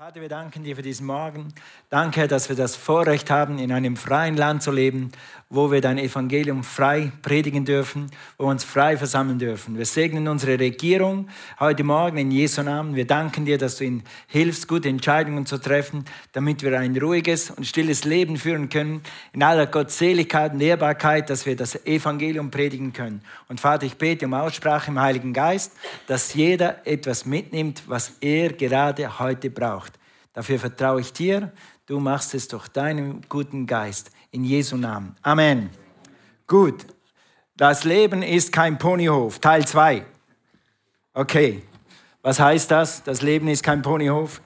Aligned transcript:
Vater, 0.00 0.22
wir 0.22 0.30
danken 0.30 0.64
dir 0.64 0.76
für 0.76 0.80
diesen 0.80 1.04
Morgen. 1.04 1.52
Danke, 1.90 2.26
dass 2.26 2.48
wir 2.48 2.56
das 2.56 2.74
Vorrecht 2.74 3.28
haben, 3.28 3.58
in 3.58 3.70
einem 3.70 3.98
freien 3.98 4.34
Land 4.34 4.62
zu 4.62 4.70
leben, 4.72 5.12
wo 5.50 5.70
wir 5.70 5.82
dein 5.82 5.98
Evangelium 5.98 6.64
frei 6.64 7.12
predigen 7.20 7.66
dürfen, 7.66 8.10
wo 8.38 8.44
wir 8.44 8.50
uns 8.50 8.64
frei 8.64 8.96
versammeln 8.96 9.38
dürfen. 9.38 9.76
Wir 9.76 9.84
segnen 9.84 10.26
unsere 10.28 10.58
Regierung 10.58 11.28
heute 11.58 11.84
Morgen 11.84 12.16
in 12.16 12.30
Jesu 12.30 12.62
Namen. 12.62 12.94
Wir 12.94 13.06
danken 13.06 13.44
dir, 13.44 13.58
dass 13.58 13.76
du 13.76 13.84
ihnen 13.84 14.02
hilfst, 14.26 14.68
gute 14.68 14.88
Entscheidungen 14.88 15.44
zu 15.44 15.58
treffen, 15.58 16.06
damit 16.32 16.62
wir 16.62 16.80
ein 16.80 16.96
ruhiges 16.96 17.50
und 17.50 17.66
stilles 17.66 18.04
Leben 18.04 18.38
führen 18.38 18.70
können, 18.70 19.02
in 19.34 19.42
aller 19.42 19.66
Gottseligkeit 19.66 20.54
und 20.54 20.62
Ehrbarkeit, 20.62 21.28
dass 21.28 21.44
wir 21.44 21.56
das 21.56 21.84
Evangelium 21.84 22.50
predigen 22.50 22.94
können. 22.94 23.20
Und 23.48 23.60
Vater, 23.60 23.84
ich 23.84 23.98
bete 23.98 24.24
um 24.24 24.32
Aussprache 24.32 24.90
im 24.92 24.98
Heiligen 24.98 25.34
Geist, 25.34 25.72
dass 26.06 26.32
jeder 26.32 26.86
etwas 26.86 27.26
mitnimmt, 27.26 27.82
was 27.86 28.12
er 28.22 28.54
gerade 28.54 29.18
heute 29.18 29.50
braucht. 29.50 29.89
Dafür 30.32 30.58
vertraue 30.58 31.00
ich 31.00 31.12
dir. 31.12 31.52
Du 31.86 31.98
machst 31.98 32.34
es 32.34 32.48
durch 32.48 32.68
deinen 32.68 33.22
guten 33.28 33.66
Geist. 33.66 34.10
In 34.30 34.44
Jesu 34.44 34.76
Namen. 34.76 35.16
Amen. 35.22 35.70
Gut. 36.46 36.86
Das 37.56 37.84
Leben 37.84 38.22
ist 38.22 38.52
kein 38.52 38.78
Ponyhof. 38.78 39.38
Teil 39.40 39.66
2. 39.66 40.04
Okay. 41.14 41.62
Was 42.22 42.38
heißt 42.38 42.70
das? 42.70 43.02
Das 43.02 43.22
Leben 43.22 43.48
ist 43.48 43.62
kein 43.62 43.82
Ponyhof. 43.82 44.40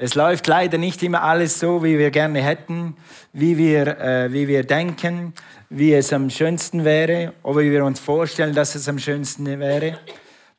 Es 0.00 0.14
läuft 0.14 0.46
leider 0.46 0.78
nicht 0.78 1.02
immer 1.02 1.22
alles 1.22 1.58
so, 1.58 1.82
wie 1.82 1.98
wir 1.98 2.12
gerne 2.12 2.40
hätten, 2.40 2.96
wie 3.32 3.58
wir, 3.58 3.98
äh, 3.98 4.32
wie 4.32 4.46
wir 4.46 4.62
denken, 4.62 5.34
wie 5.70 5.92
es 5.92 6.12
am 6.12 6.30
schönsten 6.30 6.84
wäre 6.84 7.34
oder 7.42 7.62
wie 7.62 7.72
wir 7.72 7.84
uns 7.84 7.98
vorstellen, 7.98 8.54
dass 8.54 8.76
es 8.76 8.88
am 8.88 9.00
schönsten 9.00 9.46
wäre. 9.58 9.98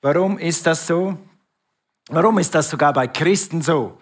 Warum 0.01 0.37
ist 0.37 0.67
das 0.67 0.85
so? 0.85 1.17
Warum 2.09 2.37
ist 2.39 2.53
das 2.53 2.69
sogar 2.69 2.91
bei 2.91 3.07
Christen 3.07 3.61
so? 3.61 3.97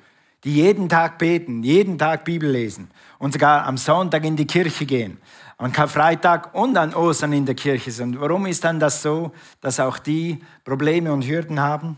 Die 0.48 0.54
jeden 0.54 0.88
Tag 0.88 1.18
beten, 1.18 1.62
jeden 1.62 1.98
Tag 1.98 2.24
Bibel 2.24 2.50
lesen 2.50 2.90
und 3.20 3.34
sogar 3.34 3.66
am 3.66 3.76
Sonntag 3.76 4.24
in 4.24 4.38
die 4.38 4.48
Kirche 4.48 4.86
gehen, 4.86 5.18
an 5.58 5.74
Karfreitag 5.74 6.56
und 6.56 6.78
an 6.78 6.96
Ostern 6.96 7.34
in 7.34 7.46
der 7.46 7.54
Kirche 7.54 7.92
sind. 7.92 8.18
Warum 8.18 8.46
ist 8.46 8.64
dann 8.64 8.80
das 8.80 9.02
so, 9.02 9.34
dass 9.60 9.82
auch 9.82 10.00
die 10.00 10.40
Probleme 10.64 11.12
und 11.12 11.28
Hürden 11.28 11.60
haben? 11.60 11.98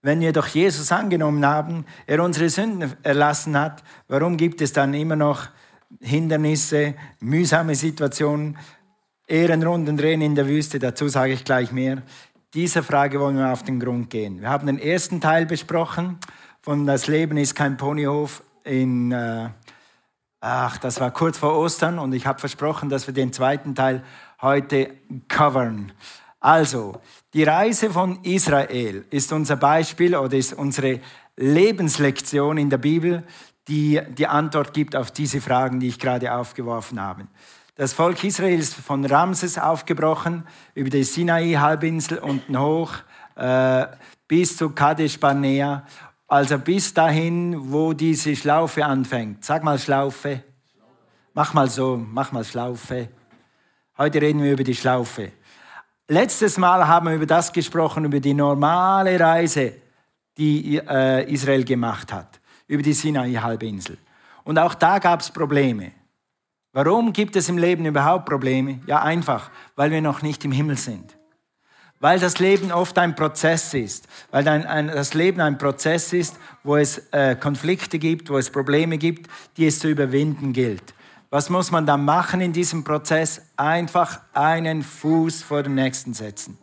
Wenn 0.00 0.20
wir 0.20 0.32
doch 0.32 0.46
Jesus 0.46 0.90
angenommen 0.92 1.44
haben, 1.44 1.84
er 2.06 2.24
unsere 2.24 2.48
Sünden 2.48 2.90
erlassen 3.02 3.54
hat, 3.58 3.84
warum 4.08 4.38
gibt 4.38 4.62
es 4.62 4.72
dann 4.72 4.94
immer 4.94 5.16
noch 5.16 5.48
Hindernisse, 6.00 6.94
mühsame 7.20 7.74
Situationen, 7.74 8.56
Ehrenrunden 9.26 9.98
drehen 9.98 10.22
in 10.22 10.34
der 10.34 10.48
Wüste? 10.48 10.78
Dazu 10.78 11.06
sage 11.06 11.34
ich 11.34 11.44
gleich 11.44 11.70
mehr. 11.70 12.00
Dieser 12.54 12.82
Frage 12.82 13.20
wollen 13.20 13.36
wir 13.36 13.52
auf 13.52 13.62
den 13.62 13.78
Grund 13.78 14.08
gehen. 14.08 14.40
Wir 14.40 14.48
haben 14.48 14.66
den 14.66 14.78
ersten 14.78 15.20
Teil 15.20 15.44
besprochen 15.44 16.18
von 16.62 16.86
Das 16.86 17.08
Leben 17.08 17.36
ist 17.36 17.56
kein 17.56 17.76
Ponyhof 17.76 18.44
in, 18.62 19.10
äh, 19.10 19.48
ach, 20.40 20.78
das 20.78 21.00
war 21.00 21.10
kurz 21.10 21.36
vor 21.36 21.58
Ostern 21.58 21.98
und 21.98 22.12
ich 22.12 22.24
habe 22.24 22.38
versprochen, 22.38 22.88
dass 22.88 23.08
wir 23.08 23.14
den 23.14 23.32
zweiten 23.32 23.74
Teil 23.74 24.04
heute 24.40 24.90
covern. 25.26 25.90
Also, 26.38 27.00
die 27.34 27.42
Reise 27.42 27.90
von 27.90 28.22
Israel 28.22 29.04
ist 29.10 29.32
unser 29.32 29.56
Beispiel 29.56 30.14
oder 30.16 30.36
ist 30.36 30.52
unsere 30.52 31.00
Lebenslektion 31.36 32.58
in 32.58 32.70
der 32.70 32.78
Bibel, 32.78 33.24
die 33.66 34.00
die 34.16 34.28
Antwort 34.28 34.72
gibt 34.72 34.94
auf 34.94 35.10
diese 35.10 35.40
Fragen, 35.40 35.80
die 35.80 35.88
ich 35.88 35.98
gerade 35.98 36.32
aufgeworfen 36.32 37.00
habe. 37.00 37.26
Das 37.74 37.92
Volk 37.92 38.22
Israel 38.22 38.58
ist 38.58 38.74
von 38.74 39.04
Ramses 39.04 39.58
aufgebrochen, 39.58 40.46
über 40.74 40.90
die 40.90 41.02
Sinai-Halbinsel 41.02 42.18
unten 42.18 42.56
hoch 42.56 42.92
äh, 43.34 43.86
bis 44.28 44.56
zu 44.56 44.70
Kadesh 44.70 45.18
Barnea 45.18 45.84
also 46.32 46.58
bis 46.58 46.94
dahin, 46.94 47.70
wo 47.70 47.92
diese 47.92 48.34
Schlaufe 48.34 48.86
anfängt. 48.86 49.44
Sag 49.44 49.62
mal 49.62 49.78
Schlaufe. 49.78 50.42
Mach 51.34 51.52
mal 51.52 51.68
so, 51.68 52.02
mach 52.10 52.32
mal 52.32 52.42
Schlaufe. 52.42 53.10
Heute 53.98 54.22
reden 54.22 54.42
wir 54.42 54.52
über 54.52 54.64
die 54.64 54.74
Schlaufe. 54.74 55.32
Letztes 56.08 56.56
Mal 56.56 56.88
haben 56.88 57.08
wir 57.08 57.16
über 57.16 57.26
das 57.26 57.52
gesprochen, 57.52 58.06
über 58.06 58.18
die 58.18 58.32
normale 58.32 59.20
Reise, 59.20 59.74
die 60.38 60.78
äh, 60.78 61.30
Israel 61.30 61.64
gemacht 61.64 62.10
hat, 62.10 62.40
über 62.66 62.82
die 62.82 62.94
Sinai-Halbinsel. 62.94 63.98
Und 64.44 64.58
auch 64.58 64.72
da 64.72 65.00
gab 65.00 65.20
es 65.20 65.30
Probleme. 65.30 65.92
Warum 66.72 67.12
gibt 67.12 67.36
es 67.36 67.50
im 67.50 67.58
Leben 67.58 67.84
überhaupt 67.84 68.24
Probleme? 68.24 68.80
Ja, 68.86 69.02
einfach, 69.02 69.50
weil 69.76 69.90
wir 69.90 70.00
noch 70.00 70.22
nicht 70.22 70.42
im 70.46 70.52
Himmel 70.52 70.78
sind 70.78 71.14
weil 72.02 72.18
das 72.18 72.40
Leben 72.40 72.72
oft 72.72 72.98
ein 72.98 73.14
Prozess 73.14 73.72
ist, 73.74 74.08
weil 74.32 74.46
ein, 74.48 74.66
ein, 74.66 74.88
das 74.88 75.14
Leben 75.14 75.40
ein 75.40 75.56
Prozess 75.56 76.12
ist, 76.12 76.36
wo 76.64 76.76
es 76.76 76.98
äh, 77.12 77.36
Konflikte 77.36 78.00
gibt, 78.00 78.28
wo 78.28 78.38
es 78.38 78.50
Probleme 78.50 78.98
gibt, 78.98 79.30
die 79.56 79.68
es 79.68 79.78
zu 79.78 79.88
überwinden 79.88 80.52
gilt. 80.52 80.94
Was 81.30 81.48
muss 81.48 81.70
man 81.70 81.86
dann 81.86 82.04
machen 82.04 82.40
in 82.40 82.52
diesem 82.52 82.82
Prozess? 82.82 83.42
Einfach 83.56 84.20
einen 84.34 84.82
Fuß 84.82 85.44
vor 85.44 85.62
den 85.62 85.76
nächsten 85.76 86.12
setzen. 86.12 86.58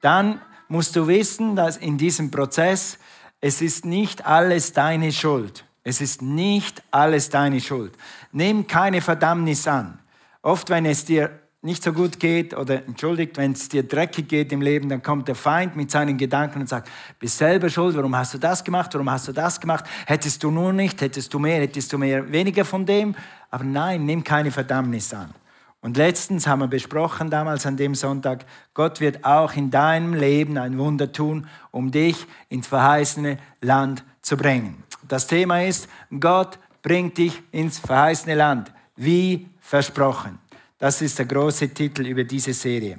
Dann 0.00 0.40
musst 0.68 0.96
du 0.96 1.06
wissen, 1.06 1.56
dass 1.56 1.76
in 1.76 1.98
diesem 1.98 2.30
Prozess 2.30 2.96
es 3.42 3.60
ist 3.60 3.84
nicht 3.84 4.24
alles 4.24 4.72
deine 4.72 5.12
Schuld. 5.12 5.66
Es 5.84 6.00
ist 6.00 6.22
nicht 6.22 6.82
alles 6.90 7.28
deine 7.28 7.60
Schuld. 7.60 7.92
Nimm 8.32 8.66
keine 8.66 9.02
Verdammnis 9.02 9.68
an. 9.68 9.98
Oft, 10.40 10.70
wenn 10.70 10.86
es 10.86 11.04
dir 11.04 11.38
nicht 11.62 11.82
so 11.82 11.92
gut 11.92 12.18
geht 12.18 12.56
oder 12.56 12.86
entschuldigt, 12.86 13.36
wenn 13.36 13.52
es 13.52 13.68
dir 13.68 13.82
dreckig 13.82 14.28
geht 14.28 14.50
im 14.50 14.62
Leben, 14.62 14.88
dann 14.88 15.02
kommt 15.02 15.28
der 15.28 15.34
Feind 15.34 15.76
mit 15.76 15.90
seinen 15.90 16.16
Gedanken 16.16 16.60
und 16.60 16.68
sagt, 16.68 16.90
bist 17.18 17.36
selber 17.36 17.68
schuld, 17.68 17.94
warum 17.96 18.16
hast 18.16 18.32
du 18.32 18.38
das 18.38 18.64
gemacht, 18.64 18.94
warum 18.94 19.10
hast 19.10 19.28
du 19.28 19.32
das 19.32 19.60
gemacht, 19.60 19.84
hättest 20.06 20.42
du 20.42 20.50
nur 20.50 20.72
nicht, 20.72 21.00
hättest 21.02 21.34
du 21.34 21.38
mehr, 21.38 21.60
hättest 21.60 21.92
du 21.92 21.98
mehr, 21.98 22.32
weniger 22.32 22.64
von 22.64 22.86
dem. 22.86 23.14
Aber 23.50 23.64
nein, 23.64 24.06
nimm 24.06 24.24
keine 24.24 24.50
Verdammnis 24.50 25.12
an. 25.12 25.34
Und 25.82 25.96
letztens 25.96 26.46
haben 26.46 26.60
wir 26.60 26.68
besprochen, 26.68 27.30
damals 27.30 27.66
an 27.66 27.76
dem 27.76 27.94
Sonntag, 27.94 28.44
Gott 28.74 29.00
wird 29.00 29.24
auch 29.24 29.54
in 29.54 29.70
deinem 29.70 30.14
Leben 30.14 30.56
ein 30.58 30.78
Wunder 30.78 31.12
tun, 31.12 31.46
um 31.70 31.90
dich 31.90 32.26
ins 32.48 32.66
verheißene 32.66 33.38
Land 33.60 34.04
zu 34.22 34.36
bringen. 34.36 34.82
Das 35.08 35.26
Thema 35.26 35.62
ist, 35.62 35.88
Gott 36.20 36.58
bringt 36.82 37.18
dich 37.18 37.42
ins 37.50 37.78
verheißene 37.78 38.34
Land, 38.34 38.72
wie 38.96 39.48
versprochen. 39.60 40.38
Das 40.80 41.02
ist 41.02 41.18
der 41.18 41.26
große 41.26 41.68
Titel 41.68 42.06
über 42.06 42.24
diese 42.24 42.54
Serie. 42.54 42.96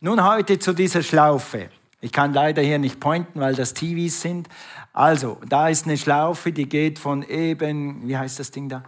Nun 0.00 0.22
heute 0.22 0.58
zu 0.58 0.74
dieser 0.74 1.02
Schlaufe. 1.02 1.70
Ich 2.02 2.12
kann 2.12 2.34
leider 2.34 2.60
hier 2.60 2.78
nicht 2.78 3.00
pointen, 3.00 3.40
weil 3.40 3.54
das 3.54 3.72
TVs 3.72 4.20
sind. 4.20 4.46
Also, 4.92 5.40
da 5.48 5.70
ist 5.70 5.86
eine 5.86 5.96
Schlaufe, 5.96 6.52
die 6.52 6.68
geht 6.68 6.98
von 6.98 7.22
eben, 7.22 8.06
wie 8.06 8.18
heißt 8.18 8.38
das 8.38 8.50
Ding 8.50 8.68
da? 8.68 8.84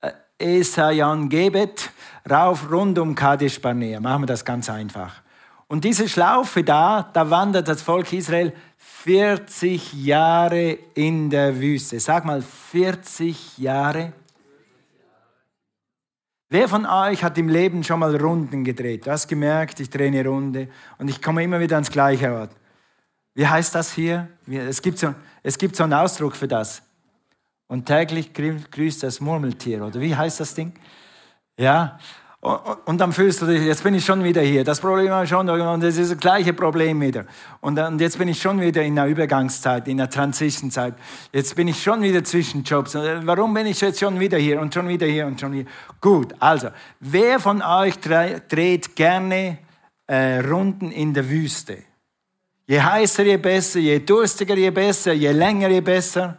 Äh, 0.00 0.12
Esayan 0.38 1.28
Gebet 1.28 1.90
rauf 2.28 2.70
rund 2.70 2.98
um 2.98 3.14
Kadesh 3.14 3.60
Barnea. 3.60 4.00
Machen 4.00 4.22
wir 4.22 4.26
das 4.28 4.46
ganz 4.46 4.70
einfach. 4.70 5.20
Und 5.66 5.84
diese 5.84 6.08
Schlaufe 6.08 6.64
da, 6.64 7.10
da 7.12 7.28
wandert 7.28 7.68
das 7.68 7.82
Volk 7.82 8.10
Israel 8.14 8.54
40 8.78 9.92
Jahre 9.92 10.78
in 10.94 11.28
der 11.28 11.60
Wüste. 11.60 12.00
Sag 12.00 12.24
mal, 12.24 12.40
40 12.40 13.58
Jahre 13.58 14.14
Wer 16.50 16.66
von 16.66 16.86
euch 16.86 17.22
hat 17.22 17.36
im 17.36 17.48
Leben 17.48 17.84
schon 17.84 18.00
mal 18.00 18.16
Runden 18.16 18.64
gedreht? 18.64 19.06
Du 19.06 19.10
hast 19.10 19.28
gemerkt, 19.28 19.80
ich 19.80 19.90
drehe 19.90 20.06
eine 20.06 20.26
Runde 20.26 20.68
und 20.96 21.08
ich 21.08 21.20
komme 21.20 21.44
immer 21.44 21.60
wieder 21.60 21.76
ans 21.76 21.90
gleiche 21.90 22.32
Ort. 22.32 22.52
Wie 23.34 23.46
heißt 23.46 23.74
das 23.74 23.92
hier? 23.92 24.28
Es 24.46 24.80
gibt 24.80 24.98
so, 24.98 25.14
es 25.42 25.58
gibt 25.58 25.76
so 25.76 25.84
einen 25.84 25.92
Ausdruck 25.92 26.34
für 26.34 26.48
das. 26.48 26.82
Und 27.66 27.84
täglich 27.84 28.32
grüßt 28.32 29.02
das 29.02 29.20
Murmeltier, 29.20 29.84
oder 29.84 30.00
wie 30.00 30.16
heißt 30.16 30.40
das 30.40 30.54
Ding? 30.54 30.72
Ja, 31.58 31.98
und 32.40 32.98
dann 33.00 33.12
fühlst 33.12 33.42
du 33.42 33.46
dich, 33.46 33.62
jetzt 33.62 33.82
bin 33.82 33.94
ich 33.94 34.04
schon 34.04 34.22
wieder 34.22 34.40
hier. 34.42 34.62
Das 34.62 34.80
Problem 34.80 35.10
war 35.10 35.26
schon, 35.26 35.50
und 35.50 35.82
es 35.82 35.98
ist 35.98 36.12
das 36.12 36.18
gleiche 36.18 36.52
Problem 36.52 37.00
wieder. 37.00 37.24
Und, 37.60 37.76
und 37.80 38.00
jetzt 38.00 38.16
bin 38.16 38.28
ich 38.28 38.40
schon 38.40 38.60
wieder 38.60 38.80
in 38.82 38.96
einer 38.96 39.08
Übergangszeit, 39.08 39.88
in 39.88 40.00
einer 40.00 40.08
Transition-Zeit. 40.08 40.94
Jetzt 41.32 41.56
bin 41.56 41.66
ich 41.66 41.82
schon 41.82 42.00
wieder 42.00 42.22
zwischen 42.22 42.62
Jobs. 42.62 42.94
Warum 42.94 43.54
bin 43.54 43.66
ich 43.66 43.80
jetzt 43.80 43.98
schon 43.98 44.20
wieder 44.20 44.38
hier 44.38 44.60
und 44.60 44.72
schon 44.72 44.86
wieder 44.86 45.06
hier 45.06 45.26
und 45.26 45.40
schon 45.40 45.52
hier? 45.52 45.64
Gut, 46.00 46.32
also, 46.38 46.68
wer 47.00 47.40
von 47.40 47.60
euch 47.60 47.98
dreht 47.98 48.94
gerne 48.94 49.58
äh, 50.06 50.38
Runden 50.38 50.92
in 50.92 51.12
der 51.12 51.28
Wüste? 51.28 51.78
Je 52.68 52.80
heißer, 52.80 53.24
je 53.24 53.36
besser, 53.38 53.80
je 53.80 53.98
durstiger, 53.98 54.56
je 54.56 54.70
besser, 54.70 55.12
je 55.12 55.32
länger, 55.32 55.70
je 55.70 55.80
besser. 55.80 56.36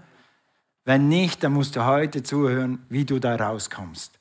Wenn 0.86 1.10
nicht, 1.10 1.44
dann 1.44 1.52
musst 1.52 1.76
du 1.76 1.84
heute 1.84 2.24
zuhören, 2.24 2.86
wie 2.88 3.04
du 3.04 3.20
da 3.20 3.36
rauskommst 3.36 4.19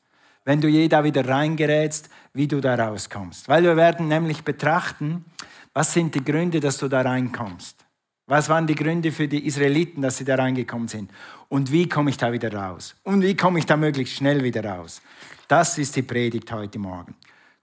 wenn 0.49 0.62
du 0.62 0.69
je 0.69 0.89
da 0.89 1.05
wieder 1.05 1.29
reingerätst, 1.29 2.09
wie 2.33 2.49
du 2.49 2.62
da 2.62 2.75
rauskommst. 2.75 3.50
Weil 3.50 3.65
wir 3.65 3.77
werden 3.77 4.09
nämlich 4.09 4.45
betrachten, 4.45 5.27
was 5.75 5.93
sind 5.93 6.15
die 6.15 6.25
Gründe, 6.25 6.59
dass 6.59 6.79
du 6.79 6.89
da 6.89 7.03
reinkommst. 7.03 7.85
Was 8.27 8.49
waren 8.49 8.67
die 8.67 8.75
Gründe 8.75 9.12
für 9.12 9.29
die 9.29 9.47
Israeliten, 9.47 10.00
dass 10.00 10.17
sie 10.17 10.25
da 10.25 10.37
reingekommen 10.37 10.89
sind? 10.89 11.11
Und 11.50 11.71
wie 11.71 11.87
komme 11.87 12.09
ich 12.09 12.17
da 12.17 12.33
wieder 12.33 12.50
raus? 12.50 12.97
Und 13.03 13.21
wie 13.21 13.37
komme 13.37 13.59
ich 13.59 13.67
da 13.67 13.77
möglichst 13.77 14.17
schnell 14.17 14.43
wieder 14.43 14.65
raus? 14.65 15.03
Das 15.49 15.77
ist 15.77 15.95
die 15.97 16.03
Predigt 16.03 16.51
heute 16.51 16.79
Morgen. 16.79 17.15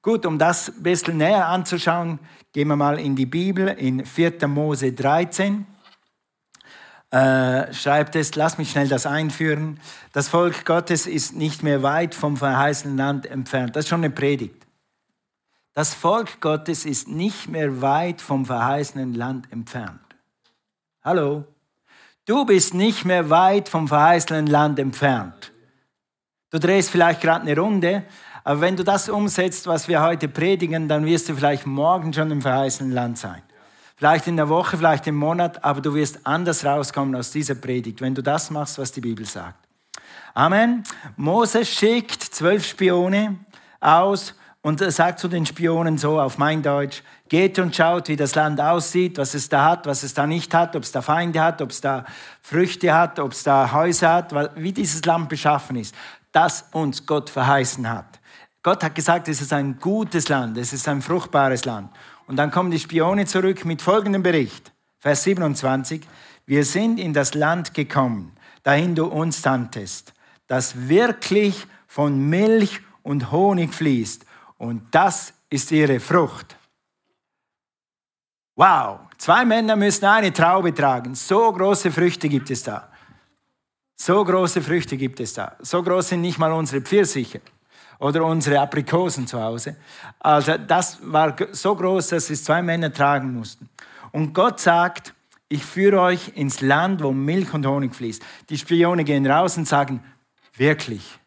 Gut, 0.04 0.24
um 0.28 0.38
das 0.38 0.70
ein 0.70 0.84
bisschen 0.84 1.18
näher 1.18 1.48
anzuschauen, 1.48 2.20
gehen 2.54 2.68
wir 2.68 2.76
mal 2.76 3.00
in 3.00 3.16
die 3.16 3.26
Bibel, 3.26 3.68
in 3.68 4.06
4. 4.06 4.48
Mose 4.48 4.94
13. 4.94 5.66
äh, 7.16 7.74
schreibt 7.74 8.18
es, 8.18 8.36
lass 8.36 8.58
mich 8.58 8.72
schnell 8.72 8.90
das 8.90 9.06
einführen. 9.06 9.80
Das 10.12 10.28
Volk 10.28 10.66
Gottes 10.66 11.08
ist 11.08 11.34
nicht 11.34 11.64
mehr 11.64 11.82
weit 11.82 12.14
vom 12.14 12.36
verheißenen 12.36 12.98
Land 12.98 13.26
entfernt. 13.26 13.74
Das 13.74 13.86
ist 13.86 13.90
schon 13.90 14.04
eine 14.04 14.10
Predigt. 14.10 14.68
Das 15.74 15.94
Volk 15.94 16.42
Gottes 16.42 16.84
ist 16.86 17.08
nicht 17.08 17.48
mehr 17.48 17.82
weit 17.82 18.22
vom 18.22 18.46
verheißenen 18.46 19.14
Land 19.14 19.50
entfernt. 19.54 20.02
Hallo? 21.06 21.46
Du 22.26 22.44
bist 22.44 22.74
nicht 22.74 23.06
mehr 23.06 23.30
weit 23.30 23.70
vom 23.70 23.88
verheißenen 23.88 24.48
Land 24.48 24.78
entfernt. 24.78 25.54
Du 26.50 26.60
drehst 26.60 26.90
vielleicht 26.90 27.22
gerade 27.22 27.44
eine 27.44 27.58
Runde, 27.58 28.04
aber 28.44 28.60
wenn 28.60 28.76
du 28.76 28.84
das 28.84 29.08
umsetzt, 29.08 29.68
was 29.68 29.88
wir 29.88 30.02
heute 30.02 30.28
predigen, 30.28 30.90
dann 30.90 31.06
wirst 31.06 31.30
du 31.30 31.36
vielleicht 31.36 31.66
morgen 31.66 32.12
schon 32.12 32.30
im 32.32 32.42
verheißenen 32.42 32.92
Land 32.92 33.20
sein. 33.20 33.42
Vielleicht 33.97 34.27
in 34.27 34.36
der 34.36 34.50
Woche, 34.50 34.77
vielleicht 34.77 35.07
im 35.07 35.15
Monat, 35.15 35.63
aber 35.63 35.80
du 35.80 35.94
wirst 35.94 36.27
anders 36.27 36.65
rauskommen 36.65 37.15
aus 37.15 37.31
dieser 37.31 37.56
Predigt, 37.56 38.01
wenn 38.01 38.13
du 38.13 38.21
das 38.21 38.51
machst, 38.51 38.77
was 38.77 38.92
die 38.92 39.01
Bibel 39.01 39.25
sagt. 39.25 39.65
Amen. 40.33 40.83
Moses 41.15 41.69
schickt 41.69 42.21
zwölf 42.21 42.65
Spione 42.68 43.38
aus 43.80 44.36
und 44.62 44.80
sagt 44.80 45.19
zu 45.19 45.30
den 45.30 45.45
Spionen 45.45 45.97
so 45.97 46.19
auf 46.19 46.38
mein 46.38 46.62
Deutsch, 46.62 47.03
geht 47.30 47.57
und 47.57 47.74
schaut, 47.74 48.09
wie 48.09 48.18
das 48.18 48.36
Land 48.36 48.59
aussieht, 48.59 49.18
was 49.18 49.33
es 49.33 49.47
da 49.47 49.63
hat, 49.63 49.86
was 49.86 50.03
es 50.03 50.13
da 50.13 50.27
nicht 50.27 50.53
hat, 50.53 50.75
ob 50.75 50.83
es 50.83 50.92
da 50.92 51.01
Feinde 51.01 51.42
hat, 51.42 51.62
ob 51.62 51.69
es 51.69 51.80
da 51.80 52.03
Früchte 52.42 52.94
hat, 52.94 53.19
ob 53.19 53.31
es 53.31 53.44
da 53.44 53.71
Häuser 53.71 54.12
hat, 54.12 54.33
wie 54.56 54.74
dieses 54.74 55.06
Land 55.06 55.30
beschaffen 55.30 55.77
ist, 55.77 55.95
das 56.33 56.65
uns 56.74 57.06
Gott 57.06 57.30
verheißen 57.30 57.89
hat. 57.89 58.19
Gott 58.62 58.83
hat 58.83 58.95
gesagt, 58.95 59.27
es 59.27 59.39
ist 59.39 59.53
ein 59.53 59.80
gutes 59.80 60.27
Land, 60.27 60.57
es 60.57 60.74
ist 60.74 60.88
ein 60.88 61.01
fruchtbares 61.01 61.65
Land. 61.65 61.92
Und 62.27 62.38
dann 62.38 62.51
kommen 62.51 62.72
die 62.72 62.80
Spione 62.80 63.25
zurück 63.25 63.66
mit 63.66 63.81
folgendem 63.81 64.24
Bericht, 64.24 64.74
Vers 65.00 65.24
27, 65.24 66.01
wir 66.45 66.63
sind 66.63 67.00
in 67.00 67.13
das 67.13 67.33
Land 67.33 67.74
gekommen, 67.74 68.36
dahin 68.63 68.95
du 68.95 69.06
uns 69.06 69.42
sandtest, 69.42 70.13
das 70.48 70.88
wirklich 70.88 71.68
von 71.88 72.30
Milch 72.30 72.81
und 73.04 73.31
Honig 73.31 73.74
fließt 73.74 74.25
und 74.57 74.83
das 74.92 75.33
ist 75.50 75.72
ihre 75.72 76.00
Frucht. 76.00 76.57
Wow, 78.56 79.01
zwei 79.18 79.45
Männer 79.45 79.75
müssen 79.75 80.06
eine 80.06 80.31
Traube 80.31 80.74
tragen. 80.74 81.13
So 81.13 81.51
große 81.51 81.92
Früchte 81.92 82.30
gibt 82.30 82.50
es 82.50 82.63
da. 82.63 82.89
So 83.98 84.24
große 84.24 84.62
Früchte 84.62 84.98
gibt 84.98 85.19
es 85.19 85.33
da. 85.33 85.56
So 85.60 85.83
groß 85.83 86.10
sind 86.10 86.21
nicht 86.21 86.38
mal 86.38 86.51
unsere 86.51 86.81
Pfirsiche 86.81 87.42
oder 88.00 88.25
unsere 88.25 88.59
Aprikosen 88.59 89.27
zu 89.27 89.42
Hause. 89.42 89.75
Also 90.19 90.57
das 90.57 91.00
war 91.01 91.36
so 91.51 91.75
groß, 91.75 92.09
dass 92.09 92.30
es 92.30 92.44
zwei 92.44 92.62
Männer 92.62 92.92
tragen 92.92 93.33
mussten. 93.33 93.69
Und 94.12 94.33
Gott 94.33 94.59
sagt, 94.59 95.13
ich 95.47 95.63
führe 95.63 96.01
euch 96.01 96.30
ins 96.36 96.62
Land, 96.62 97.03
wo 97.03 97.12
Milch 97.12 97.53
und 97.53 97.65
Honig 97.65 97.94
fließt. 97.95 98.24
Die 98.50 98.57
Spione 98.57 99.03
gehen 99.03 99.30
raus 99.30 99.57
und 99.57 99.68
sagen, 99.68 100.03
wirklich, 100.56 101.19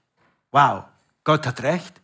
wow, 0.50 0.84
Gott 1.24 1.46
hat 1.46 1.62
recht. 1.62 2.00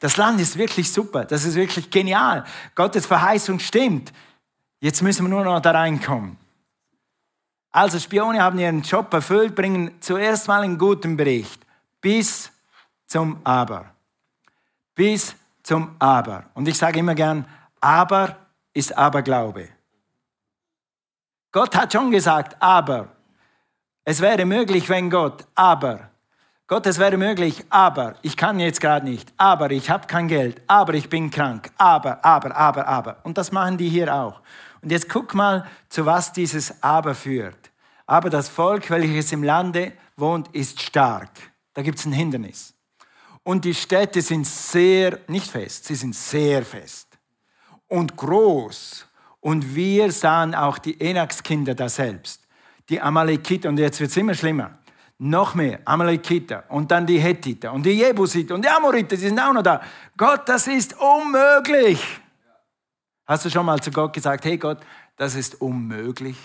Das 0.00 0.16
Land 0.16 0.40
ist 0.40 0.56
wirklich 0.56 0.90
super, 0.90 1.24
das 1.24 1.44
ist 1.44 1.54
wirklich 1.54 1.90
genial. 1.90 2.44
Gottes 2.74 3.06
Verheißung 3.06 3.58
stimmt. 3.60 4.12
Jetzt 4.80 5.02
müssen 5.02 5.26
wir 5.26 5.28
nur 5.28 5.44
noch 5.44 5.60
da 5.60 5.70
reinkommen. 5.70 6.36
Also 7.70 7.98
Spione 7.98 8.42
haben 8.42 8.58
ihren 8.58 8.82
Job 8.82 9.12
erfüllt, 9.14 9.54
bringen 9.54 9.92
zuerst 10.00 10.48
mal 10.48 10.62
einen 10.62 10.76
guten 10.76 11.16
Bericht. 11.16 11.64
Bis 12.00 12.50
zum 13.06 13.38
Aber. 13.44 13.91
Bis 14.94 15.34
zum 15.62 15.96
Aber. 15.98 16.44
Und 16.54 16.68
ich 16.68 16.78
sage 16.78 16.98
immer 16.98 17.14
gern, 17.14 17.46
aber 17.80 18.36
ist 18.74 18.96
Aberglaube. 18.96 19.68
Gott 21.50 21.76
hat 21.76 21.92
schon 21.92 22.10
gesagt, 22.10 22.56
aber. 22.60 23.08
Es 24.04 24.20
wäre 24.20 24.44
möglich, 24.44 24.88
wenn 24.88 25.10
Gott, 25.10 25.46
aber 25.54 26.12
Gott, 26.72 26.86
es 26.86 26.98
wäre 26.98 27.18
möglich, 27.18 27.66
aber 27.68 28.14
ich 28.22 28.34
kann 28.34 28.58
jetzt 28.58 28.80
gerade 28.80 29.04
nicht, 29.04 29.30
aber 29.36 29.70
ich 29.72 29.90
habe 29.90 30.06
kein 30.06 30.26
Geld, 30.26 30.62
aber 30.66 30.94
ich 30.94 31.10
bin 31.10 31.30
krank, 31.30 31.70
aber, 31.76 32.24
aber, 32.24 32.56
aber, 32.56 32.88
aber. 32.88 33.16
Und 33.24 33.36
das 33.36 33.52
machen 33.52 33.76
die 33.76 33.90
hier 33.90 34.14
auch. 34.14 34.40
Und 34.80 34.90
jetzt 34.90 35.10
guck 35.10 35.34
mal, 35.34 35.66
zu 35.90 36.06
was 36.06 36.32
dieses 36.32 36.82
Aber 36.82 37.14
führt. 37.14 37.70
Aber 38.06 38.30
das 38.30 38.48
Volk, 38.48 38.88
welches 38.88 39.32
im 39.32 39.42
Lande 39.42 39.92
wohnt, 40.16 40.48
ist 40.54 40.80
stark. 40.80 41.28
Da 41.74 41.82
gibt 41.82 41.98
es 41.98 42.06
ein 42.06 42.12
Hindernis. 42.12 42.71
Und 43.44 43.64
die 43.64 43.74
Städte 43.74 44.22
sind 44.22 44.46
sehr, 44.46 45.18
nicht 45.26 45.50
fest, 45.50 45.84
sie 45.86 45.94
sind 45.94 46.14
sehr 46.14 46.64
fest 46.64 47.08
und 47.88 48.16
groß. 48.16 49.06
Und 49.40 49.74
wir 49.74 50.12
sahen 50.12 50.54
auch 50.54 50.78
die 50.78 51.00
Enakskinder 51.00 51.74
da 51.74 51.88
selbst, 51.88 52.46
die 52.88 53.00
Amalekiter. 53.00 53.68
Und 53.68 53.78
jetzt 53.78 53.98
wird 53.98 54.10
es 54.10 54.16
immer 54.16 54.34
schlimmer 54.34 54.78
noch 55.22 55.54
mehr 55.54 55.78
Amalekiter 55.84 56.64
und 56.68 56.90
dann 56.90 57.06
die 57.06 57.20
Hethiter 57.20 57.72
und 57.72 57.84
die 57.86 57.92
Jebusiter 57.92 58.56
und 58.56 58.64
die 58.64 58.68
Amoriter, 58.68 59.14
die 59.14 59.22
sind 59.22 59.38
auch 59.38 59.52
noch 59.52 59.62
da. 59.62 59.80
Gott, 60.16 60.48
das 60.48 60.66
ist 60.66 60.96
unmöglich. 60.98 62.02
Hast 63.24 63.44
du 63.44 63.50
schon 63.50 63.64
mal 63.64 63.78
zu 63.80 63.92
Gott 63.92 64.12
gesagt, 64.12 64.44
hey 64.44 64.58
Gott, 64.58 64.78
das 65.16 65.36
ist 65.36 65.60
unmöglich? 65.60 66.36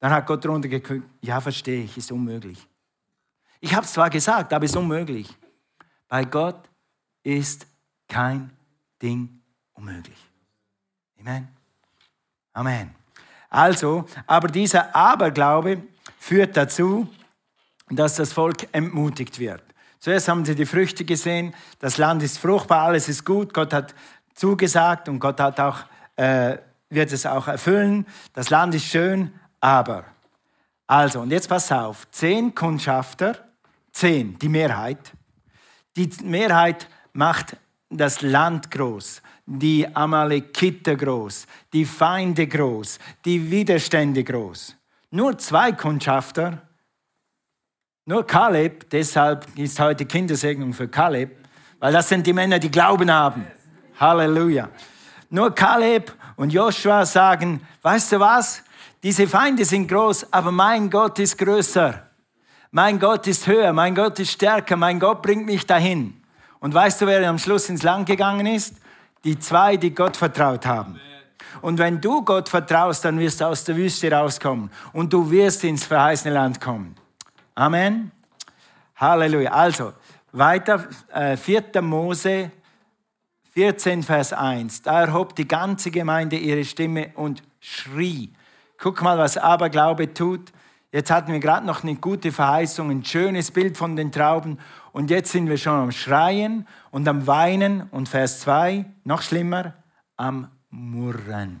Dann 0.00 0.10
hat 0.10 0.26
Gott 0.26 0.44
runtergeguckt, 0.44 1.04
ja, 1.20 1.40
verstehe 1.40 1.84
ich, 1.84 1.96
ist 1.96 2.10
unmöglich. 2.10 2.66
Ich 3.60 3.72
habe 3.72 3.86
es 3.86 3.92
zwar 3.92 4.10
gesagt, 4.10 4.52
aber 4.52 4.64
es 4.64 4.72
ist 4.72 4.76
unmöglich. 4.76 5.28
Bei 6.08 6.24
Gott 6.24 6.68
ist 7.22 7.66
kein 8.08 8.50
Ding 9.02 9.40
unmöglich. 9.74 10.18
Amen. 11.20 11.48
Amen. 12.52 12.94
Also, 13.50 14.06
aber 14.26 14.48
dieser 14.48 14.94
Aberglaube 14.94 15.82
führt 16.18 16.56
dazu, 16.56 17.08
dass 17.90 18.16
das 18.16 18.32
Volk 18.32 18.68
entmutigt 18.72 19.38
wird. 19.38 19.62
Zuerst 19.98 20.28
haben 20.28 20.44
sie 20.44 20.54
die 20.54 20.66
Früchte 20.66 21.04
gesehen, 21.04 21.54
das 21.80 21.98
Land 21.98 22.22
ist 22.22 22.38
fruchtbar, 22.38 22.82
alles 22.84 23.08
ist 23.08 23.24
gut, 23.24 23.52
Gott 23.52 23.72
hat 23.72 23.94
zugesagt 24.34 25.08
und 25.08 25.18
Gott 25.18 25.40
hat 25.40 25.58
auch, 25.58 25.80
äh, 26.16 26.58
wird 26.88 27.12
es 27.12 27.26
auch 27.26 27.48
erfüllen, 27.48 28.06
das 28.32 28.50
Land 28.50 28.74
ist 28.74 28.84
schön, 28.84 29.32
aber. 29.60 30.04
Also, 30.86 31.20
und 31.20 31.30
jetzt 31.30 31.48
pass 31.48 31.70
auf, 31.72 32.08
zehn 32.10 32.54
Kundschafter, 32.54 33.36
zehn, 33.92 34.38
die 34.38 34.48
Mehrheit, 34.48 35.12
die 35.98 36.24
Mehrheit 36.24 36.88
macht 37.12 37.56
das 37.90 38.22
Land 38.22 38.70
groß, 38.70 39.20
die 39.46 39.86
Amalekiter 39.94 40.96
groß, 40.96 41.46
die 41.72 41.84
Feinde 41.84 42.46
groß, 42.46 42.98
die 43.24 43.50
Widerstände 43.50 44.22
groß. 44.24 44.76
Nur 45.10 45.38
zwei 45.38 45.72
Kundschafter 45.72 46.62
nur 48.08 48.26
Kaleb, 48.26 48.88
deshalb 48.88 49.46
ist 49.58 49.78
heute 49.78 50.06
Kindersegnung 50.06 50.72
für 50.72 50.88
Kaleb, 50.88 51.36
weil 51.78 51.92
das 51.92 52.08
sind 52.08 52.26
die 52.26 52.32
Männer, 52.32 52.58
die 52.58 52.70
Glauben 52.70 53.12
haben. 53.12 53.46
Halleluja. 54.00 54.70
Nur 55.28 55.54
Kaleb 55.54 56.14
und 56.36 56.50
Joshua 56.50 57.04
sagen, 57.04 57.60
weißt 57.82 58.12
du 58.12 58.20
was? 58.20 58.62
Diese 59.02 59.28
Feinde 59.28 59.66
sind 59.66 59.88
groß, 59.88 60.32
aber 60.32 60.50
mein 60.50 60.88
Gott 60.88 61.18
ist 61.18 61.36
größer. 61.36 62.07
Mein 62.70 62.98
Gott 62.98 63.26
ist 63.26 63.46
höher, 63.46 63.72
mein 63.72 63.94
Gott 63.94 64.18
ist 64.18 64.32
stärker, 64.32 64.76
mein 64.76 65.00
Gott 65.00 65.22
bringt 65.22 65.46
mich 65.46 65.66
dahin. 65.66 66.20
Und 66.60 66.74
weißt 66.74 67.00
du, 67.00 67.06
wer 67.06 67.26
am 67.28 67.38
Schluss 67.38 67.68
ins 67.68 67.82
Land 67.82 68.06
gegangen 68.06 68.46
ist? 68.46 68.74
Die 69.24 69.38
zwei, 69.38 69.76
die 69.76 69.94
Gott 69.94 70.16
vertraut 70.16 70.66
haben. 70.66 71.00
Und 71.62 71.78
wenn 71.78 72.00
du 72.00 72.22
Gott 72.24 72.48
vertraust, 72.48 73.04
dann 73.04 73.18
wirst 73.18 73.40
du 73.40 73.46
aus 73.46 73.64
der 73.64 73.76
Wüste 73.76 74.12
rauskommen 74.12 74.70
und 74.92 75.12
du 75.12 75.30
wirst 75.30 75.64
ins 75.64 75.84
verheißene 75.84 76.34
Land 76.34 76.60
kommen. 76.60 76.94
Amen. 77.54 78.12
Halleluja. 78.96 79.50
Also, 79.50 79.92
weiter, 80.32 80.86
äh, 81.12 81.36
4. 81.36 81.80
Mose 81.80 82.50
14, 83.52 84.02
Vers 84.02 84.32
1. 84.32 84.82
Da 84.82 85.00
erhob 85.00 85.34
die 85.34 85.48
ganze 85.48 85.90
Gemeinde 85.90 86.36
ihre 86.36 86.64
Stimme 86.64 87.10
und 87.14 87.42
schrie. 87.60 88.32
Guck 88.76 89.02
mal, 89.02 89.18
was 89.18 89.36
Aberglaube 89.36 90.12
tut. 90.14 90.52
Jetzt 90.90 91.10
hatten 91.10 91.32
wir 91.32 91.40
gerade 91.40 91.66
noch 91.66 91.82
eine 91.82 91.96
gute 91.96 92.32
Verheißung, 92.32 92.90
ein 92.90 93.04
schönes 93.04 93.50
Bild 93.50 93.76
von 93.76 93.94
den 93.94 94.10
Trauben. 94.10 94.58
Und 94.92 95.10
jetzt 95.10 95.32
sind 95.32 95.48
wir 95.48 95.58
schon 95.58 95.74
am 95.74 95.92
Schreien 95.92 96.66
und 96.90 97.06
am 97.06 97.26
Weinen. 97.26 97.82
Und 97.90 98.08
Vers 98.08 98.40
2, 98.40 98.86
noch 99.04 99.20
schlimmer, 99.20 99.74
am 100.16 100.50
Murren. 100.70 101.60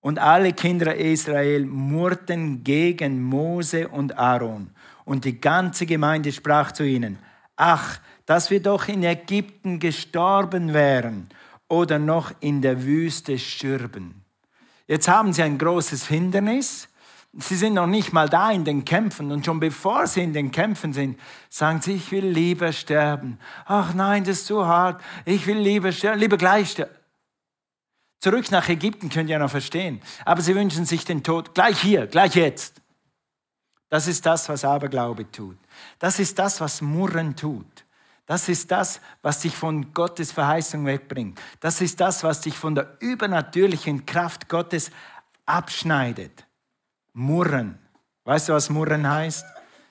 Und 0.00 0.18
alle 0.18 0.52
Kinder 0.52 0.94
Israel 0.94 1.64
murrten 1.64 2.62
gegen 2.62 3.22
Mose 3.22 3.88
und 3.88 4.18
Aaron. 4.18 4.70
Und 5.06 5.24
die 5.24 5.40
ganze 5.40 5.86
Gemeinde 5.86 6.32
sprach 6.32 6.72
zu 6.72 6.84
ihnen, 6.84 7.18
ach, 7.56 7.98
dass 8.26 8.50
wir 8.50 8.60
doch 8.60 8.88
in 8.88 9.02
Ägypten 9.02 9.78
gestorben 9.78 10.74
wären 10.74 11.30
oder 11.68 11.98
noch 11.98 12.32
in 12.40 12.60
der 12.60 12.84
Wüste 12.84 13.38
stürben. 13.38 14.22
Jetzt 14.86 15.08
haben 15.08 15.32
sie 15.32 15.42
ein 15.42 15.56
großes 15.56 16.06
Hindernis. 16.06 16.88
Sie 17.38 17.56
sind 17.56 17.74
noch 17.74 17.86
nicht 17.86 18.12
mal 18.12 18.28
da 18.28 18.50
in 18.50 18.64
den 18.64 18.84
Kämpfen 18.84 19.32
und 19.32 19.44
schon 19.44 19.58
bevor 19.58 20.06
sie 20.06 20.22
in 20.22 20.32
den 20.32 20.52
Kämpfen 20.52 20.92
sind, 20.92 21.18
sagen 21.48 21.80
sie, 21.82 21.94
ich 21.94 22.12
will 22.12 22.26
lieber 22.26 22.72
sterben. 22.72 23.38
Ach 23.66 23.92
nein, 23.92 24.22
das 24.22 24.38
ist 24.38 24.46
zu 24.46 24.66
hart. 24.66 25.02
Ich 25.24 25.46
will 25.46 25.58
lieber 25.58 25.90
sterben, 25.90 26.20
lieber 26.20 26.36
gleich 26.36 26.70
sterben. 26.70 26.94
Zurück 28.20 28.50
nach 28.50 28.68
Ägypten 28.68 29.10
könnt 29.10 29.28
ihr 29.28 29.38
noch 29.38 29.50
verstehen. 29.50 30.00
Aber 30.24 30.40
sie 30.40 30.54
wünschen 30.54 30.86
sich 30.86 31.04
den 31.04 31.22
Tod 31.22 31.54
gleich 31.54 31.80
hier, 31.80 32.06
gleich 32.06 32.36
jetzt. 32.36 32.80
Das 33.90 34.06
ist 34.06 34.24
das, 34.24 34.48
was 34.48 34.64
Aberglaube 34.64 35.30
tut. 35.30 35.58
Das 35.98 36.18
ist 36.18 36.38
das, 36.38 36.60
was 36.60 36.80
Murren 36.80 37.36
tut. 37.36 37.84
Das 38.26 38.48
ist 38.48 38.70
das, 38.70 39.00
was 39.22 39.40
dich 39.40 39.54
von 39.54 39.92
Gottes 39.92 40.32
Verheißung 40.32 40.86
wegbringt. 40.86 41.38
Das 41.60 41.80
ist 41.80 42.00
das, 42.00 42.24
was 42.24 42.40
dich 42.40 42.56
von 42.56 42.74
der 42.74 42.96
übernatürlichen 43.00 44.06
Kraft 44.06 44.48
Gottes 44.48 44.90
abschneidet. 45.44 46.43
Murren. 47.14 47.78
Weißt 48.24 48.48
du, 48.48 48.52
was 48.52 48.68
Murren 48.68 49.08
heißt? 49.08 49.46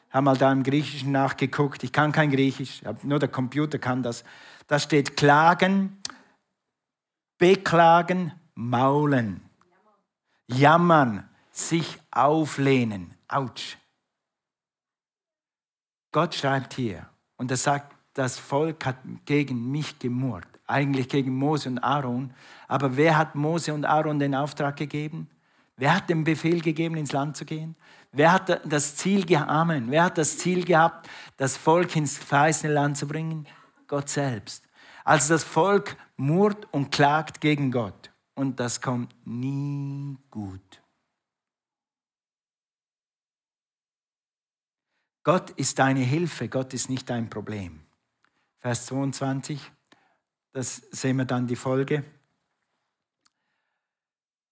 Ich 0.08 0.14
habe 0.14 0.26
mal 0.26 0.38
da 0.38 0.52
im 0.52 0.62
Griechischen 0.62 1.12
nachgeguckt. 1.12 1.84
Ich 1.84 1.92
kann 1.92 2.12
kein 2.12 2.30
Griechisch, 2.30 2.82
nur 3.02 3.18
der 3.18 3.30
Computer 3.30 3.80
kann 3.80 4.04
das. 4.04 4.24
Da 4.68 4.78
steht 4.78 5.18
klagen, 5.18 5.98
beklagen, 7.38 8.32
maulen, 8.54 9.42
jammern, 10.48 11.28
sich 11.52 12.00
auflehnen. 12.12 13.16
Autsch. 13.28 13.78
Gott 16.12 16.36
schreibt 16.36 16.74
hier 16.76 17.10
und 17.38 17.50
er 17.50 17.58
sagt, 17.58 17.96
das 18.14 18.38
Volk 18.38 18.86
hat 18.86 18.98
gegen 19.26 19.72
mich 19.72 19.98
gemurrt, 19.98 20.48
eigentlich 20.68 21.10
gegen 21.10 21.34
Mose 21.34 21.70
und 21.70 21.80
Aaron. 21.80 22.32
Aber 22.68 22.96
wer 22.96 23.18
hat 23.18 23.34
Mose 23.34 23.74
und 23.74 23.86
Aaron 23.86 24.20
den 24.20 24.36
Auftrag 24.36 24.76
gegeben? 24.76 25.28
Wer 25.76 25.96
hat 25.96 26.10
den 26.10 26.24
Befehl 26.24 26.62
gegeben, 26.62 26.96
ins 26.98 27.12
Land 27.12 27.36
zu 27.36 27.46
gehen? 27.46 27.76
Wer 28.12 28.32
hat 28.32 28.62
das 28.66 28.96
Ziel 28.96 29.26
gehabt? 29.26 29.74
Wer 29.88 30.04
hat 30.04 30.18
das 30.18 30.38
Ziel 30.38 30.64
gehabt, 30.64 31.10
das 31.38 31.58
Volk 31.58 31.96
ins 31.96 32.18
verheißene 32.18 32.72
Land 32.72 32.98
zu 32.98 33.08
bringen? 33.08 33.48
Gott 33.88 34.10
selbst. 34.10 34.68
Also 35.04 35.34
das 35.34 35.44
Volk 35.44 35.98
murrt 36.16 36.68
und 36.72 36.92
klagt 36.92 37.42
gegen 37.42 37.72
Gott. 37.72 38.12
Und 38.36 38.60
das 38.60 38.82
kommt 38.82 39.16
nie 39.26 40.18
gut. 40.30 40.82
Gott 45.24 45.52
ist 45.52 45.80
deine 45.80 46.02
Hilfe, 46.02 46.50
Gott 46.50 46.74
ist 46.74 46.90
nicht 46.90 47.10
dein 47.10 47.30
Problem. 47.30 47.82
Vers 48.60 48.86
22, 48.88 49.72
das 50.52 50.76
sehen 50.92 51.18
wir 51.18 51.26
dann 51.26 51.48
die 51.48 51.56
Folge. 51.56 52.04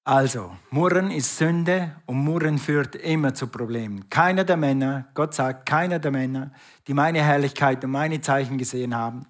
Also, 0.04 0.58
Murren 0.72 1.12
ist 1.12 1.38
Sünde 1.38 1.96
und 2.08 2.24
Murren 2.24 2.58
führt 2.58 2.96
immer 2.96 3.36
zu 3.36 3.48
Problemen. 3.48 4.10
Keiner 4.10 4.44
der 4.44 4.58
Männer, 4.58 5.06
Gott 5.14 5.36
sagt, 5.36 5.68
keiner 5.68 6.00
der 6.00 6.10
Männer, 6.10 6.52
die 6.88 6.96
meine 6.96 7.22
Herrlichkeit 7.22 7.84
und 7.84 7.92
meine 7.92 8.20
Zeichen 8.20 8.58
gesehen 8.58 8.96
haben, 8.96 9.28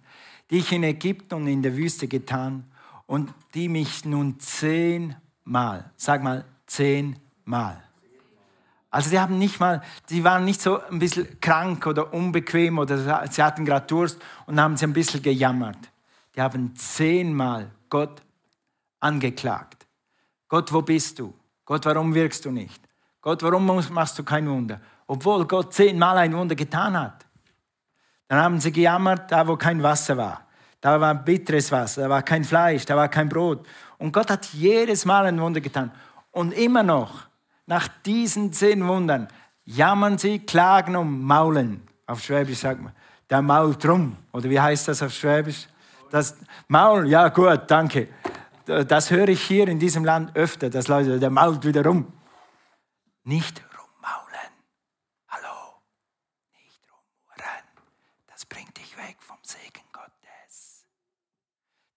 die 0.50 0.60
ich 0.60 0.72
in 0.72 0.84
Ägypten 0.84 1.34
und 1.36 1.48
in 1.48 1.62
der 1.62 1.76
Wüste 1.76 2.08
getan 2.08 2.72
und 3.06 3.34
die 3.54 3.68
mich 3.68 4.06
nun 4.06 4.40
zehnmal, 4.40 5.92
sag 5.98 6.24
mal 6.24 6.46
zehnmal. 6.68 7.84
Also 8.90 9.10
die 9.10 9.20
haben 9.20 9.38
nicht 9.38 9.60
mal, 9.60 9.82
die 10.10 10.24
waren 10.24 10.46
nicht 10.46 10.62
so 10.62 10.82
ein 10.82 11.00
bisschen 11.00 11.40
krank 11.42 11.86
oder 11.86 12.14
unbequem 12.14 12.78
oder 12.78 13.28
sie 13.30 13.44
hatten 13.44 13.66
gerade 13.66 13.88
Durst 13.88 14.22
und 14.46 14.60
haben 14.60 14.78
sie 14.78 14.86
ein 14.86 14.94
bisschen 14.94 15.22
gejammert. 15.22 15.78
Die 16.34 16.42
haben 16.42 16.74
zehnmal 16.78 17.72
Gott 17.90 18.22
angeklagt. 19.02 19.81
Gott, 20.52 20.74
wo 20.74 20.82
bist 20.82 21.18
du? 21.18 21.34
Gott, 21.64 21.86
warum 21.86 22.14
wirkst 22.14 22.44
du 22.44 22.52
nicht? 22.52 22.84
Gott, 23.22 23.42
warum 23.42 23.66
machst 23.66 24.20
du 24.20 24.24
kein 24.26 24.50
Wunder? 24.50 24.82
Obwohl 25.08 25.48
Gott 25.48 25.74
zehnmal 25.74 26.18
ein 26.18 26.36
Wunder 26.36 26.56
getan 26.56 27.00
hat. 27.00 27.26
Dann 28.28 28.38
haben 28.38 28.60
sie 28.60 28.70
gejammert, 28.70 29.32
da 29.32 29.48
wo 29.48 29.56
kein 29.56 29.82
Wasser 29.82 30.18
war. 30.18 30.46
Da 30.82 31.00
war 31.00 31.16
bitteres 31.16 31.72
Wasser, 31.72 32.02
da 32.02 32.10
war 32.10 32.22
kein 32.22 32.44
Fleisch, 32.44 32.84
da 32.84 32.98
war 32.98 33.08
kein 33.08 33.30
Brot. 33.30 33.66
Und 33.98 34.12
Gott 34.12 34.30
hat 34.30 34.48
jedes 34.48 35.06
Mal 35.06 35.26
ein 35.26 35.40
Wunder 35.40 35.62
getan. 35.62 35.90
Und 36.32 36.52
immer 36.52 36.84
noch, 36.84 37.28
nach 37.66 37.88
diesen 38.06 38.52
zehn 38.52 38.86
Wundern, 38.86 39.30
jammern 39.64 40.18
sie, 40.18 40.40
klagen 40.40 40.98
und 40.98 41.22
maulen. 41.24 41.88
Auf 42.08 42.22
Schwäbisch 42.22 42.60
sagt 42.60 42.82
man, 42.82 42.92
der 43.30 43.42
mault 43.42 43.88
rum. 43.88 44.18
Oder 44.34 44.50
wie 44.50 44.60
heißt 44.60 44.90
das 44.90 45.02
auf 45.02 45.14
Schwäbisch? 45.14 45.70
Das 46.10 46.36
Maul, 46.68 47.08
ja 47.08 47.30
gut, 47.30 47.62
danke. 47.68 48.10
Das 48.88 49.12
höre 49.12 49.30
ich 49.30 49.42
hier 49.42 49.68
in 49.68 49.80
diesem 49.80 50.06
Land 50.06 50.36
öfter, 50.36 50.70
dass 50.70 50.88
Leute, 50.88 51.20
der 51.20 51.30
mault 51.30 51.66
wieder 51.66 51.84
rum. 51.84 52.14
Nicht 53.24 53.64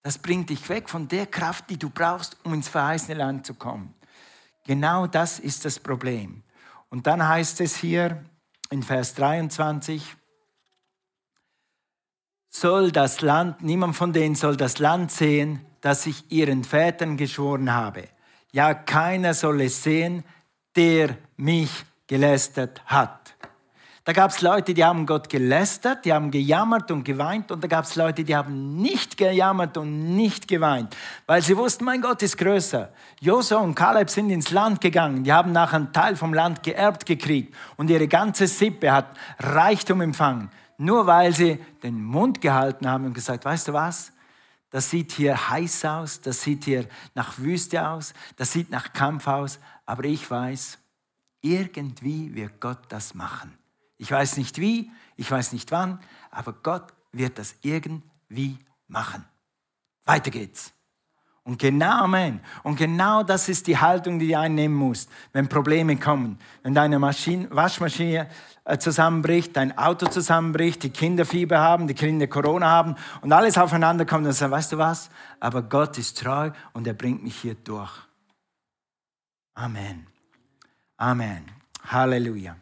Das 0.05 0.19
bringt 0.19 0.51
dich 0.51 0.69
weg 0.69 0.91
von 0.91 1.09
der 1.09 1.27
Kraft, 1.27 1.71
die 1.71 1.79
du 1.79 1.89
brauchst, 1.89 2.37
um 2.45 2.53
ins 2.53 2.69
verheißene 2.69 3.17
Land 3.17 3.47
zu 3.47 3.55
kommen. 3.55 3.95
Genau 4.67 5.07
das 5.07 5.39
ist 5.39 5.65
das 5.65 5.81
Problem. 5.81 6.43
Und 6.91 7.07
dann 7.07 7.27
heißt 7.27 7.63
es 7.63 7.75
hier 7.77 8.23
in 8.69 8.83
Vers 8.83 9.15
23, 9.15 10.15
soll 12.51 12.93
das 12.93 13.23
Land, 13.23 13.63
niemand 13.63 13.97
von 13.97 14.13
denen 14.13 14.35
soll 14.35 14.59
das 14.59 14.79
Land 14.79 15.11
sehen, 15.11 15.65
das 15.85 16.07
ich 16.07 16.33
ihren 16.33 16.65
Vätern 16.65 17.19
geschworen 17.19 17.75
habe. 17.75 18.05
Ja, 18.53 18.73
keiner 18.73 19.35
soll 19.35 19.61
es 19.61 19.83
sehen, 19.83 20.25
der 20.75 21.19
mich 21.37 21.85
gelästert 22.07 22.81
hat. 22.87 23.35
Da 24.05 24.15
gab 24.15 24.31
es 24.31 24.41
Leute, 24.41 24.73
die 24.73 24.83
haben 24.83 25.05
Gott 25.05 25.29
gelästert, 25.29 26.07
die 26.07 26.13
haben 26.15 26.31
gejammert 26.31 26.91
und 26.91 27.05
geweint 27.05 27.51
und 27.51 27.63
da 27.63 27.69
gab 27.69 27.85
es 27.85 27.97
Leute, 27.97 28.25
die 28.25 28.35
haben 28.35 28.77
nicht 28.77 29.19
gejammert 29.19 29.77
und 29.77 30.15
nicht 30.17 30.49
geweint, 30.49 30.97
weil 31.27 31.43
sie 31.43 31.57
wussten, 31.57 31.85
mein 31.85 32.01
Gott 32.01 32.23
ist 32.23 32.39
größer. 32.39 32.91
Josua 33.21 33.59
und 33.59 33.75
Kaleb 33.75 34.09
sind 34.09 34.31
ins 34.31 34.53
Land 34.53 34.81
gegangen, 34.81 35.23
die 35.25 35.33
haben 35.33 35.53
nachher 35.53 35.77
einen 35.77 35.93
Teil 35.93 36.17
vom 36.17 36.33
Land 36.33 36.63
geerbt 36.63 37.05
gekriegt 37.05 37.55
und 37.77 37.91
ihre 37.91 38.09
ganze 38.09 38.47
Sippe 38.47 38.91
hat 38.91 39.17
Reichtum 39.39 40.01
empfangen, 40.01 40.51
nur 40.79 41.07
weil 41.07 41.35
sie 41.35 41.59
den 41.83 42.03
Mund 42.03 42.41
gehalten 42.41 42.89
haben 42.89 43.05
und 43.05 43.15
gesagt, 43.15 43.45
weißt 43.45 43.69
du 43.69 43.75
was? 43.75 44.14
Das 44.75 44.91
sieht 44.91 45.13
hier 45.13 45.51
heiß 45.51 45.85
aus, 45.85 46.21
das 46.21 46.43
sieht 46.43 46.65
hier 46.65 46.89
nach 47.15 47.39
Wüste 47.39 47.89
aus, 47.89 48.13
das 48.35 48.51
sieht 48.51 48.71
nach 48.71 48.93
Kampf 48.93 49.29
aus, 49.29 49.61
aber 49.87 50.03
ich 50.03 50.29
weiß, 50.29 50.79
irgendwie 51.43 52.35
wird 52.35 52.61
Gott 52.61 52.81
das 52.89 53.15
machen. 53.15 53.57
Ich 53.99 54.11
weiß 54.11 54.37
nicht 54.37 54.59
wie, 54.59 54.91
ich 55.15 55.31
weiß 55.31 55.53
nicht 55.53 55.71
wann, 55.71 56.01
aber 56.33 56.53
Gott 56.55 56.93
wird 57.13 57.39
das 57.39 57.55
irgendwie 57.63 58.59
machen. 58.89 59.25
Weiter 60.07 60.33
geht's. 60.33 60.74
Und 61.47 61.59
genau, 61.59 62.05
Amen. 62.05 62.41
Und 62.63 62.77
genau 62.77 63.23
das 63.23 63.51
ist 63.51 63.67
die 63.67 63.77
Haltung, 63.77 64.19
die 64.19 64.29
du 64.29 64.39
einnehmen 64.39 64.75
musst, 64.75 65.11
wenn 65.35 65.47
Probleme 65.47 65.97
kommen. 65.99 66.39
Wenn 66.63 66.75
deine 66.75 66.99
Maschine, 66.99 67.49
Waschmaschine 67.51 68.29
äh, 68.65 68.79
zusammenbricht, 68.79 69.55
dein 69.55 69.77
Auto 69.77 70.07
zusammenbricht, 70.07 70.83
die 70.83 70.89
Kinder 70.89 71.27
Fieber 71.27 71.59
haben, 71.59 71.87
die 71.87 71.93
Kinder 71.93 72.27
Corona 72.29 72.71
haben 72.71 72.95
und 73.21 73.31
alles 73.31 73.59
aufeinander 73.59 74.07
kommt, 74.07 74.25
dann 74.25 74.33
sagst 74.33 74.51
du, 74.51 74.57
weißt 74.57 74.73
du 74.73 74.79
was? 74.79 75.11
Aber 75.39 75.63
Gott 75.63 75.99
ist 75.99 76.19
treu 76.19 76.51
und 76.73 76.87
er 76.87 76.95
bringt 76.95 77.23
mich 77.23 77.37
hier 77.37 77.57
durch. 77.57 77.93
Amen. 79.55 80.07
Amen. 80.97 81.45
Halleluja. 81.87 82.57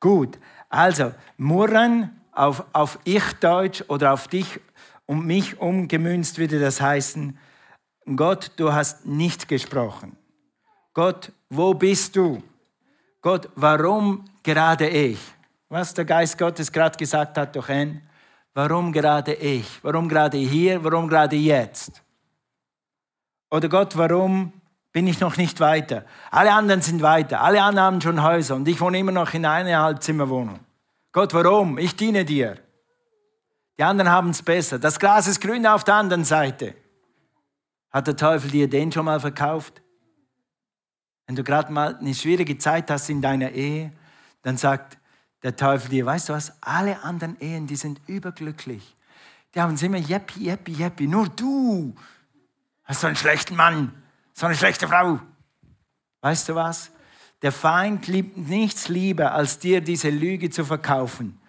Gut, 0.00 0.38
also, 0.70 1.12
murren 1.36 2.18
auf, 2.32 2.64
auf 2.72 2.98
Ich-Deutsch 3.04 3.84
oder 3.88 4.14
auf 4.14 4.26
dich 4.26 4.58
und 5.04 5.26
mich 5.26 5.60
umgemünzt 5.60 6.38
würde 6.38 6.58
das 6.58 6.80
heißen, 6.80 7.38
Gott, 8.16 8.50
du 8.56 8.72
hast 8.72 9.06
nicht 9.06 9.48
gesprochen. 9.48 10.16
Gott, 10.94 11.32
wo 11.48 11.74
bist 11.74 12.16
du? 12.16 12.42
Gott, 13.20 13.48
warum 13.54 14.24
gerade 14.42 14.88
ich? 14.88 15.18
Was 15.68 15.94
der 15.94 16.04
Geist 16.04 16.36
Gottes 16.36 16.70
gerade 16.70 16.98
gesagt 16.98 17.38
hat 17.38 17.54
durch 17.54 17.68
ihn. 17.68 18.02
Warum 18.54 18.92
gerade 18.92 19.32
ich? 19.34 19.82
Warum 19.82 20.08
gerade 20.08 20.36
hier? 20.36 20.82
Warum 20.84 21.08
gerade 21.08 21.36
jetzt? 21.36 22.02
Oder 23.50 23.68
Gott, 23.68 23.96
warum 23.96 24.52
bin 24.92 25.06
ich 25.06 25.20
noch 25.20 25.36
nicht 25.36 25.58
weiter. 25.60 26.04
Alle 26.30 26.52
anderen 26.52 26.82
sind 26.82 27.00
weiter. 27.00 27.40
Alle 27.40 27.62
anderen 27.62 27.86
haben 27.86 28.00
schon 28.00 28.22
Häuser 28.22 28.56
und 28.56 28.68
ich 28.68 28.80
wohne 28.80 28.98
immer 28.98 29.12
noch 29.12 29.32
in 29.32 29.46
einer 29.46 29.80
Halbzimmerwohnung. 29.80 30.60
Gott, 31.12 31.32
warum? 31.32 31.78
Ich 31.78 31.96
diene 31.96 32.24
dir. 32.24 32.58
Die 33.78 33.84
anderen 33.84 34.10
haben 34.10 34.30
es 34.30 34.42
besser. 34.42 34.78
Das 34.78 34.98
Gras 34.98 35.26
ist 35.26 35.40
grün 35.40 35.66
auf 35.66 35.84
der 35.84 35.94
anderen 35.94 36.24
Seite. 36.24 36.74
Hat 37.92 38.06
der 38.06 38.16
Teufel 38.16 38.50
dir 38.50 38.68
den 38.68 38.90
schon 38.90 39.04
mal 39.04 39.20
verkauft? 39.20 39.82
Wenn 41.26 41.36
du 41.36 41.44
gerade 41.44 41.72
mal 41.72 41.96
eine 41.96 42.14
schwierige 42.14 42.58
Zeit 42.58 42.90
hast 42.90 43.08
in 43.10 43.20
deiner 43.20 43.50
Ehe, 43.50 43.92
dann 44.42 44.56
sagt 44.56 44.98
der 45.42 45.56
Teufel 45.56 45.90
dir, 45.90 46.06
weißt 46.06 46.28
du 46.28 46.32
was, 46.32 46.52
alle 46.62 47.02
anderen 47.02 47.38
Ehen, 47.40 47.66
die 47.66 47.76
sind 47.76 48.00
überglücklich. 48.06 48.96
Die 49.54 49.60
haben 49.60 49.74
es 49.74 49.82
immer 49.82 49.98
jeppi, 49.98 50.44
jeppi, 50.44 50.72
jeppi. 50.72 51.06
Nur 51.06 51.28
du 51.28 51.94
hast 52.84 53.00
so 53.00 53.06
einen 53.06 53.16
schlechten 53.16 53.56
Mann. 53.56 53.92
So 54.32 54.46
eine 54.46 54.54
schlechte 54.54 54.88
Frau. 54.88 55.20
Weißt 56.22 56.48
du 56.48 56.54
was? 56.54 56.90
Der 57.42 57.52
Feind 57.52 58.06
liebt 58.06 58.36
nichts 58.38 58.88
lieber, 58.88 59.32
als 59.32 59.58
dir 59.58 59.80
diese 59.80 60.10
Lüge 60.10 60.48
zu 60.48 60.64
verkaufen. 60.64 61.40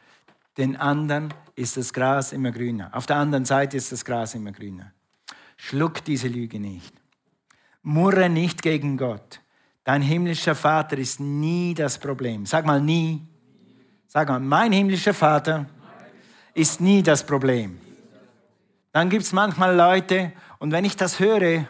Den 0.58 0.76
anderen 0.76 1.34
ist 1.56 1.78
das 1.78 1.94
Gras 1.94 2.34
immer 2.34 2.52
grüner. 2.52 2.90
Auf 2.94 3.06
der 3.06 3.18
anderen 3.18 3.46
Seite 3.46 3.78
ist 3.78 3.92
das 3.92 4.04
Gras 4.04 4.34
immer 4.34 4.52
grüner. 4.52 4.92
Schluck 5.58 6.04
diese 6.04 6.28
Lüge 6.28 6.60
nicht. 6.60 6.94
Murre 7.82 8.30
nicht 8.30 8.62
gegen 8.62 8.98
Gott. 8.98 9.42
Dein 9.84 10.02
himmlischer 10.02 10.56
Vater 10.56 10.98
ist 10.98 11.20
nie 11.20 11.74
das 11.74 11.98
Problem. 11.98 12.46
Sag 12.46 12.66
mal 12.66 12.82
nie. 12.82 13.22
Sag 14.08 14.30
mal, 14.30 14.40
mein 14.40 14.72
himmlischer 14.72 15.14
Vater 15.14 15.66
ist 16.54 16.80
nie 16.80 17.04
das 17.04 17.26
Problem. 17.26 17.80
Dann 18.92 19.10
gibt 19.10 19.24
es 19.24 19.34
manchmal 19.34 19.76
Leute, 19.76 20.32
und 20.60 20.72
wenn 20.72 20.86
ich 20.86 20.96
das 20.96 21.20
höre, 21.20 21.68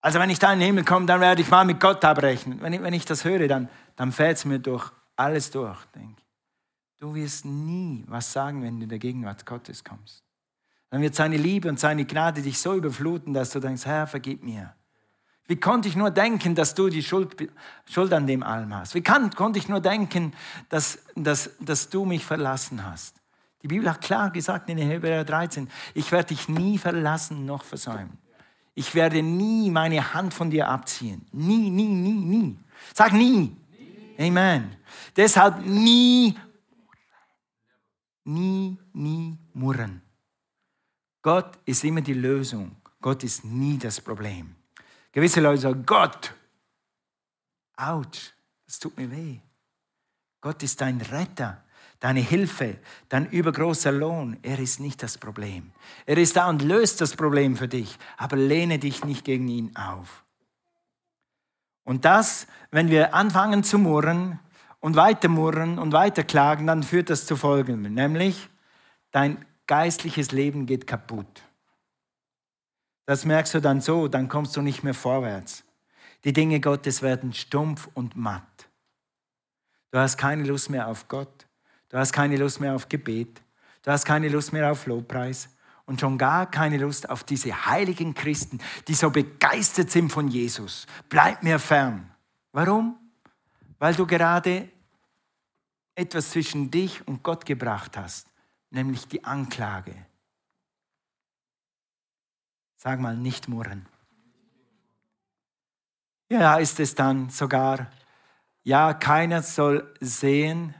also 0.00 0.18
wenn 0.18 0.30
ich 0.30 0.38
da 0.38 0.52
in 0.52 0.58
den 0.58 0.66
Himmel 0.66 0.84
komme, 0.84 1.06
dann 1.06 1.20
werde 1.20 1.42
ich 1.42 1.50
mal 1.50 1.64
mit 1.64 1.78
Gott 1.78 2.04
abrechnen. 2.04 2.60
Wenn 2.62 2.72
ich, 2.72 2.82
wenn 2.82 2.94
ich 2.94 3.04
das 3.04 3.24
höre, 3.24 3.46
dann, 3.46 3.68
dann 3.96 4.10
fällt 4.10 4.38
es 4.38 4.44
mir 4.46 4.58
durch 4.58 4.90
alles 5.16 5.50
durch. 5.50 5.78
Denk. 5.94 6.16
Du 6.98 7.14
wirst 7.14 7.44
nie 7.44 8.04
was 8.08 8.32
sagen, 8.32 8.62
wenn 8.62 8.78
du 8.78 8.84
in 8.84 8.88
der 8.88 8.98
Gegenwart 8.98 9.44
Gottes 9.44 9.84
kommst. 9.84 10.24
Dann 10.90 11.02
wird 11.02 11.14
seine 11.14 11.36
Liebe 11.36 11.68
und 11.68 11.78
seine 11.78 12.04
Gnade 12.04 12.42
dich 12.42 12.58
so 12.58 12.74
überfluten, 12.74 13.32
dass 13.32 13.50
du 13.50 13.60
denkst, 13.60 13.86
Herr, 13.86 14.06
vergib 14.06 14.42
mir. 14.42 14.74
Wie 15.46 15.56
konnte 15.56 15.88
ich 15.88 15.96
nur 15.96 16.10
denken, 16.10 16.54
dass 16.54 16.74
du 16.74 16.88
die 16.88 17.02
Schuld, 17.02 17.50
Schuld 17.88 18.12
an 18.12 18.26
dem 18.26 18.42
allem 18.42 18.74
hast? 18.74 18.94
Wie 18.94 19.00
kann, 19.00 19.30
konnte 19.30 19.58
ich 19.58 19.68
nur 19.68 19.80
denken, 19.80 20.32
dass, 20.68 20.98
dass, 21.16 21.50
dass 21.60 21.88
du 21.88 22.04
mich 22.04 22.24
verlassen 22.24 22.84
hast? 22.84 23.16
Die 23.62 23.68
Bibel 23.68 23.88
hat 23.90 24.00
klar 24.00 24.30
gesagt 24.30 24.68
in 24.68 24.78
Hebräer 24.78 25.24
13, 25.24 25.68
ich 25.94 26.10
werde 26.12 26.28
dich 26.28 26.48
nie 26.48 26.78
verlassen 26.78 27.46
noch 27.46 27.64
versäumen. 27.64 28.18
Ich 28.74 28.94
werde 28.94 29.22
nie 29.22 29.70
meine 29.70 30.14
Hand 30.14 30.32
von 30.32 30.50
dir 30.50 30.68
abziehen. 30.68 31.26
Nie, 31.32 31.70
nie, 31.70 31.88
nie, 31.88 32.12
nie. 32.12 32.58
Sag 32.94 33.12
nie. 33.12 33.56
nie. 34.16 34.28
Amen. 34.28 34.76
Deshalb 35.16 35.66
nie, 35.66 36.36
nie, 38.24 38.78
nie 38.92 39.38
murren. 39.52 40.00
Gott 41.22 41.58
ist 41.64 41.84
immer 41.84 42.00
die 42.00 42.14
Lösung. 42.14 42.76
Gott 43.00 43.24
ist 43.24 43.44
nie 43.44 43.78
das 43.78 44.00
Problem. 44.00 44.54
Gewisse 45.12 45.40
Leute 45.40 45.62
sagen, 45.62 45.84
Gott, 45.86 46.32
ouch, 47.76 48.32
das 48.66 48.78
tut 48.78 48.96
mir 48.96 49.10
weh. 49.10 49.38
Gott 50.40 50.62
ist 50.62 50.80
dein 50.80 51.00
Retter, 51.00 51.62
deine 51.98 52.20
Hilfe, 52.20 52.78
dein 53.08 53.28
übergroßer 53.30 53.92
Lohn. 53.92 54.38
Er 54.42 54.58
ist 54.58 54.80
nicht 54.80 55.02
das 55.02 55.18
Problem. 55.18 55.72
Er 56.06 56.16
ist 56.16 56.36
da 56.36 56.48
und 56.48 56.62
löst 56.62 57.00
das 57.00 57.16
Problem 57.16 57.56
für 57.56 57.68
dich, 57.68 57.98
aber 58.16 58.36
lehne 58.36 58.78
dich 58.78 59.04
nicht 59.04 59.24
gegen 59.24 59.48
ihn 59.48 59.76
auf. 59.76 60.24
Und 61.84 62.04
das, 62.04 62.46
wenn 62.70 62.88
wir 62.88 63.14
anfangen 63.14 63.64
zu 63.64 63.78
murren 63.78 64.38
und 64.78 64.96
weiter 64.96 65.28
murren 65.28 65.78
und 65.78 65.92
weiter 65.92 66.22
klagen, 66.22 66.66
dann 66.66 66.82
führt 66.82 67.10
das 67.10 67.26
zu 67.26 67.36
Folgendem, 67.36 67.94
nämlich 67.94 68.48
dein 69.10 69.44
geistliches 69.70 70.32
Leben 70.32 70.66
geht 70.66 70.88
kaputt. 70.88 71.44
Das 73.06 73.24
merkst 73.24 73.54
du 73.54 73.60
dann 73.60 73.80
so, 73.80 74.08
dann 74.08 74.28
kommst 74.28 74.56
du 74.56 74.62
nicht 74.62 74.82
mehr 74.82 74.94
vorwärts. 74.94 75.62
Die 76.24 76.32
Dinge 76.32 76.58
Gottes 76.58 77.02
werden 77.02 77.32
stumpf 77.32 77.88
und 77.94 78.16
matt. 78.16 78.68
Du 79.92 80.00
hast 80.00 80.16
keine 80.16 80.42
Lust 80.42 80.70
mehr 80.70 80.88
auf 80.88 81.06
Gott. 81.06 81.46
Du 81.88 81.98
hast 81.98 82.12
keine 82.12 82.36
Lust 82.36 82.58
mehr 82.58 82.74
auf 82.74 82.88
Gebet. 82.88 83.40
Du 83.82 83.92
hast 83.92 84.04
keine 84.04 84.28
Lust 84.28 84.52
mehr 84.52 84.72
auf 84.72 84.86
Lobpreis. 84.86 85.48
Und 85.86 86.00
schon 86.00 86.18
gar 86.18 86.50
keine 86.50 86.78
Lust 86.78 87.08
auf 87.08 87.22
diese 87.22 87.66
heiligen 87.66 88.12
Christen, 88.14 88.58
die 88.88 88.94
so 88.94 89.10
begeistert 89.10 89.92
sind 89.92 90.10
von 90.10 90.26
Jesus. 90.26 90.88
Bleib 91.08 91.44
mir 91.44 91.60
fern. 91.60 92.10
Warum? 92.50 92.98
Weil 93.78 93.94
du 93.94 94.04
gerade 94.04 94.68
etwas 95.94 96.30
zwischen 96.30 96.72
dich 96.72 97.06
und 97.06 97.22
Gott 97.22 97.46
gebracht 97.46 97.96
hast, 97.96 98.29
nämlich 98.70 99.08
die 99.08 99.24
Anklage. 99.24 99.94
Sag 102.76 103.00
mal, 103.00 103.16
nicht 103.16 103.48
murren. 103.48 103.86
Ja, 106.28 106.56
ist 106.56 106.80
es 106.80 106.94
dann 106.94 107.28
sogar, 107.28 107.90
ja, 108.62 108.94
keiner 108.94 109.42
soll 109.42 109.94
sehen, 110.00 110.74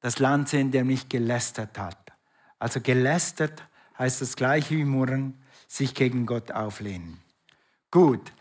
das 0.00 0.20
Land 0.20 0.48
sehen, 0.48 0.70
der 0.70 0.84
mich 0.84 1.08
gelästert 1.08 1.78
hat. 1.78 2.12
Also 2.58 2.80
gelästert 2.80 3.62
heißt 3.98 4.22
das 4.22 4.36
gleiche 4.36 4.76
wie 4.76 4.84
murren, 4.84 5.42
sich 5.66 5.94
gegen 5.94 6.26
Gott 6.26 6.52
auflehnen. 6.52 7.20
Gut, 7.90 8.32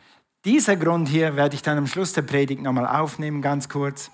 dieser 0.45 0.75
Grund 0.75 1.07
hier 1.07 1.35
werde 1.35 1.55
ich 1.55 1.61
dann 1.61 1.77
am 1.77 1.87
Schluss 1.87 2.13
der 2.13 2.21
Predigt 2.21 2.61
nochmal 2.61 2.87
aufnehmen, 2.87 3.41
ganz 3.41 3.67
kurz. 3.67 4.11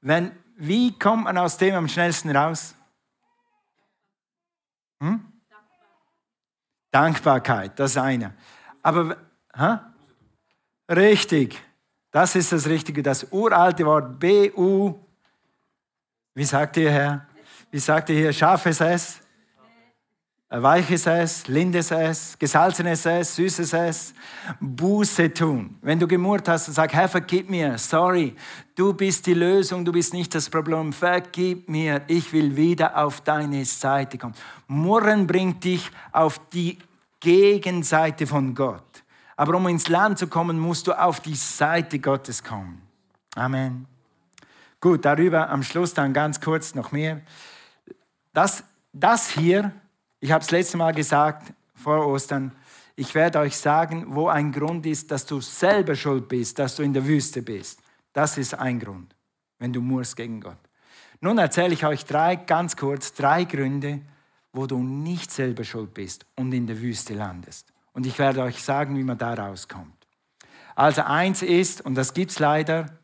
Wenn, 0.00 0.32
wie 0.56 0.98
kommt 0.98 1.24
man 1.24 1.38
aus 1.38 1.56
dem 1.56 1.74
am 1.74 1.88
schnellsten 1.88 2.34
raus? 2.36 2.74
Hm? 5.04 5.20
Dankbarkeit, 6.90 7.78
das 7.78 7.96
eine. 7.98 8.34
Aber, 8.82 9.16
hä? 9.54 9.78
richtig, 10.88 11.62
das 12.10 12.34
ist 12.36 12.52
das 12.52 12.66
Richtige, 12.66 13.02
das 13.02 13.26
uralte 13.30 13.84
Wort 13.84 14.18
B-U. 14.18 14.98
Wie 16.34 16.44
sagt 16.44 16.78
ihr, 16.78 16.90
Herr? 16.90 17.26
Wie 17.70 17.78
sagt 17.78 18.08
ihr 18.08 18.16
hier? 18.16 18.32
Scharfes 18.32 18.80
S? 18.80 19.20
Weiches 20.50 21.06
S, 21.06 21.48
lindes 21.48 21.90
S, 21.90 22.38
gesalzenes 22.38 23.04
S, 23.06 23.34
süßes 23.36 23.72
S, 23.72 24.14
Buße 24.60 25.32
tun. 25.32 25.76
Wenn 25.80 25.98
du 25.98 26.06
gemurrt 26.06 26.48
hast 26.48 26.68
und 26.68 26.74
sagst, 26.74 26.94
Herr, 26.94 27.08
vergib 27.08 27.50
mir, 27.50 27.76
sorry, 27.78 28.36
du 28.76 28.92
bist 28.92 29.26
die 29.26 29.34
Lösung, 29.34 29.84
du 29.84 29.90
bist 29.90 30.12
nicht 30.12 30.34
das 30.34 30.48
Problem, 30.48 30.92
vergib 30.92 31.68
mir, 31.68 32.02
ich 32.06 32.32
will 32.32 32.56
wieder 32.56 32.96
auf 32.96 33.22
deine 33.22 33.64
Seite 33.64 34.18
kommen. 34.18 34.34
Murren 34.68 35.26
bringt 35.26 35.64
dich 35.64 35.90
auf 36.12 36.38
die 36.50 36.78
Gegenseite 37.18 38.26
von 38.26 38.54
Gott. 38.54 39.02
Aber 39.36 39.56
um 39.56 39.66
ins 39.66 39.88
Land 39.88 40.18
zu 40.18 40.28
kommen, 40.28 40.58
musst 40.58 40.86
du 40.86 40.92
auf 40.92 41.20
die 41.20 41.34
Seite 41.34 41.98
Gottes 41.98 42.44
kommen. 42.44 42.82
Amen. 43.34 43.86
Gut, 44.80 45.04
darüber 45.04 45.48
am 45.48 45.62
Schluss 45.62 45.94
dann 45.94 46.12
ganz 46.12 46.40
kurz 46.40 46.74
noch 46.74 46.92
mehr. 46.92 47.22
Das, 48.32 48.62
das 48.92 49.30
hier 49.30 49.72
ich 50.24 50.32
habe 50.32 50.42
es 50.42 50.50
letzte 50.50 50.78
Mal 50.78 50.94
gesagt 50.94 51.52
vor 51.74 52.06
Ostern, 52.06 52.50
ich 52.96 53.14
werde 53.14 53.40
euch 53.40 53.58
sagen, 53.58 54.06
wo 54.14 54.28
ein 54.28 54.52
Grund 54.52 54.86
ist, 54.86 55.10
dass 55.10 55.26
du 55.26 55.42
selber 55.42 55.94
schuld 55.94 56.28
bist, 56.28 56.58
dass 56.58 56.76
du 56.76 56.82
in 56.82 56.94
der 56.94 57.04
Wüste 57.04 57.42
bist. 57.42 57.80
Das 58.14 58.38
ist 58.38 58.54
ein 58.54 58.80
Grund, 58.80 59.14
wenn 59.58 59.74
du 59.74 59.82
murrst 59.82 60.16
gegen 60.16 60.40
Gott. 60.40 60.56
Nun 61.20 61.36
erzähle 61.36 61.74
ich 61.74 61.84
euch 61.84 62.06
drei, 62.06 62.36
ganz 62.36 62.74
kurz, 62.74 63.12
drei 63.12 63.44
Gründe, 63.44 64.00
wo 64.50 64.66
du 64.66 64.82
nicht 64.82 65.30
selber 65.30 65.62
schuld 65.62 65.92
bist 65.92 66.24
und 66.36 66.54
in 66.54 66.66
der 66.66 66.80
Wüste 66.80 67.12
landest. 67.12 67.70
Und 67.92 68.06
ich 68.06 68.18
werde 68.18 68.44
euch 68.44 68.62
sagen, 68.62 68.96
wie 68.96 69.04
man 69.04 69.18
da 69.18 69.34
rauskommt. 69.34 70.06
Also 70.74 71.02
eins 71.02 71.42
ist, 71.42 71.82
und 71.82 71.96
das 71.96 72.14
gibt 72.14 72.30
es 72.30 72.38
leider, 72.38 72.98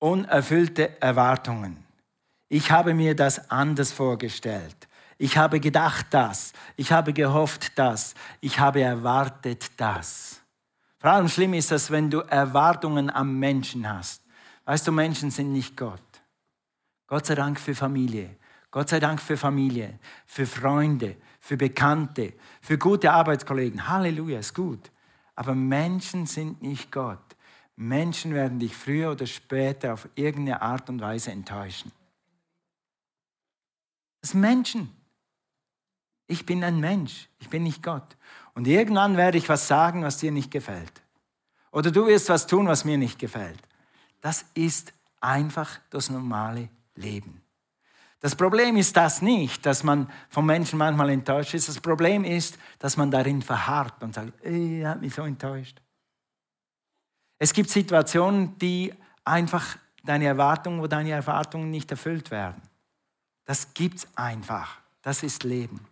unerfüllte 0.00 1.00
Erwartungen. 1.00 1.76
Ich 2.48 2.72
habe 2.72 2.92
mir 2.92 3.14
das 3.14 3.52
anders 3.52 3.92
vorgestellt. 3.92 4.87
Ich 5.18 5.36
habe 5.36 5.58
gedacht 5.58 6.06
das. 6.10 6.52
Ich 6.76 6.92
habe 6.92 7.12
gehofft 7.12 7.72
das. 7.76 8.14
Ich 8.40 8.58
habe 8.60 8.80
erwartet 8.80 9.70
das. 9.76 10.40
Vor 10.98 11.10
allem 11.10 11.28
schlimm 11.28 11.54
ist 11.54 11.70
das, 11.70 11.90
wenn 11.90 12.10
du 12.10 12.20
Erwartungen 12.20 13.10
am 13.10 13.38
Menschen 13.38 13.88
hast. 13.88 14.22
Weißt 14.64 14.86
du, 14.86 14.92
Menschen 14.92 15.30
sind 15.30 15.52
nicht 15.52 15.76
Gott. 15.76 16.00
Gott 17.06 17.26
sei 17.26 17.34
Dank 17.34 17.58
für 17.58 17.74
Familie. 17.74 18.36
Gott 18.70 18.90
sei 18.90 19.00
Dank 19.00 19.20
für 19.20 19.36
Familie, 19.36 19.98
für 20.26 20.46
Freunde, 20.46 21.16
für 21.40 21.56
Bekannte, 21.56 22.34
für 22.60 22.76
gute 22.76 23.10
Arbeitskollegen. 23.10 23.88
Halleluja, 23.88 24.40
ist 24.40 24.54
gut. 24.54 24.90
Aber 25.34 25.54
Menschen 25.54 26.26
sind 26.26 26.60
nicht 26.62 26.92
Gott. 26.92 27.36
Menschen 27.76 28.34
werden 28.34 28.58
dich 28.58 28.76
früher 28.76 29.12
oder 29.12 29.26
später 29.26 29.94
auf 29.94 30.08
irgendeine 30.16 30.60
Art 30.60 30.90
und 30.90 31.00
Weise 31.00 31.30
enttäuschen. 31.30 31.92
Das 34.20 34.32
sind 34.32 34.40
Menschen. 34.40 34.97
Ich 36.28 36.46
bin 36.46 36.62
ein 36.62 36.78
Mensch, 36.78 37.28
ich 37.40 37.48
bin 37.48 37.64
nicht 37.64 37.82
Gott. 37.82 38.16
Und 38.54 38.68
irgendwann 38.68 39.16
werde 39.16 39.38
ich 39.38 39.48
was 39.48 39.66
sagen, 39.66 40.02
was 40.02 40.18
dir 40.18 40.30
nicht 40.30 40.50
gefällt. 40.50 41.02
Oder 41.72 41.90
du 41.90 42.06
wirst 42.06 42.28
was 42.28 42.46
tun, 42.46 42.68
was 42.68 42.84
mir 42.84 42.98
nicht 42.98 43.18
gefällt. 43.18 43.60
Das 44.20 44.44
ist 44.54 44.92
einfach 45.20 45.80
das 45.90 46.10
normale 46.10 46.68
Leben. 46.94 47.42
Das 48.20 48.34
Problem 48.34 48.76
ist 48.76 48.96
das 48.96 49.22
nicht, 49.22 49.64
dass 49.64 49.84
man 49.84 50.10
vom 50.28 50.44
Menschen 50.44 50.78
manchmal 50.78 51.10
enttäuscht 51.10 51.54
ist. 51.54 51.68
Das 51.68 51.80
Problem 51.80 52.24
ist, 52.24 52.58
dass 52.78 52.96
man 52.96 53.10
darin 53.10 53.42
verharrt 53.42 54.02
und 54.02 54.14
sagt, 54.14 54.32
er 54.44 54.90
hat 54.90 55.00
mich 55.00 55.14
so 55.14 55.22
enttäuscht. 55.22 55.80
Es 57.38 57.52
gibt 57.52 57.70
Situationen, 57.70 58.58
die 58.58 58.92
einfach 59.24 59.76
deine 60.02 60.26
Erwartungen, 60.26 60.80
wo 60.80 60.88
deine 60.88 61.10
Erwartungen 61.10 61.70
nicht 61.70 61.90
erfüllt 61.90 62.30
werden. 62.30 62.60
Das 63.44 63.72
gibt's 63.72 64.08
einfach. 64.16 64.78
Das 65.02 65.22
ist 65.22 65.44
Leben. 65.44 65.86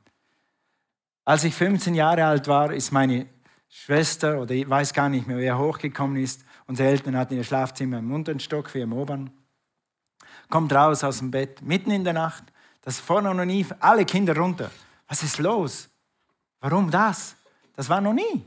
Als 1.26 1.42
ich 1.42 1.56
15 1.56 1.96
Jahre 1.96 2.24
alt 2.24 2.46
war, 2.46 2.72
ist 2.72 2.92
meine 2.92 3.26
Schwester, 3.68 4.40
oder 4.40 4.54
ich 4.54 4.70
weiß 4.70 4.92
gar 4.92 5.08
nicht 5.08 5.26
mehr, 5.26 5.38
wer 5.38 5.58
hochgekommen 5.58 6.22
ist, 6.22 6.44
unsere 6.68 6.88
Eltern 6.88 7.16
hatten 7.16 7.34
ihr 7.34 7.42
Schlafzimmer 7.42 7.98
im 7.98 8.12
unteren 8.12 8.38
Stock, 8.38 8.72
wie 8.74 8.80
im 8.80 8.92
oberen, 8.92 9.30
kommt 10.48 10.72
raus 10.72 11.02
aus 11.02 11.18
dem 11.18 11.32
Bett, 11.32 11.62
mitten 11.62 11.90
in 11.90 12.04
der 12.04 12.12
Nacht, 12.12 12.44
das 12.82 13.00
vorne 13.00 13.34
noch 13.34 13.44
nie, 13.44 13.66
alle 13.80 14.04
Kinder 14.04 14.36
runter. 14.36 14.70
Was 15.08 15.24
ist 15.24 15.38
los? 15.38 15.88
Warum 16.60 16.92
das? 16.92 17.34
Das 17.74 17.88
war 17.88 18.00
noch 18.00 18.14
nie. 18.14 18.44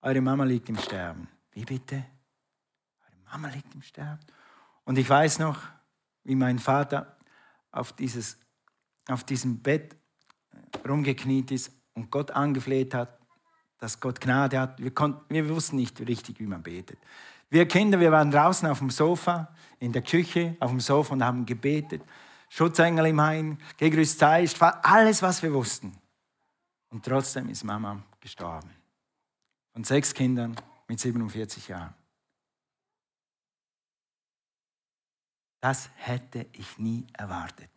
eure 0.00 0.22
Mama 0.22 0.44
liegt 0.44 0.70
im 0.70 0.78
Sterben. 0.78 1.28
Wie 1.52 1.66
bitte? 1.66 1.96
Eure 1.96 3.30
Mama 3.30 3.48
liegt 3.48 3.74
im 3.74 3.82
Sterben. 3.82 4.20
Und 4.84 4.96
ich 4.96 5.08
weiß 5.08 5.38
noch, 5.38 5.58
wie 6.22 6.34
mein 6.34 6.58
Vater 6.58 7.18
auf, 7.70 7.92
dieses, 7.92 8.38
auf 9.06 9.22
diesem 9.24 9.58
Bett 9.60 9.94
rumgekniet 10.86 11.50
ist 11.50 11.72
und 11.94 12.10
Gott 12.10 12.30
angefleht 12.30 12.94
hat, 12.94 13.18
dass 13.78 14.00
Gott 14.00 14.20
Gnade 14.20 14.58
hat. 14.58 14.82
Wir, 14.82 14.92
konnten, 14.92 15.22
wir 15.32 15.48
wussten 15.48 15.76
nicht 15.76 16.00
richtig, 16.00 16.40
wie 16.40 16.46
man 16.46 16.62
betet. 16.62 16.98
Wir 17.50 17.68
Kinder, 17.68 18.00
wir 18.00 18.10
waren 18.10 18.30
draußen 18.30 18.68
auf 18.68 18.78
dem 18.78 18.90
Sofa, 18.90 19.54
in 19.78 19.92
der 19.92 20.02
Küche, 20.02 20.56
auf 20.60 20.70
dem 20.70 20.80
Sofa 20.80 21.12
und 21.12 21.24
haben 21.24 21.46
gebetet. 21.46 22.02
Schutzengel 22.48 23.06
im 23.06 23.20
Hain, 23.20 23.58
gegrüßt 23.76 24.18
sei, 24.18 24.46
alles, 24.82 25.22
was 25.22 25.42
wir 25.42 25.52
wussten. 25.52 25.92
Und 26.90 27.04
trotzdem 27.04 27.48
ist 27.48 27.64
Mama 27.64 28.02
gestorben. 28.20 28.70
Von 29.72 29.84
sechs 29.84 30.14
Kindern 30.14 30.54
mit 30.86 31.00
47 31.00 31.68
Jahren. 31.68 31.94
Das 35.60 35.90
hätte 35.96 36.46
ich 36.52 36.78
nie 36.78 37.06
erwartet. 37.12 37.73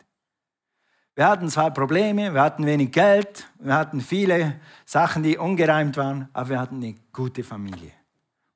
Wir 1.17 1.27
hatten 1.27 1.49
zwei 1.49 1.71
Probleme, 1.71 2.35
wir 2.35 2.43
hatten 2.43 2.63
wenig 2.67 2.91
Geld, 2.91 3.49
wir 3.57 3.73
hatten 3.73 4.01
viele 4.01 4.59
Sachen, 4.85 5.23
die 5.23 5.35
ungereimt 5.35 5.97
waren, 5.97 6.29
aber 6.31 6.49
wir 6.49 6.59
hatten 6.59 6.75
eine 6.75 6.93
gute 7.11 7.43
Familie. 7.43 7.91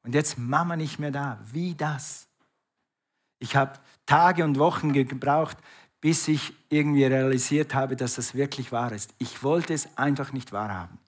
Und 0.04 0.14
jetzt 0.14 0.38
Mama 0.38 0.76
nicht 0.76 1.00
mehr 1.00 1.10
da. 1.10 1.40
Wie 1.52 1.74
das? 1.74 2.28
Ich 3.40 3.56
habe 3.56 3.80
Tage 4.06 4.44
und 4.44 4.60
Wochen 4.60 4.94
gebraucht, 4.94 5.58
bis 6.02 6.28
ich 6.28 6.54
irgendwie 6.70 7.06
realisiert 7.06 7.74
habe, 7.74 7.96
dass 7.96 8.14
das 8.14 8.36
wirklich 8.36 8.72
wahr 8.72 8.92
ist. 8.92 9.12
Ich 9.18 9.42
wollte 9.42 9.74
es 9.74 9.98
einfach 9.98 10.32
nicht 10.32 10.52
wahrhaben. 10.52 11.00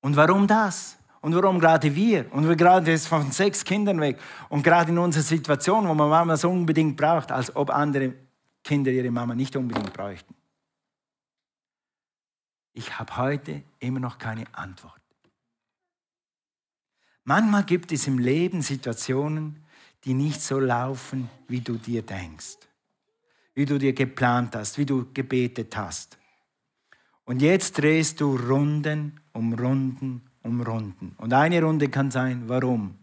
Und 0.00 0.16
warum 0.16 0.48
das? 0.48 0.98
Und 1.20 1.36
warum 1.36 1.60
gerade 1.60 1.94
wir? 1.94 2.26
Und 2.34 2.48
wir 2.48 2.56
gerade 2.56 2.90
jetzt 2.90 3.06
von 3.06 3.30
sechs 3.30 3.62
Kindern 3.62 4.00
weg. 4.00 4.18
Und 4.48 4.64
gerade 4.64 4.90
in 4.90 4.98
unserer 4.98 5.22
Situation, 5.22 5.86
wo 5.86 5.94
man 5.94 6.08
Mama 6.08 6.36
so 6.36 6.50
unbedingt 6.50 6.96
braucht, 6.96 7.30
als 7.30 7.54
ob 7.54 7.70
andere 7.70 8.14
Kinder 8.62 8.90
ihre 8.90 9.10
Mama 9.10 9.34
nicht 9.34 9.56
unbedingt 9.56 9.92
bräuchten. 9.92 10.34
Ich 12.72 12.98
habe 12.98 13.16
heute 13.16 13.62
immer 13.78 14.00
noch 14.00 14.18
keine 14.18 14.44
Antwort. 14.52 15.00
Manchmal 17.24 17.64
gibt 17.64 17.92
es 17.92 18.06
im 18.06 18.18
Leben 18.18 18.62
Situationen, 18.62 19.64
die 20.04 20.14
nicht 20.14 20.40
so 20.40 20.58
laufen, 20.58 21.28
wie 21.48 21.60
du 21.60 21.76
dir 21.76 22.02
denkst, 22.02 22.56
wie 23.54 23.66
du 23.66 23.78
dir 23.78 23.92
geplant 23.92 24.56
hast, 24.56 24.78
wie 24.78 24.86
du 24.86 25.12
gebetet 25.12 25.76
hast. 25.76 26.18
Und 27.24 27.42
jetzt 27.42 27.78
drehst 27.78 28.20
du 28.20 28.36
Runden 28.36 29.20
um 29.32 29.52
Runden 29.52 30.30
um 30.42 30.60
Runden. 30.62 31.14
Und 31.18 31.32
eine 31.32 31.62
Runde 31.62 31.88
kann 31.88 32.10
sein, 32.10 32.48
warum? 32.48 32.98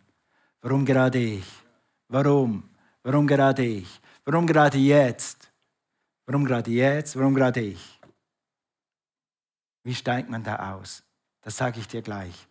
Warum 0.61 0.85
gerade 0.85 1.19
ich? 1.19 1.45
Warum? 2.07 2.63
Warum 3.03 3.27
gerade 3.27 3.65
ich? 3.65 4.01
Warum 4.25 4.47
gerade 4.47 4.77
jetzt? 4.77 5.46
Warum 6.27 6.43
gerade 6.43 6.69
jetzt? 6.69 7.17
Warum 7.17 7.33
gerade 7.33 7.61
ich? 7.61 7.99
Wie 9.83 9.95
steigt 9.95 10.29
man 10.29 10.43
da 10.43 10.73
aus? 10.73 11.01
Das 11.41 11.55
sage 11.55 11.79
ich 11.79 11.87
dir 11.87 12.01
gleich. 12.01 12.47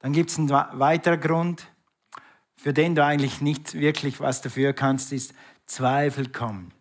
Dann 0.00 0.12
gibt 0.12 0.30
es 0.30 0.38
einen 0.38 0.50
weiteren 0.50 1.20
Grund, 1.20 1.68
für 2.56 2.72
den 2.72 2.96
du 2.96 3.04
eigentlich 3.04 3.40
nicht 3.40 3.74
wirklich 3.74 4.18
was 4.18 4.40
dafür 4.42 4.72
kannst, 4.72 5.12
ist 5.12 5.32
Zweifel 5.64 6.28
kommen. 6.30 6.72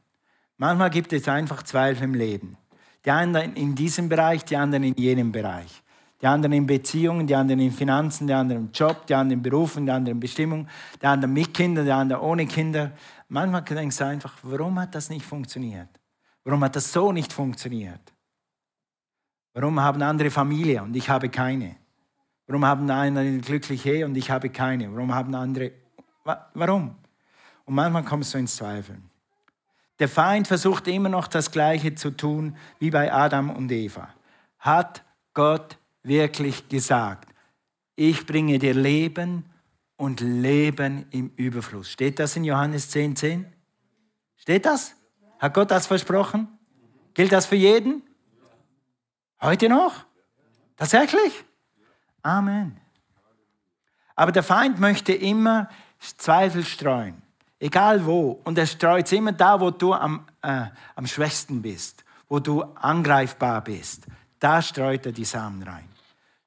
Manchmal 0.58 0.90
gibt 0.90 1.14
es 1.14 1.28
einfach 1.28 1.62
Zweifel 1.62 2.06
im 2.06 2.16
Leben. 2.16 2.58
Die 3.06 3.12
einen 3.12 3.56
in 3.56 3.76
diesem 3.76 4.10
Bereich, 4.10 4.44
die 4.44 4.58
anderen 4.58 4.84
in 4.84 4.96
jenem 4.96 5.32
Bereich. 5.32 5.84
Die 6.20 6.28
anderen 6.28 6.54
in 6.54 6.66
Beziehungen, 6.66 7.28
die 7.28 7.36
anderen 7.36 7.62
in 7.62 7.72
Finanzen, 7.72 8.26
die 8.26 8.34
anderen 8.34 8.64
im 8.64 8.72
Job, 8.74 9.06
die 9.06 9.14
anderen 9.14 9.40
in 9.40 9.44
Berufen, 9.44 9.86
die 9.86 9.92
anderen 9.92 10.18
in 10.18 10.20
Bestimmung, 10.20 10.68
die 11.00 11.06
anderen 11.06 11.34
mit 11.34 11.54
Kindern, 11.54 11.86
die 11.86 11.92
anderen 11.92 12.24
ohne 12.24 12.48
Kinder. 12.48 12.92
Manchmal 13.28 13.62
denkst 13.62 13.98
du 13.98 14.06
einfach, 14.06 14.36
warum 14.42 14.80
hat 14.80 14.96
das 14.96 15.10
nicht 15.10 15.24
funktioniert? 15.24 15.99
Warum 16.50 16.64
hat 16.64 16.76
das 16.76 16.92
so 16.92 17.12
nicht 17.12 17.32
funktioniert? 17.32 18.02
Warum 19.54 19.80
haben 19.80 20.02
andere 20.02 20.32
Familie 20.32 20.82
und 20.82 20.96
ich 20.96 21.08
habe 21.08 21.30
keine? 21.30 21.76
Warum 22.48 22.66
haben 22.66 22.90
andere 22.90 23.24
eine 23.24 23.38
glückliche 23.38 23.92
Ehe 23.92 24.06
und 24.08 24.18
ich 24.18 24.32
habe 24.32 24.50
keine? 24.50 24.92
Warum 24.92 25.14
haben 25.14 25.36
andere... 25.36 25.74
Warum? 26.56 26.96
Und 27.66 27.76
manchmal 27.76 28.04
kommst 28.04 28.34
du 28.34 28.40
ins 28.40 28.56
Zweifeln. 28.56 29.12
Der 30.00 30.10
Feind 30.10 30.48
versucht 30.48 30.88
immer 30.88 31.10
noch 31.10 31.28
das 31.28 31.52
Gleiche 31.52 31.94
zu 31.94 32.10
tun 32.10 32.58
wie 32.80 32.90
bei 32.90 33.14
Adam 33.14 33.52
und 33.52 33.72
Eva. 33.72 34.10
Hat 34.58 35.04
Gott 35.36 35.78
wirklich 36.02 36.68
gesagt, 36.68 37.30
ich 37.96 38.26
bringe 38.26 38.58
dir 38.58 38.74
Leben 38.74 39.46
und 39.98 40.20
Leben 40.20 41.06
im 41.12 41.32
Überfluss. 41.36 41.92
Steht 41.92 42.18
das 42.18 42.36
in 42.36 42.44
Johannes 42.44 42.90
10, 42.90 43.16
10? 43.16 43.46
Steht 44.36 44.66
das? 44.66 44.96
Hat 45.40 45.54
Gott 45.54 45.72
das 45.72 45.88
versprochen? 45.88 46.48
Gilt 47.14 47.32
das 47.32 47.46
für 47.46 47.56
jeden? 47.56 48.04
Heute 49.42 49.70
noch? 49.70 50.06
Tatsächlich? 50.76 51.46
Amen. 52.22 52.78
Aber 54.16 54.34
der 54.34 54.44
Feind 54.44 54.80
möchte 54.80 55.14
immer 55.14 55.70
Zweifel 56.18 56.66
streuen, 56.66 57.22
egal 57.60 58.06
wo. 58.06 58.42
Und 58.44 58.58
er 58.58 58.66
streut 58.66 59.06
es 59.06 59.12
immer 59.14 59.32
da, 59.32 59.60
wo 59.60 59.72
du 59.72 59.94
am, 59.94 60.26
äh, 60.42 60.66
am 60.96 61.08
schwächsten 61.08 61.62
bist, 61.62 62.04
wo 62.28 62.40
du 62.40 62.64
angreifbar 62.76 63.62
bist. 63.64 64.08
Da 64.40 64.62
streut 64.62 65.06
er 65.06 65.12
die 65.14 65.26
Samen 65.26 65.64
rein. 65.64 65.88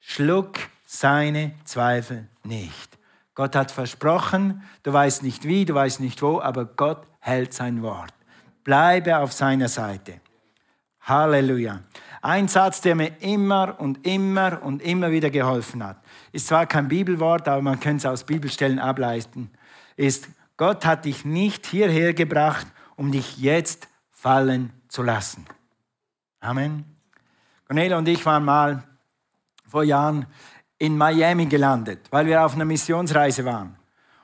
Schluck 0.01 0.59
seine 0.85 1.55
Zweifel 1.65 2.29
nicht. 2.45 2.99
Gott 3.35 3.57
hat 3.57 3.71
versprochen, 3.71 4.63
du 4.83 4.93
weißt 4.93 5.23
nicht 5.23 5.45
wie, 5.45 5.65
du 5.65 5.75
weißt 5.75 6.01
nicht 6.01 6.21
wo, 6.21 6.41
aber 6.41 6.67
Gott 6.67 7.07
hält 7.21 7.55
sein 7.55 7.83
Wort. 7.83 8.13
Bleibe 8.65 9.19
auf 9.19 9.33
seiner 9.33 9.69
Seite. 9.69 10.21
Halleluja. 11.03 11.81
Ein 12.21 12.47
Satz, 12.47 12.81
der 12.81 12.95
mir 12.95 13.21
immer 13.21 13.81
und 13.81 14.07
immer 14.07 14.63
und 14.63 14.81
immer 14.83 15.11
wieder 15.11 15.31
geholfen 15.31 15.85
hat, 15.85 15.97
ist 16.31 16.47
zwar 16.47 16.67
kein 16.67 16.87
Bibelwort, 16.87 17.49
aber 17.49 17.61
man 17.61 17.81
könnte 17.81 18.07
es 18.07 18.07
aus 18.07 18.25
Bibelstellen 18.25 18.79
ableiten, 18.79 19.51
ist, 19.97 20.29
Gott 20.57 20.87
hat 20.87 21.05
dich 21.05 21.25
nicht 21.25 21.67
hierher 21.67 22.15
gebracht, 22.15 22.67
um 22.95 23.11
dich 23.11 23.39
jetzt 23.39 23.89
fallen 24.11 24.73
zu 24.87 25.03
lassen. 25.03 25.45
Amen. 26.41 26.85
Cornelia 27.67 27.99
und 27.99 28.07
ich 28.07 28.25
waren 28.25 28.45
mal 28.45 28.85
vor 29.67 29.83
Jahren 29.83 30.27
in 30.79 30.97
Miami 30.97 31.47
gelandet, 31.47 32.01
weil 32.11 32.27
wir 32.27 32.45
auf 32.45 32.55
einer 32.55 32.65
Missionsreise 32.65 33.45
waren. 33.45 33.77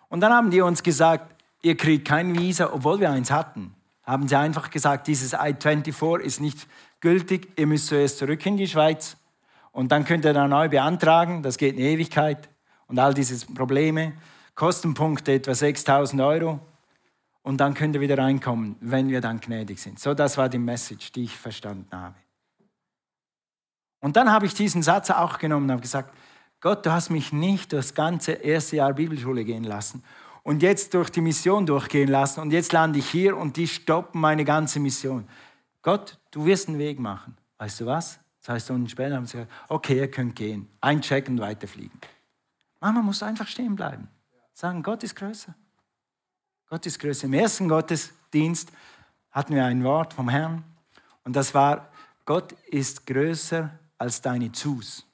Und 0.09 0.21
dann 0.21 0.33
haben 0.33 0.51
die 0.51 0.61
uns 0.61 0.83
gesagt, 0.83 1.35
ihr 1.63 1.77
kriegt 1.77 2.07
kein 2.07 2.39
Visa, 2.39 2.73
obwohl 2.73 3.01
wir 3.01 3.11
eins 3.11 3.31
hatten. 3.31 3.75
Haben 4.09 4.27
sie 4.27 4.39
einfach 4.39 4.71
gesagt, 4.71 5.07
dieses 5.07 5.35
I-24 5.35 6.21
ist 6.21 6.41
nicht 6.41 6.67
gültig, 7.01 7.53
ihr 7.59 7.67
müsst 7.67 7.89
zuerst 7.89 8.17
zurück 8.17 8.47
in 8.47 8.57
die 8.57 8.67
Schweiz 8.67 9.19
und 9.71 9.93
dann 9.93 10.07
könnt 10.07 10.25
ihr 10.25 10.33
da 10.33 10.49
neu 10.49 10.71
beantragen, 10.71 11.43
das 11.43 11.59
geht 11.59 11.77
eine 11.77 11.85
Ewigkeit 11.85 12.49
und 12.87 12.99
all 12.99 13.13
diese 13.13 13.45
Probleme. 13.53 14.15
Kostenpunkte 14.55 15.35
etwa 15.35 15.55
6000 15.55 16.23
Euro 16.23 16.59
und 17.43 17.59
dann 17.59 17.75
könnt 17.75 17.97
ihr 17.97 18.01
wieder 18.01 18.17
reinkommen, 18.17 18.77
wenn 18.81 19.11
wir 19.11 19.21
dann 19.21 19.41
gnädig 19.41 19.79
sind. 19.79 20.01
So, 20.01 20.15
das 20.15 20.39
war 20.39 20.49
die 20.49 20.59
Message, 20.59 21.13
die 21.13 21.25
ich 21.25 21.37
verstanden 21.37 21.95
habe. 21.95 22.17
Und 24.01 24.17
dann 24.17 24.33
habe 24.33 24.47
ich 24.47 24.55
diesen 24.55 24.83
Satz 24.83 25.11
auch 25.11 25.39
genommen 25.39 25.67
und 25.67 25.73
habe 25.73 25.83
gesagt, 25.83 26.15
Gott, 26.63 26.87
du 26.87 26.93
hast 26.93 27.11
mich 27.11 27.31
nicht 27.31 27.75
das 27.75 27.93
ganze 27.93 28.33
erste 28.33 28.77
Jahr 28.77 28.95
Bibelschule 28.95 29.45
gehen 29.45 29.65
lassen 29.65 30.03
und 30.43 30.63
jetzt 30.63 30.95
durch 30.95 31.11
die 31.11 31.21
Mission 31.21 31.67
durchgehen 31.67 32.09
lassen 32.09 32.41
und 32.41 32.51
jetzt 32.51 32.73
lande 32.73 32.99
ich 32.99 33.09
hier 33.09 33.37
und 33.37 33.57
die 33.57 33.69
stoppen 33.69 34.21
meine 34.21 34.45
ganze 34.45 34.81
Mission. 34.81 35.29
Gott, 35.83 36.19
du 36.31 36.45
wirst 36.45 36.69
einen 36.69 36.79
Weg 36.79 36.99
machen. 36.99 37.37
Weißt 37.59 37.81
du 37.81 37.87
was? 37.87 38.19
Zwei 38.41 38.59
Stunden 38.59 38.89
später 38.89 39.17
haben 39.17 39.27
sie 39.27 39.39
gesagt, 39.39 39.53
okay, 39.69 39.99
ihr 39.99 40.11
könnt 40.11 40.37
gehen. 40.37 40.69
Einchecken 40.81 41.35
und 41.35 41.41
weiterfliegen. 41.41 41.99
Mama 42.81 43.03
muss 43.03 43.23
einfach 43.23 43.47
stehen 43.47 43.77
bleiben. 43.77 44.09
Sagen, 44.53 44.83
Gott 44.83 45.03
ist 45.03 45.17
größer. 45.17 45.55
Gott 46.69 46.87
ist 46.87 46.99
größer. 46.99 47.27
Im 47.27 47.35
ersten 47.35 47.69
Gottesdienst 47.69 48.71
hatten 49.31 49.55
wir 49.55 49.65
ein 49.65 49.83
Wort 49.85 50.15
vom 50.15 50.29
Herrn 50.29 50.65
und 51.25 51.37
das 51.37 51.55
war, 51.55 51.91
Gott 52.25 52.53
ist 52.67 53.07
größer 53.07 53.71
als 53.99 54.21
deine 54.21 54.53
Zus. 54.53 55.07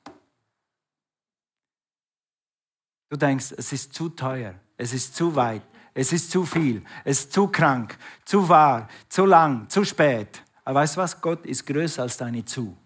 Du 3.08 3.16
denkst, 3.16 3.52
es 3.56 3.72
ist 3.72 3.94
zu 3.94 4.08
teuer, 4.08 4.54
es 4.76 4.92
ist 4.92 5.14
zu 5.14 5.34
weit, 5.34 5.62
es 5.94 6.12
ist 6.12 6.30
zu 6.30 6.44
viel, 6.44 6.82
es 7.04 7.20
ist 7.20 7.32
zu 7.32 7.48
krank, 7.48 7.96
zu 8.24 8.48
wahr, 8.48 8.88
zu 9.08 9.26
lang, 9.26 9.68
zu 9.68 9.84
spät. 9.84 10.42
Aber 10.64 10.80
weißt 10.80 10.96
du 10.96 11.00
was? 11.00 11.20
Gott 11.20 11.46
ist 11.46 11.66
größer 11.66 12.02
als 12.02 12.16
deine 12.16 12.44
Zu. 12.44 12.76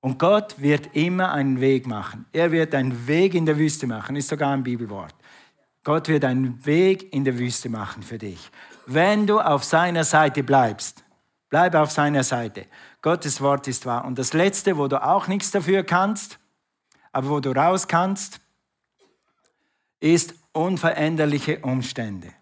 Und 0.00 0.18
Gott 0.18 0.54
wird 0.58 0.94
immer 0.96 1.32
einen 1.32 1.60
Weg 1.60 1.86
machen. 1.86 2.24
Er 2.32 2.50
wird 2.52 2.74
einen 2.74 3.06
Weg 3.06 3.34
in 3.34 3.44
der 3.44 3.58
Wüste 3.58 3.86
machen, 3.86 4.16
ist 4.16 4.28
sogar 4.28 4.52
ein 4.52 4.62
Bibelwort. 4.62 5.14
Gott 5.84 6.08
wird 6.08 6.24
einen 6.24 6.64
Weg 6.64 7.12
in 7.12 7.24
der 7.24 7.38
Wüste 7.38 7.68
machen 7.68 8.02
für 8.02 8.16
dich. 8.16 8.50
Wenn 8.86 9.26
du 9.26 9.40
auf 9.40 9.64
seiner 9.64 10.04
Seite 10.04 10.42
bleibst, 10.42 11.04
bleib 11.50 11.74
auf 11.74 11.90
seiner 11.90 12.22
Seite. 12.22 12.66
Gottes 13.02 13.40
Wort 13.40 13.68
ist 13.68 13.84
wahr. 13.84 14.04
Und 14.06 14.18
das 14.18 14.32
Letzte, 14.32 14.78
wo 14.78 14.88
du 14.88 15.02
auch 15.02 15.26
nichts 15.26 15.50
dafür 15.50 15.82
kannst, 15.82 16.38
Aber 17.12 17.28
wo 17.28 17.40
du 17.40 17.50
raus 17.50 17.88
kannst, 17.88 18.39
ist 20.00 20.34
unveränderliche 20.52 21.60
Umstände. 21.60 22.32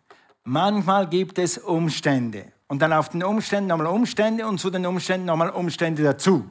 Manchmal 0.45 1.09
gibt 1.09 1.39
es 1.39 1.59
Umstände 1.59 2.53
und 2.69 2.81
dann 2.81 2.93
auf 2.93 3.11
den 3.11 3.23
Umständen 3.23 3.69
nochmal 3.69 3.89
Umstände 3.89 4.47
und 4.47 4.59
zu 4.59 4.71
den 4.71 4.87
Umständen 4.87 5.27
nochmal 5.27 5.51
Umstände 5.51 6.03
dazu. 6.03 6.49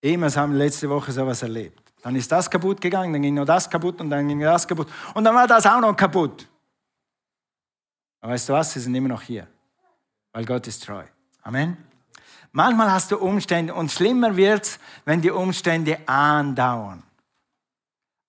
Immer 0.00 0.30
haben 0.30 0.52
wir 0.52 0.58
letzte 0.58 0.88
Woche 0.88 1.10
sowas 1.10 1.42
erlebt. 1.42 1.92
Dann 2.02 2.14
ist 2.14 2.30
das 2.30 2.48
kaputt 2.48 2.80
gegangen, 2.80 3.12
dann 3.12 3.22
ging 3.22 3.34
noch 3.34 3.44
das 3.44 3.68
kaputt 3.68 4.00
und 4.00 4.10
dann 4.10 4.28
ging 4.28 4.38
das 4.40 4.68
kaputt 4.68 4.88
und 5.14 5.24
dann 5.24 5.34
war 5.34 5.48
das 5.48 5.66
auch 5.66 5.80
noch 5.80 5.96
kaputt. 5.96 6.48
Aber 8.20 8.32
weißt 8.32 8.48
du 8.48 8.52
was? 8.52 8.72
Sie 8.72 8.80
sind 8.80 8.94
immer 8.94 9.08
noch 9.08 9.22
hier, 9.22 9.48
weil 10.32 10.44
Gott 10.44 10.66
ist 10.68 10.84
treu. 10.84 11.04
Amen. 11.42 11.76
Manchmal 12.52 12.92
hast 12.92 13.10
du 13.10 13.18
Umstände 13.18 13.74
und 13.74 13.90
schlimmer 13.90 14.36
wird 14.36 14.64
es, 14.64 14.78
wenn 15.04 15.20
die 15.20 15.30
Umstände 15.30 15.98
andauern. 16.06 17.02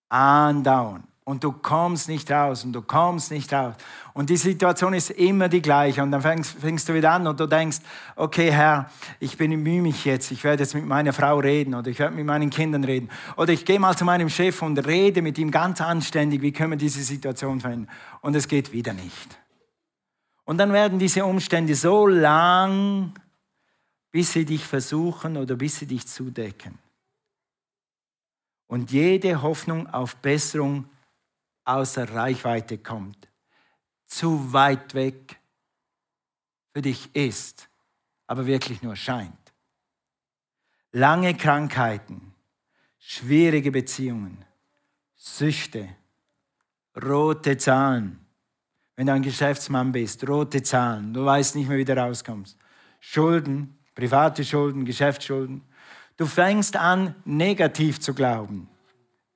Andauern 0.10 1.04
und 1.30 1.44
du 1.44 1.52
kommst 1.52 2.10
nicht 2.10 2.32
raus 2.32 2.64
und 2.64 2.74
du 2.74 2.82
kommst 2.82 3.30
nicht 3.30 3.54
raus. 3.54 3.76
Und 4.14 4.32
die 4.32 4.38
Situation 4.38 4.96
ist 4.96 5.12
immer 5.12 5.48
die 5.48 5.62
gleiche. 5.62 6.02
Und 6.02 6.12
dann 6.12 6.24
fängst, 6.24 6.58
fängst, 6.60 6.90
du 6.90 6.96
wieder 6.96 7.12
an 7.12 7.28
und 7.28 7.40
du 7.40 7.46
denkst, 7.46 7.78
okay 8.16 8.52
Herr, 8.52 8.90
ich 9.20 9.38
bemühe 9.38 9.80
mich 9.84 10.06
jetzt, 10.06 10.32
ich 10.32 10.44
werde 10.44 10.64
jetzt 10.64 10.74
mit 10.74 10.88
meiner 10.88 11.14
Frau 11.14 11.38
reden 11.38 11.76
oder 11.76 11.92
ich 11.92 12.00
werde 12.00 12.16
mit 12.16 12.26
meinen 12.26 12.50
Kindern 12.50 12.84
reden. 12.84 13.10
Oder 13.38 13.54
ich 13.54 13.64
gehe 13.64 13.80
mal 13.80 13.96
zu 13.96 14.06
meinem 14.06 14.28
Chef 14.30 14.60
und 14.64 14.80
rede 14.88 15.22
mit 15.22 15.38
ihm 15.38 15.52
ganz 15.52 15.82
anständig, 15.82 16.42
wie 16.42 16.52
können 16.52 16.72
wir 16.72 16.78
diese 16.78 17.04
Situation 17.04 17.62
verändern. 17.62 17.92
Und 18.22 18.36
es 18.36 18.48
geht 18.48 18.74
wieder 18.74 18.94
nicht. 18.94 19.38
Und 20.46 20.58
dann 20.58 20.74
werden 20.74 20.98
diese 20.98 21.24
Umstände 21.26 21.76
so 21.76 22.08
lang, 22.08 23.14
bis 24.10 24.34
sie 24.34 24.46
dich 24.46 24.66
versuchen 24.66 25.38
oder 25.38 25.56
bis 25.56 25.78
sie 25.78 25.86
dich 25.86 26.08
zudecken. 26.08 26.80
Und 28.70 28.92
jede 28.92 29.42
Hoffnung 29.42 29.88
auf 29.88 30.16
Besserung 30.18 30.88
außer 31.66 32.14
Reichweite 32.14 32.78
kommt, 32.78 33.28
zu 34.06 34.54
weit 34.54 34.94
weg 34.94 35.40
für 36.72 36.84
dich 36.84 37.14
ist, 37.16 37.68
aber 38.28 38.46
wirklich 38.46 38.84
nur 38.84 38.96
scheint. 38.96 39.34
Lange 40.92 41.36
Krankheiten, 41.36 42.36
schwierige 43.00 43.72
Beziehungen, 43.72 44.46
Süchte, 45.16 45.90
rote 47.04 47.58
Zahlen. 47.58 48.24
Wenn 48.96 49.08
du 49.08 49.14
ein 49.14 49.24
Geschäftsmann 49.24 49.92
bist, 49.92 50.28
rote 50.30 50.62
Zahlen, 50.62 51.12
du 51.12 51.26
weißt 51.26 51.56
nicht 51.56 51.70
mehr, 51.70 51.80
wie 51.80 51.86
du 51.86 51.98
rauskommst. 51.98 52.56
Schulden, 53.00 53.80
private 53.96 54.46
Schulden, 54.46 54.86
Geschäftsschulden. 54.86 55.64
Du 56.20 56.26
fängst 56.26 56.76
an, 56.76 57.16
negativ 57.24 58.02
zu 58.02 58.14
glauben. 58.14 58.68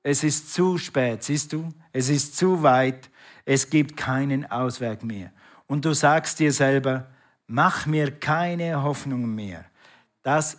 Es 0.02 0.22
ist 0.22 0.52
zu 0.52 0.76
spät, 0.76 1.22
siehst 1.22 1.54
du? 1.54 1.72
Es 1.92 2.10
ist 2.10 2.36
zu 2.36 2.62
weit. 2.62 3.08
Es 3.46 3.70
gibt 3.70 3.96
keinen 3.96 4.50
Ausweg 4.50 5.02
mehr. 5.02 5.32
Und 5.66 5.86
du 5.86 5.94
sagst 5.94 6.40
dir 6.40 6.52
selber, 6.52 7.06
mach 7.46 7.86
mir 7.86 8.10
keine 8.10 8.82
Hoffnungen 8.82 9.34
mehr. 9.34 9.64
Das, 10.22 10.58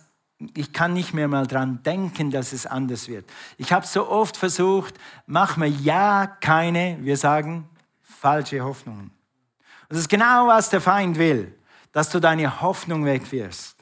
ich 0.56 0.72
kann 0.72 0.94
nicht 0.94 1.14
mehr 1.14 1.28
mal 1.28 1.46
dran 1.46 1.84
denken, 1.84 2.32
dass 2.32 2.52
es 2.52 2.66
anders 2.66 3.06
wird. 3.06 3.30
Ich 3.56 3.72
habe 3.72 3.86
so 3.86 4.08
oft 4.08 4.36
versucht, 4.36 4.96
mach 5.26 5.56
mir 5.56 5.68
ja 5.68 6.26
keine, 6.26 6.98
wir 7.02 7.16
sagen, 7.16 7.68
falsche 8.02 8.64
Hoffnungen. 8.64 9.12
das 9.88 9.98
ist 9.98 10.08
genau, 10.08 10.48
was 10.48 10.70
der 10.70 10.80
Feind 10.80 11.18
will, 11.18 11.54
dass 11.92 12.10
du 12.10 12.18
deine 12.18 12.60
Hoffnung 12.62 13.04
wegwirfst. 13.04 13.75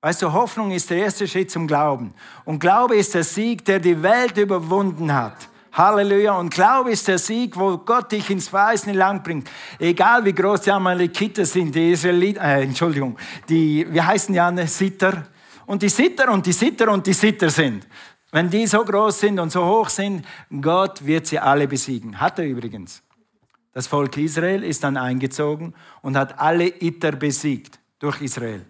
Weißt 0.00 0.22
du, 0.22 0.32
Hoffnung 0.32 0.70
ist 0.70 0.90
der 0.90 0.98
erste 0.98 1.26
Schritt 1.26 1.50
zum 1.50 1.66
Glauben. 1.66 2.14
Und 2.44 2.60
Glaube 2.60 2.96
ist 2.96 3.14
der 3.14 3.24
Sieg, 3.24 3.64
der 3.64 3.80
die 3.80 4.02
Welt 4.02 4.36
überwunden 4.36 5.12
hat. 5.12 5.48
Halleluja. 5.72 6.38
Und 6.38 6.50
Glaube 6.50 6.90
ist 6.90 7.06
der 7.08 7.18
Sieg, 7.18 7.56
wo 7.56 7.76
Gott 7.78 8.12
dich 8.12 8.30
ins 8.30 8.52
weiße 8.52 8.92
Land 8.92 9.24
bringt. 9.24 9.50
Egal 9.78 10.24
wie 10.24 10.32
groß 10.32 10.62
die 10.62 10.72
Amalekiter 10.72 11.44
sind, 11.44 11.74
die 11.74 11.92
Israeliten, 11.92 12.42
äh, 12.42 12.62
Entschuldigung, 12.62 13.18
die, 13.48 13.86
wir 13.90 14.06
heißen 14.06 14.34
ja 14.34 14.48
eine 14.48 14.66
Sitter. 14.66 15.26
Und 15.66 15.82
die 15.82 15.88
Sitter 15.88 16.32
und 16.32 16.46
die 16.46 16.52
Sitter 16.52 16.90
und 16.90 17.06
die 17.06 17.12
Sitter 17.12 17.50
sind. 17.50 17.86
Wenn 18.32 18.48
die 18.48 18.66
so 18.66 18.84
groß 18.84 19.20
sind 19.20 19.38
und 19.38 19.50
so 19.50 19.64
hoch 19.64 19.88
sind, 19.88 20.24
Gott 20.60 21.04
wird 21.04 21.26
sie 21.26 21.38
alle 21.38 21.68
besiegen. 21.68 22.20
Hat 22.20 22.38
er 22.38 22.46
übrigens. 22.46 23.02
Das 23.72 23.86
Volk 23.86 24.16
Israel 24.16 24.62
ist 24.62 24.84
dann 24.84 24.96
eingezogen 24.96 25.74
und 26.00 26.16
hat 26.16 26.38
alle 26.38 26.66
Itter 26.66 27.12
besiegt 27.12 27.78
durch 27.98 28.22
Israel. 28.22 28.64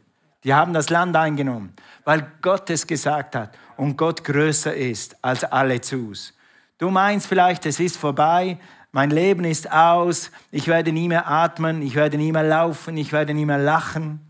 Die 0.47 0.55
haben 0.55 0.73
das 0.73 0.91
Land 0.91 1.17
eingenommen, 1.17 1.73
weil 2.05 2.25
Gott 2.41 2.71
es 2.71 2.87
gesagt 2.87 3.35
hat 3.35 3.59
und 3.77 3.97
Gott 3.97 4.23
größer 4.23 4.73
ist 4.73 5.17
als 5.21 5.43
alle 5.43 5.81
Zus. 5.81 6.35
Du 6.79 6.89
meinst 6.89 7.27
vielleicht, 7.27 7.67
es 7.67 7.81
ist 7.81 7.97
vorbei, 7.97 8.57
mein 8.93 9.11
Leben 9.11 9.45
ist 9.45 9.73
aus, 9.73 10.31
ich 10.53 10.69
werde 10.69 10.93
nie 10.93 11.09
mehr 11.09 11.29
atmen, 11.29 11.83
ich 11.83 11.97
werde 11.97 12.17
nie 12.17 12.31
mehr 12.31 12.45
laufen, 12.45 12.97
ich 12.97 13.13
werde 13.13 13.35
nie 13.35 13.45
mehr 13.45 13.59
lachen. 13.59 14.21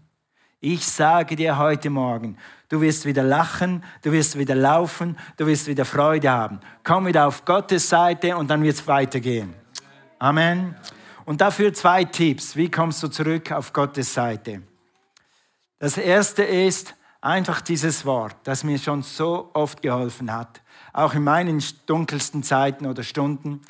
Ich 0.58 0.86
sage 0.86 1.36
dir 1.36 1.58
heute 1.58 1.90
Morgen, 1.90 2.38
du 2.70 2.80
wirst 2.80 3.04
wieder 3.04 3.22
lachen, 3.22 3.84
du 4.00 4.10
wirst 4.10 4.38
wieder 4.38 4.54
laufen, 4.54 5.18
du 5.36 5.46
wirst 5.46 5.66
wieder 5.66 5.84
Freude 5.84 6.30
haben. 6.30 6.60
Komm 6.82 7.04
wieder 7.04 7.26
auf 7.26 7.44
Gottes 7.44 7.90
Seite 7.90 8.38
und 8.38 8.48
dann 8.48 8.62
wird 8.62 8.76
es 8.76 8.86
weitergehen. 8.86 9.52
Amen. 10.18 10.76
Und 11.26 11.42
dafür 11.42 11.74
zwei 11.74 12.04
Tipps. 12.04 12.56
Wie 12.56 12.70
kommst 12.70 13.02
du 13.02 13.08
zurück 13.08 13.52
auf 13.52 13.74
Gottes 13.74 14.14
Seite? 14.14 14.62
Das 15.78 15.98
erste 15.98 16.42
ist 16.42 16.94
einfach 17.20 17.60
dieses 17.60 18.06
Wort, 18.06 18.36
das 18.44 18.64
mir 18.64 18.78
schon 18.78 19.02
so 19.02 19.50
oft 19.52 19.82
geholfen 19.82 20.32
hat, 20.32 20.62
auch 20.94 21.12
in 21.12 21.22
meinen 21.22 21.62
dunkelsten 21.84 22.42
Zeiten 22.42 22.86
oder 22.86 23.02
Stunden. 23.02 23.60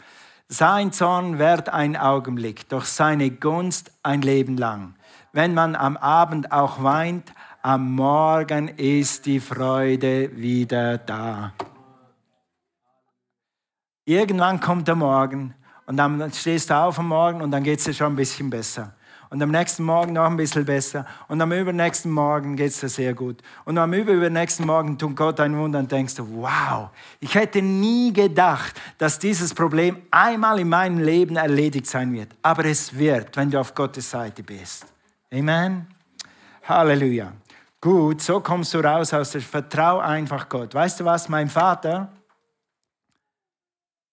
Sein 0.48 0.92
Zorn 0.92 1.40
währt 1.40 1.68
ein 1.68 1.96
Augenblick, 1.96 2.68
doch 2.68 2.84
seine 2.84 3.32
Gunst 3.32 3.90
ein 4.04 4.22
Leben 4.22 4.56
lang. 4.56 4.94
Wenn 5.32 5.52
man 5.52 5.74
am 5.74 5.96
Abend 5.96 6.52
auch 6.52 6.80
weint, 6.80 7.32
am 7.60 7.92
Morgen 7.92 8.68
ist 8.68 9.26
die 9.26 9.40
Freude 9.40 10.36
wieder 10.36 10.98
da. 10.98 11.52
Irgendwann 14.04 14.60
kommt 14.60 14.86
der 14.86 14.94
Morgen 14.94 15.56
und 15.86 15.96
dann 15.96 16.32
stehst 16.32 16.70
du 16.70 16.74
auf 16.76 17.00
am 17.00 17.08
Morgen 17.08 17.42
und 17.42 17.50
dann 17.50 17.64
geht 17.64 17.80
es 17.80 17.86
dir 17.86 17.94
schon 17.94 18.12
ein 18.12 18.16
bisschen 18.16 18.48
besser 18.48 18.95
und 19.30 19.42
am 19.42 19.50
nächsten 19.50 19.84
Morgen 19.84 20.12
noch 20.12 20.26
ein 20.26 20.36
bisschen 20.36 20.64
besser 20.64 21.04
und 21.28 21.40
am 21.40 21.52
übernächsten 21.52 22.10
Morgen 22.10 22.56
geht 22.56 22.70
es 22.70 22.80
dir 22.80 22.88
sehr 22.88 23.14
gut. 23.14 23.42
Und 23.64 23.78
am 23.78 23.92
übernächsten 23.92 24.66
Morgen 24.66 24.96
tut 24.98 25.16
Gott 25.16 25.40
ein 25.40 25.56
Wunder 25.56 25.80
und 25.80 25.90
denkst 25.90 26.14
du, 26.14 26.42
wow, 26.42 26.90
ich 27.20 27.34
hätte 27.34 27.62
nie 27.62 28.12
gedacht, 28.12 28.80
dass 28.98 29.18
dieses 29.18 29.52
Problem 29.52 30.02
einmal 30.10 30.60
in 30.60 30.68
meinem 30.68 30.98
Leben 30.98 31.36
erledigt 31.36 31.86
sein 31.86 32.12
wird. 32.12 32.28
Aber 32.42 32.64
es 32.64 32.96
wird, 32.96 33.36
wenn 33.36 33.50
du 33.50 33.58
auf 33.60 33.74
Gottes 33.74 34.10
Seite 34.10 34.42
bist. 34.42 34.86
Amen. 35.32 35.86
Halleluja. 36.64 37.32
Gut, 37.80 38.20
so 38.20 38.40
kommst 38.40 38.74
du 38.74 38.78
raus 38.78 39.12
aus 39.12 39.32
der 39.32 39.40
Vertrau 39.40 39.98
einfach 39.98 40.48
Gott. 40.48 40.74
Weißt 40.74 41.00
du 41.00 41.04
was, 41.04 41.28
mein 41.28 41.48
Vater, 41.48 42.08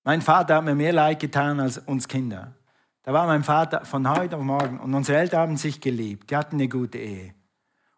mein 0.04 0.22
Vater 0.22 0.56
hat 0.56 0.64
mir 0.64 0.76
mehr 0.76 0.94
Leid 0.94 1.20
getan 1.20 1.60
als 1.60 1.78
uns 1.78 2.08
Kinder. 2.08 2.54
Da 3.04 3.12
war 3.12 3.28
mein 3.28 3.44
Vater 3.44 3.84
von 3.84 4.10
heute 4.10 4.38
auf 4.38 4.44
morgen 4.44 4.80
und 4.80 4.94
unsere 4.94 5.18
Eltern 5.18 5.42
haben 5.42 5.58
sich 5.58 5.82
geliebt. 5.82 6.32
Die 6.32 6.38
hatten 6.38 6.56
eine 6.56 6.70
gute 6.70 6.98
Ehe. 6.98 7.34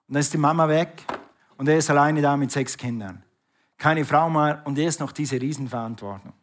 Und 0.07 0.15
dann 0.15 0.19
ist 0.19 0.33
die 0.33 0.39
Mama 0.39 0.67
weg 0.67 1.03
und 1.57 1.69
er 1.69 1.77
ist 1.77 1.91
alleine 1.91 2.23
da 2.23 2.35
mit 2.35 2.51
sechs 2.51 2.75
Kindern. 2.75 3.23
Keine 3.77 4.03
Frau 4.03 4.31
mehr 4.31 4.63
und 4.65 4.79
er 4.79 4.87
ist 4.87 4.99
noch 4.99 5.11
diese 5.11 5.39
Riesenverantwortung. 5.39 6.33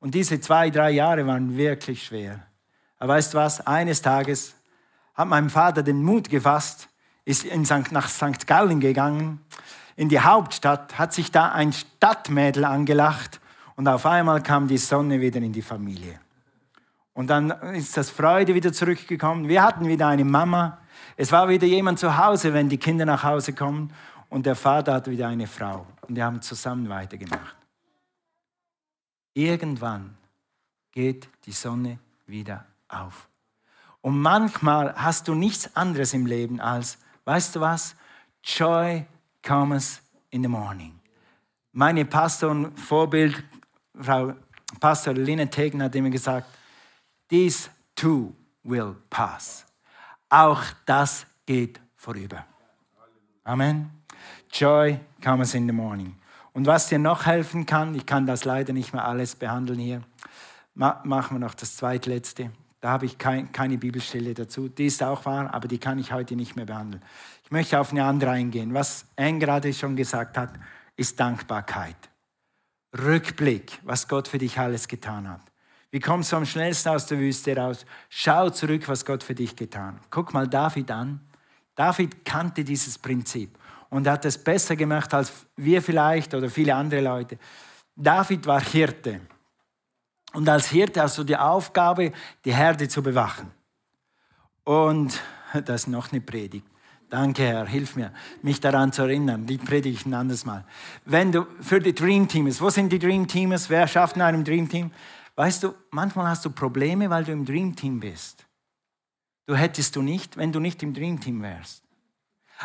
Und 0.00 0.14
diese 0.14 0.40
zwei, 0.40 0.68
drei 0.70 0.90
Jahre 0.90 1.24
waren 1.28 1.56
wirklich 1.56 2.04
schwer. 2.04 2.40
Aber 2.98 3.14
weißt 3.14 3.34
du 3.34 3.38
was? 3.38 3.64
Eines 3.64 4.02
Tages 4.02 4.54
hat 5.14 5.28
mein 5.28 5.48
Vater 5.48 5.84
den 5.84 6.02
Mut 6.02 6.28
gefasst, 6.28 6.88
ist 7.24 7.44
in 7.44 7.64
St. 7.64 7.92
nach 7.92 8.08
St. 8.08 8.48
Gallen 8.48 8.80
gegangen, 8.80 9.40
in 9.94 10.08
die 10.08 10.18
Hauptstadt, 10.18 10.98
hat 10.98 11.12
sich 11.12 11.30
da 11.30 11.52
ein 11.52 11.72
Stadtmädel 11.72 12.64
angelacht 12.64 13.40
und 13.76 13.86
auf 13.86 14.06
einmal 14.06 14.42
kam 14.42 14.66
die 14.66 14.78
Sonne 14.78 15.20
wieder 15.20 15.40
in 15.40 15.52
die 15.52 15.62
Familie. 15.62 16.18
Und 17.14 17.28
dann 17.28 17.50
ist 17.74 17.96
das 17.96 18.10
Freude 18.10 18.54
wieder 18.54 18.72
zurückgekommen. 18.72 19.48
Wir 19.48 19.62
hatten 19.62 19.86
wieder 19.86 20.08
eine 20.08 20.24
Mama. 20.24 20.78
Es 21.16 21.30
war 21.30 21.48
wieder 21.48 21.66
jemand 21.66 21.98
zu 21.98 22.16
Hause, 22.16 22.54
wenn 22.54 22.68
die 22.68 22.78
Kinder 22.78 23.04
nach 23.04 23.22
Hause 23.22 23.52
kommen. 23.52 23.92
Und 24.30 24.46
der 24.46 24.56
Vater 24.56 24.94
hatte 24.94 25.10
wieder 25.10 25.28
eine 25.28 25.46
Frau. 25.46 25.86
Und 26.08 26.14
die 26.14 26.22
haben 26.22 26.40
zusammen 26.40 26.88
weitergemacht. 26.88 27.56
Irgendwann 29.34 30.16
geht 30.90 31.28
die 31.44 31.52
Sonne 31.52 31.98
wieder 32.26 32.64
auf. 32.88 33.28
Und 34.00 34.20
manchmal 34.20 34.94
hast 34.94 35.28
du 35.28 35.34
nichts 35.34 35.74
anderes 35.76 36.12
im 36.12 36.26
Leben 36.26 36.60
als, 36.60 36.98
weißt 37.24 37.56
du 37.56 37.60
was? 37.60 37.94
Joy 38.42 39.04
comes 39.42 40.00
in 40.30 40.42
the 40.42 40.48
morning. 40.48 40.98
Meine 41.72 42.04
Pastor 42.04 42.50
und 42.50 42.78
Vorbild, 42.78 43.42
Frau 43.98 44.34
Pastor 44.80 45.14
Lina 45.14 45.46
Tegen, 45.46 45.82
hat 45.82 45.94
immer 45.94 46.10
gesagt, 46.10 46.46
This 47.32 47.70
too 47.96 48.34
will 48.62 48.94
pass. 49.08 49.64
Auch 50.28 50.62
das 50.84 51.24
geht 51.46 51.80
vorüber. 51.96 52.44
Amen. 53.42 53.90
Joy 54.52 55.00
comes 55.24 55.54
in 55.54 55.66
the 55.66 55.72
morning. 55.72 56.14
Und 56.52 56.66
was 56.66 56.90
dir 56.90 56.98
noch 56.98 57.24
helfen 57.24 57.64
kann, 57.64 57.94
ich 57.94 58.04
kann 58.04 58.26
das 58.26 58.44
leider 58.44 58.74
nicht 58.74 58.92
mehr 58.92 59.06
alles 59.06 59.34
behandeln 59.34 59.78
hier, 59.78 60.02
machen 60.74 61.36
wir 61.36 61.38
noch 61.38 61.54
das 61.54 61.74
zweitletzte. 61.76 62.50
Da 62.82 62.90
habe 62.90 63.06
ich 63.06 63.16
kein, 63.16 63.50
keine 63.50 63.78
Bibelstelle 63.78 64.34
dazu. 64.34 64.68
Die 64.68 64.84
ist 64.84 65.02
auch 65.02 65.24
wahr, 65.24 65.54
aber 65.54 65.68
die 65.68 65.78
kann 65.78 65.98
ich 65.98 66.12
heute 66.12 66.36
nicht 66.36 66.54
mehr 66.54 66.66
behandeln. 66.66 67.02
Ich 67.44 67.50
möchte 67.50 67.80
auf 67.80 67.92
eine 67.92 68.04
andere 68.04 68.32
eingehen. 68.32 68.74
Was 68.74 69.06
Anne 69.16 69.38
gerade 69.38 69.72
schon 69.72 69.96
gesagt 69.96 70.36
hat, 70.36 70.52
ist 70.96 71.18
Dankbarkeit. 71.18 71.96
Rückblick, 72.94 73.80
was 73.84 74.06
Gott 74.06 74.28
für 74.28 74.36
dich 74.36 74.58
alles 74.58 74.86
getan 74.86 75.30
hat. 75.30 75.51
Wie 75.92 76.00
kommst 76.00 76.32
du 76.32 76.36
am 76.36 76.46
schnellsten 76.46 76.88
aus 76.88 77.06
der 77.06 77.18
Wüste 77.18 77.54
raus? 77.54 77.84
Schau 78.08 78.48
zurück, 78.48 78.88
was 78.88 79.04
Gott 79.04 79.22
für 79.22 79.34
dich 79.34 79.54
getan 79.54 79.96
hat. 79.96 80.10
Guck 80.10 80.32
mal 80.32 80.48
David 80.48 80.90
an. 80.90 81.20
David 81.74 82.24
kannte 82.24 82.64
dieses 82.64 82.98
Prinzip 82.98 83.58
und 83.90 84.08
hat 84.08 84.24
es 84.24 84.38
besser 84.38 84.74
gemacht 84.74 85.12
als 85.12 85.30
wir 85.54 85.82
vielleicht 85.82 86.34
oder 86.34 86.48
viele 86.48 86.74
andere 86.74 87.02
Leute. 87.02 87.38
David 87.94 88.46
war 88.46 88.62
Hirte. 88.62 89.20
Und 90.32 90.48
als 90.48 90.68
Hirte 90.68 91.02
hast 91.02 91.18
du 91.18 91.24
die 91.24 91.36
Aufgabe, 91.36 92.12
die 92.42 92.54
Herde 92.54 92.88
zu 92.88 93.02
bewachen. 93.02 93.50
Und 94.64 95.20
das 95.66 95.82
ist 95.82 95.88
noch 95.88 96.10
eine 96.10 96.22
Predigt. 96.22 96.66
Danke, 97.10 97.42
Herr, 97.42 97.66
hilf 97.66 97.96
mir, 97.96 98.10
mich 98.40 98.58
daran 98.58 98.90
zu 98.90 99.02
erinnern. 99.02 99.44
Die 99.44 99.58
predige 99.58 99.94
ich 99.94 100.06
ein 100.06 100.14
anderes 100.14 100.46
Mal. 100.46 100.64
Wenn 101.04 101.30
du 101.30 101.44
für 101.60 101.78
die 101.78 101.94
Dream 101.94 102.26
Teams, 102.26 102.58
wo 102.62 102.70
sind 102.70 102.90
die 102.90 102.98
Dream 102.98 103.28
Teams? 103.28 103.68
Wer 103.68 103.86
schafft 103.86 104.16
in 104.16 104.22
einem 104.22 104.42
Dream 104.42 104.66
Team? 104.66 104.90
Weißt 105.36 105.62
du, 105.62 105.74
manchmal 105.90 106.28
hast 106.28 106.44
du 106.44 106.50
Probleme, 106.50 107.08
weil 107.10 107.24
du 107.24 107.32
im 107.32 107.44
Dream 107.44 107.74
Team 107.74 108.00
bist. 108.00 108.46
Du 109.46 109.56
hättest 109.56 109.96
du 109.96 110.02
nicht, 110.02 110.36
wenn 110.36 110.52
du 110.52 110.60
nicht 110.60 110.82
im 110.82 110.94
Dream 110.94 111.20
Team 111.20 111.42
wärst. 111.42 111.82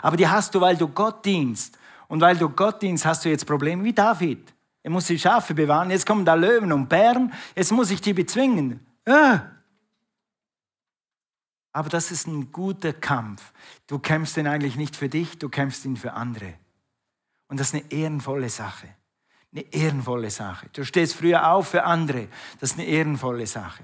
Aber 0.02 0.18
die 0.18 0.28
hast 0.28 0.54
du, 0.54 0.62
weil 0.62 0.78
du 0.78 0.88
Gott 0.88 1.26
dienst. 1.26 1.78
Und 2.08 2.22
weil 2.22 2.38
du 2.38 2.50
Gott 2.50 2.82
dienst, 2.82 3.06
hast 3.06 3.26
du 3.26 3.30
jetzt 3.30 3.46
Probleme 3.46 3.84
wie 3.84 3.94
David. 3.94 4.54
Er 4.84 4.92
muss 4.92 5.08
die 5.08 5.20
Schafe 5.20 5.54
bewahren. 5.54 5.92
Jetzt 5.92 6.06
kommen 6.06 6.24
da 6.24 6.34
Löwen 6.36 6.72
und 6.72 6.88
Bären. 6.88 7.34
Jetzt 7.56 7.72
muss 7.72 7.92
ich 7.92 8.02
die 8.02 8.14
bezwingen. 8.14 8.86
Ah. 9.06 9.42
Aber 11.74 11.90
das 11.90 12.12
ist 12.12 12.28
ein 12.28 12.52
guter 12.52 12.94
Kampf. 12.94 13.54
Du 13.88 14.00
kämpfst 14.00 14.38
ihn 14.38 14.48
eigentlich 14.48 14.78
nicht 14.78 14.96
für 14.96 15.10
dich, 15.10 15.38
du 15.38 15.50
kämpfst 15.50 15.86
ihn 15.86 15.98
für 15.98 16.14
andere. 16.14 16.54
Und 17.50 17.60
das 17.60 17.74
ist 17.74 17.76
eine 17.76 17.92
ehrenvolle 17.92 18.50
Sache. 18.50 18.88
Eine 19.58 19.66
ehrenvolle 19.72 20.30
Sache. 20.30 20.68
Du 20.72 20.84
stehst 20.84 21.16
früher 21.16 21.52
auf 21.52 21.70
für 21.70 21.84
andere. 21.84 22.28
Das 22.60 22.72
ist 22.72 22.80
eine 22.80 22.88
ehrenvolle 22.88 23.48
Sache. 23.48 23.84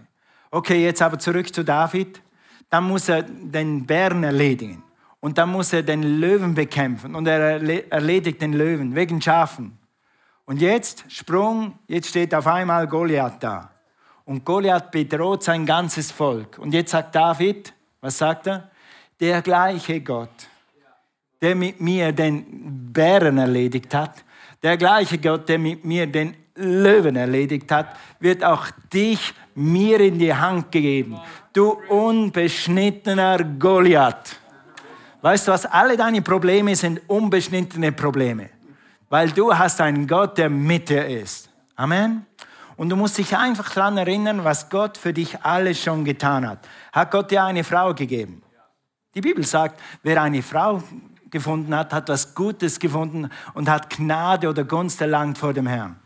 Okay, 0.51 0.83
jetzt 0.83 1.01
aber 1.01 1.17
zurück 1.17 1.51
zu 1.51 1.63
David. 1.63 2.21
Dann 2.69 2.83
muss 2.83 3.09
er 3.09 3.23
den 3.23 3.83
Bären 3.83 4.23
erledigen. 4.23 4.83
Und 5.19 5.39
dann 5.39 5.49
muss 5.49 5.73
er 5.73 5.81
den 5.81 6.03
Löwen 6.03 6.53
bekämpfen. 6.53 7.15
Und 7.15 7.27
er 7.27 7.59
erledigt 7.91 8.39
den 8.39 8.53
Löwen 8.53 8.93
wegen 8.93 9.19
Schafen. 9.19 9.79
Und 10.45 10.62
jetzt, 10.62 11.12
Sprung, 11.12 11.79
jetzt 11.88 12.09
steht 12.09 12.36
auf 12.36 12.45
einmal 12.45 12.86
Goliath 12.88 13.41
da. 13.41 13.71
Und 14.25 14.45
Goliath 14.45 14.91
bedroht 14.91 15.41
sein 15.41 15.65
ganzes 15.65 16.12
Volk. 16.12 16.59
Und 16.59 16.71
jetzt 16.75 16.91
sagt 16.91 17.15
David, 17.15 17.73
was 17.99 18.19
sagt 18.19 18.45
er? 18.45 18.69
Der 19.19 19.41
gleiche 19.41 20.01
Gott, 20.01 20.47
der 21.41 21.55
mit 21.55 21.81
mir 21.81 22.12
den 22.12 22.91
Bären 22.93 23.39
erledigt 23.39 23.91
hat, 23.95 24.23
der 24.63 24.78
gleiche 24.78 25.17
Gott, 25.17 25.47
der 25.49 25.60
mit 25.60 25.86
mir 25.86 26.08
den 26.08 26.36
Löwen 26.56 27.15
erledigt 27.15 27.71
hat, 27.71 27.95
wird 28.19 28.43
auch 28.43 28.67
dich 28.91 29.34
mir 29.56 29.99
in 29.99 30.17
die 30.17 30.34
Hand 30.34 30.71
gegeben. 30.71 31.19
Du 31.52 31.78
unbeschnittener 31.89 33.43
Goliath. 33.43 34.38
Weißt 35.21 35.47
du 35.47 35.52
was? 35.52 35.65
Alle 35.65 35.97
deine 35.97 36.21
Probleme 36.21 36.76
sind 36.76 37.02
unbeschnittene 37.08 37.91
Probleme 37.91 38.49
weil 39.13 39.30
du 39.30 39.56
hast 39.56 39.80
einen 39.80 40.08
Gott, 40.08 40.39
der 40.39 40.49
mit 40.49 40.89
dir 40.89 41.06
ist. 41.06 41.47
Amen. 41.76 42.26
Und 42.78 42.89
du 42.89 42.95
musst 42.95 43.19
dich 43.19 43.38
einfach 43.38 43.71
daran 43.71 43.95
erinnern, 43.95 44.43
was 44.43 44.71
Gott 44.71 44.97
für 44.97 45.13
dich 45.13 45.39
alles 45.43 45.80
schon 45.80 46.04
getan 46.04 46.49
hat. 46.49 46.67
Hat 46.91 47.12
Gott 47.12 47.30
dir 47.30 47.43
eine 47.43 47.63
Frau 47.63 47.93
gegeben? 47.93 48.41
Die 49.13 49.21
Bibel 49.21 49.45
sagt, 49.45 49.80
wer 50.02 50.19
eine 50.19 50.41
Frau 50.41 50.82
gefunden 51.33 51.75
hat, 51.75 51.91
hat 51.91 52.07
was 52.07 52.33
Gutes 52.33 52.79
gefunden 52.79 53.29
und 53.53 53.69
hat 53.69 53.89
Gnade 53.89 54.47
oder 54.47 54.63
Gunst 54.63 55.01
erlangt 55.01 55.37
vor 55.37 55.53
dem 55.53 55.67
Herrn. 55.67 55.97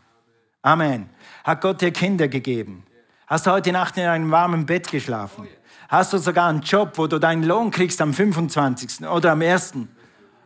Amen. 0.62 1.08
Hat 1.44 1.60
Gott 1.60 1.80
dir 1.80 1.92
Kinder 1.92 2.26
gegeben? 2.26 2.84
Hast 3.28 3.46
du 3.46 3.52
heute 3.52 3.70
Nacht 3.70 3.96
in 3.96 4.06
einem 4.06 4.32
warmen 4.32 4.66
Bett 4.66 4.90
geschlafen? 4.90 5.46
Hast 5.88 6.12
du 6.12 6.18
sogar 6.18 6.48
einen 6.48 6.62
Job, 6.62 6.94
wo 6.96 7.06
du 7.06 7.20
deinen 7.20 7.44
Lohn 7.44 7.70
kriegst 7.70 8.00
am 8.02 8.12
25. 8.12 9.06
oder 9.06 9.30
am 9.30 9.40
1.? 9.40 9.74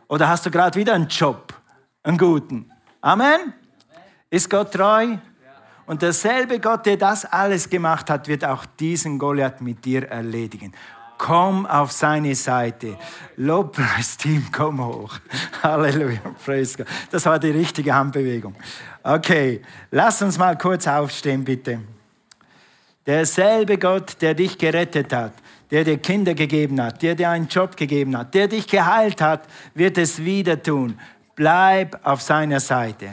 Oder 0.07 0.29
hast 0.29 0.45
du 0.45 0.51
gerade 0.51 0.79
wieder 0.79 0.93
einen 0.93 1.07
Job? 1.07 1.53
einen 2.03 2.17
guten. 2.17 2.69
Amen. 3.01 3.53
Ist 4.29 4.49
Gott 4.49 4.73
treu? 4.73 5.17
Und 5.85 6.01
derselbe 6.01 6.59
Gott, 6.59 6.85
der 6.85 6.97
das 6.97 7.25
alles 7.25 7.69
gemacht 7.69 8.09
hat, 8.09 8.27
wird 8.27 8.45
auch 8.45 8.65
diesen 8.65 9.19
Goliath 9.19 9.61
mit 9.61 9.83
dir 9.83 10.07
erledigen. 10.09 10.73
Komm 11.17 11.65
auf 11.65 11.91
seine 11.91 12.35
Seite. 12.35 12.97
Lobpreisteam, 13.37 14.47
komm 14.51 14.83
hoch. 14.85 15.13
Halleluja, 15.63 16.19
praise. 16.43 16.85
Das 17.11 17.25
war 17.25 17.39
die 17.39 17.51
richtige 17.51 17.93
Handbewegung. 17.93 18.55
Okay, 19.03 19.61
lass 19.91 20.21
uns 20.21 20.37
mal 20.37 20.57
kurz 20.57 20.87
aufstehen, 20.87 21.43
bitte. 21.43 21.79
Derselbe 23.05 23.77
Gott, 23.77 24.21
der 24.21 24.33
dich 24.33 24.57
gerettet 24.57 25.11
hat, 25.11 25.33
der 25.71 25.83
dir 25.83 25.97
Kinder 25.97 26.33
gegeben 26.33 26.81
hat, 26.81 27.01
der 27.01 27.15
dir 27.15 27.29
einen 27.29 27.47
Job 27.47 27.75
gegeben 27.75 28.17
hat, 28.17 28.33
der 28.33 28.47
dich 28.47 28.67
geheilt 28.67 29.21
hat, 29.21 29.47
wird 29.73 29.97
es 29.97 30.23
wieder 30.23 30.61
tun. 30.61 30.97
Bleib 31.35 31.99
auf 32.03 32.21
seiner 32.21 32.59
Seite. 32.59 33.09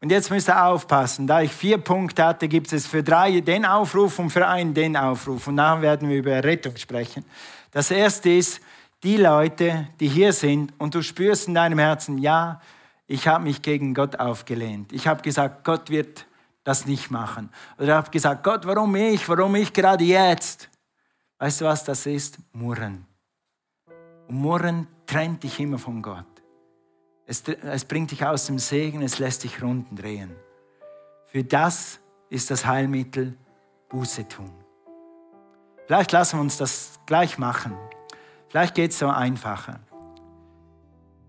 Und 0.00 0.10
jetzt 0.10 0.30
müsst 0.30 0.48
ihr 0.48 0.64
aufpassen. 0.64 1.26
Da 1.26 1.40
ich 1.40 1.52
vier 1.52 1.78
Punkte 1.78 2.24
hatte, 2.24 2.46
gibt 2.48 2.72
es 2.72 2.86
für 2.86 3.02
drei 3.02 3.40
den 3.40 3.64
Aufruf 3.64 4.18
und 4.18 4.30
für 4.30 4.46
einen 4.46 4.72
den 4.72 4.96
Aufruf. 4.96 5.48
Und 5.48 5.56
nachher 5.56 5.82
werden 5.82 6.08
wir 6.08 6.18
über 6.18 6.44
Rettung 6.44 6.76
sprechen. 6.76 7.24
Das 7.72 7.90
erste 7.90 8.30
ist, 8.30 8.60
die 9.02 9.16
Leute, 9.16 9.88
die 10.00 10.08
hier 10.08 10.32
sind 10.32 10.72
und 10.78 10.94
du 10.94 11.02
spürst 11.02 11.48
in 11.48 11.54
deinem 11.54 11.78
Herzen, 11.78 12.18
ja, 12.18 12.60
ich 13.06 13.26
habe 13.26 13.44
mich 13.44 13.62
gegen 13.62 13.94
Gott 13.94 14.16
aufgelehnt. 14.20 14.92
Ich 14.92 15.06
habe 15.06 15.22
gesagt, 15.22 15.64
Gott 15.64 15.90
wird 15.90 16.26
das 16.62 16.86
nicht 16.86 17.10
machen. 17.10 17.50
Oder 17.78 17.86
ich 17.86 17.94
habe 17.94 18.10
gesagt, 18.10 18.44
Gott, 18.44 18.66
warum 18.66 18.94
ich? 18.94 19.28
Warum 19.28 19.54
ich 19.54 19.72
gerade 19.72 20.04
jetzt? 20.04 20.68
Weißt 21.38 21.60
du, 21.60 21.64
was 21.64 21.84
das 21.84 22.06
ist? 22.06 22.38
Murren. 22.52 23.06
Und 24.28 24.36
Murren 24.36 24.86
trennt 25.06 25.42
dich 25.42 25.58
immer 25.60 25.78
von 25.78 26.02
Gott. 26.02 26.37
Es, 27.28 27.42
es 27.46 27.84
bringt 27.84 28.10
dich 28.10 28.24
aus 28.24 28.46
dem 28.46 28.58
Segen, 28.58 29.02
es 29.02 29.18
lässt 29.18 29.44
dich 29.44 29.62
runden 29.62 29.96
drehen. 29.96 30.34
Für 31.26 31.44
das 31.44 32.00
ist 32.30 32.50
das 32.50 32.64
Heilmittel 32.64 33.36
Buße 33.90 34.26
tun. 34.26 34.50
Vielleicht 35.86 36.10
lassen 36.12 36.38
wir 36.38 36.40
uns 36.40 36.56
das 36.56 36.98
gleich 37.04 37.36
machen. 37.36 37.76
Vielleicht 38.48 38.74
geht 38.74 38.92
es 38.92 38.98
so 38.98 39.08
einfacher. 39.08 39.78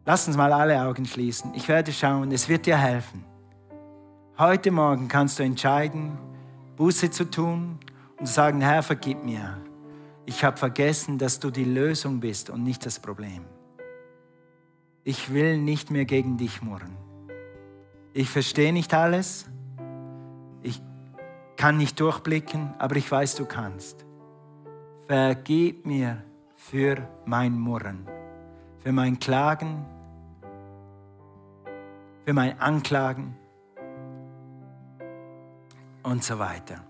Lass 0.05 0.25
uns 0.25 0.38
mal 0.38 0.53
alle 0.53 0.81
Augen 0.81 1.05
schließen. 1.05 1.53
Ich 1.53 1.67
werde 1.67 1.91
schauen, 1.91 2.31
es 2.31 2.47
wird 2.47 2.65
dir 2.65 2.77
helfen. 2.77 3.25
Heute 4.38 4.71
Morgen 4.71 5.09
kannst 5.09 5.38
du 5.38 5.43
entscheiden, 5.43 6.17
Buße 6.77 7.12
zu 7.12 7.29
tun 7.29 7.77
und 8.17 8.25
zu 8.25 8.33
sagen, 8.33 8.62
Herr, 8.62 8.83
vergib 8.83 9.25
mir. 9.25 9.57
Ich 10.25 10.45
habe 10.45 10.55
vergessen, 10.55 11.17
dass 11.17 11.41
du 11.41 11.51
die 11.51 11.65
Lösung 11.65 12.21
bist 12.21 12.49
und 12.49 12.63
nicht 12.63 12.85
das 12.85 12.99
Problem 12.99 13.43
ich 15.03 15.33
will 15.33 15.57
nicht 15.57 15.91
mehr 15.91 16.05
gegen 16.05 16.38
dich 16.38 16.62
murren. 16.62 16.95
Ich 18.13 18.29
verstehe 18.29 18.73
nicht 18.73 18.93
alles, 18.93 19.49
ich 20.62 20.81
kann 21.57 21.77
nicht 21.77 21.99
durchblicken, 21.99 22.73
aber 22.77 22.95
ich 22.95 23.12
weiß, 23.12 23.35
du 23.35 23.45
kannst. 23.45 24.05
Vergib 25.07 25.85
mir 25.85 26.23
für 26.55 26.97
mein 27.25 27.57
Murren, 27.57 28.07
für 28.79 28.91
mein 28.91 29.19
Klagen, 29.19 29.85
für 32.25 32.33
mein 32.33 32.59
Anklagen 32.59 33.35
und 36.04 36.23
so 36.23 36.37
weiter. 36.37 36.83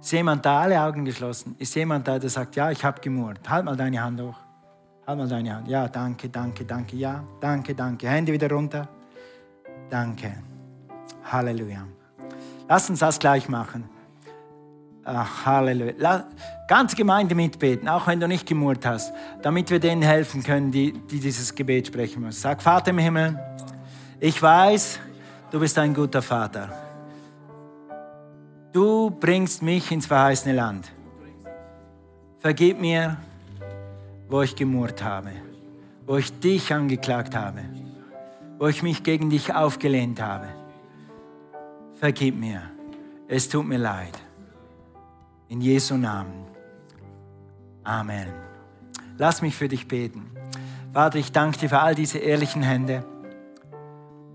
Ist 0.00 0.12
jemand 0.12 0.44
da, 0.44 0.60
alle 0.60 0.80
Augen 0.80 1.04
geschlossen? 1.04 1.56
Ist 1.58 1.74
jemand 1.74 2.06
da, 2.06 2.18
der 2.18 2.30
sagt, 2.30 2.56
ja, 2.56 2.70
ich 2.70 2.84
habe 2.84 3.00
gemurrt? 3.00 3.48
Halt 3.48 3.64
mal 3.64 3.76
deine 3.76 4.02
Hand 4.02 4.20
hoch. 4.20 4.45
Halt 5.06 5.18
mal 5.18 5.28
deine 5.28 5.54
Hand. 5.54 5.68
Ja, 5.68 5.86
danke, 5.86 6.28
danke, 6.28 6.64
danke. 6.64 6.96
Ja, 6.96 7.22
danke, 7.40 7.74
danke. 7.74 8.08
Hände 8.08 8.32
wieder 8.32 8.50
runter. 8.50 8.88
Danke. 9.88 10.32
Halleluja. 11.24 11.86
Lass 12.68 12.90
uns 12.90 12.98
das 12.98 13.18
gleich 13.18 13.48
machen. 13.48 13.88
Ach, 15.04 15.46
Halleluja. 15.46 16.24
Ganze 16.66 16.96
Gemeinde 16.96 17.36
mitbeten, 17.36 17.88
auch 17.88 18.08
wenn 18.08 18.18
du 18.18 18.26
nicht 18.26 18.48
gemurrt 18.48 18.84
hast, 18.84 19.12
damit 19.42 19.70
wir 19.70 19.78
denen 19.78 20.02
helfen 20.02 20.42
können, 20.42 20.72
die, 20.72 20.92
die 20.92 21.20
dieses 21.20 21.54
Gebet 21.54 21.86
sprechen 21.86 22.22
müssen. 22.22 22.40
Sag, 22.40 22.60
Vater 22.60 22.90
im 22.90 22.98
Himmel, 22.98 23.38
ich 24.18 24.42
weiß, 24.42 24.98
du 25.52 25.60
bist 25.60 25.78
ein 25.78 25.94
guter 25.94 26.22
Vater. 26.22 26.68
Du 28.72 29.10
bringst 29.10 29.62
mich 29.62 29.92
ins 29.92 30.06
verheißene 30.06 30.52
Land. 30.52 30.90
Vergib 32.40 32.80
mir 32.80 33.16
wo 34.28 34.42
ich 34.42 34.56
gemurrt 34.56 35.02
habe, 35.02 35.30
wo 36.06 36.16
ich 36.16 36.38
dich 36.40 36.72
angeklagt 36.72 37.34
habe, 37.34 37.60
wo 38.58 38.66
ich 38.66 38.82
mich 38.82 39.02
gegen 39.02 39.30
dich 39.30 39.54
aufgelehnt 39.54 40.20
habe. 40.20 40.48
vergib 41.94 42.36
mir. 42.36 42.62
Es 43.28 43.48
tut 43.48 43.66
mir 43.66 43.78
leid. 43.78 44.16
In 45.48 45.60
Jesu 45.60 45.96
Namen. 45.96 46.44
Amen. 47.82 48.28
Lass 49.18 49.42
mich 49.42 49.56
für 49.56 49.68
dich 49.68 49.88
beten. 49.88 50.30
Vater, 50.92 51.18
ich 51.18 51.32
danke 51.32 51.58
dir 51.58 51.68
für 51.68 51.80
all 51.80 51.94
diese 51.94 52.18
ehrlichen 52.18 52.62
Hände. 52.62 53.04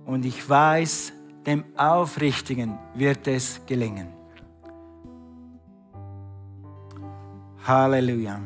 Und 0.06 0.26
ich 0.26 0.50
weiß, 0.50 1.14
dem 1.46 1.64
Aufrichtigen 1.78 2.78
wird 2.96 3.28
es 3.28 3.66
gelingen. 3.66 4.08
Halleluja. 7.66 8.40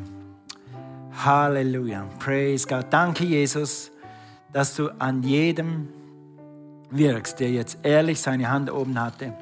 Halleluja. 1.23 2.05
Praise 2.19 2.67
God. 2.67 2.85
Danke, 2.89 3.23
Jesus, 3.23 3.91
dass 4.51 4.75
du 4.75 4.89
an 4.99 5.23
jedem 5.23 5.87
wirkst, 6.89 7.39
der 7.39 7.51
jetzt 7.51 7.79
ehrlich 7.83 8.21
seine 8.21 8.49
Hand 8.49 8.71
oben 8.71 8.99
hatte 8.99 9.33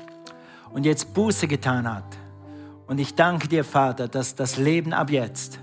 und 0.72 0.86
jetzt 0.86 1.14
Buße 1.14 1.48
getan 1.48 1.92
hat. 1.92 2.06
Und 2.88 3.00
ich 3.00 3.16
danke 3.16 3.48
dir, 3.48 3.64
Vater, 3.64 4.08
dass 4.08 4.36
das 4.36 4.58
Leben 4.58 4.94
ab 4.94 5.10
jetzt 5.10 5.60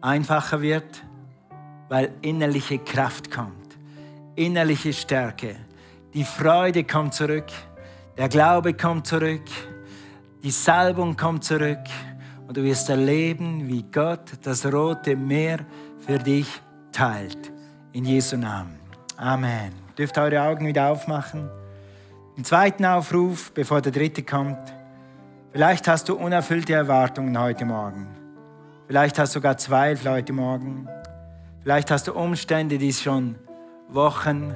einfacher 0.00 0.60
wird, 0.60 1.02
weil 1.88 2.12
innerliche 2.22 2.78
Kraft 2.78 3.30
kommt, 3.30 3.76
innerliche 4.34 4.92
Stärke. 4.92 5.56
Die 6.14 6.24
Freude 6.24 6.84
kommt 6.84 7.14
zurück, 7.14 7.46
der 8.16 8.28
Glaube 8.28 8.74
kommt 8.74 9.06
zurück, 9.06 9.44
die 10.42 10.50
Salbung 10.50 11.16
kommt 11.16 11.44
zurück 11.44 11.80
und 12.46 12.56
du 12.56 12.62
wirst 12.62 12.88
erleben, 12.88 13.68
wie 13.68 13.82
Gott 13.82 14.32
das 14.42 14.66
rote 14.66 15.16
Meer 15.16 15.60
für 15.98 16.18
dich 16.18 16.48
teilt. 16.92 17.52
In 17.92 18.04
Jesu 18.04 18.36
Namen. 18.36 18.78
Amen. 19.16 19.72
Dürft 19.96 20.18
eure 20.18 20.42
Augen 20.42 20.66
wieder 20.66 20.90
aufmachen. 20.90 21.48
Den 22.36 22.44
zweiten 22.44 22.84
Aufruf, 22.84 23.52
bevor 23.52 23.80
der 23.80 23.92
dritte 23.92 24.22
kommt. 24.22 24.58
Vielleicht 25.52 25.86
hast 25.86 26.08
du 26.08 26.16
unerfüllte 26.16 26.74
Erwartungen 26.74 27.38
heute 27.38 27.64
Morgen. 27.64 28.08
Vielleicht 28.88 29.18
hast 29.18 29.34
du 29.34 29.38
sogar 29.38 29.56
Zweifel 29.56 30.10
heute 30.10 30.32
Morgen. 30.32 30.88
Vielleicht 31.62 31.90
hast 31.90 32.08
du 32.08 32.12
Umstände, 32.12 32.76
die 32.76 32.92
schon 32.92 33.36
Wochen, 33.88 34.54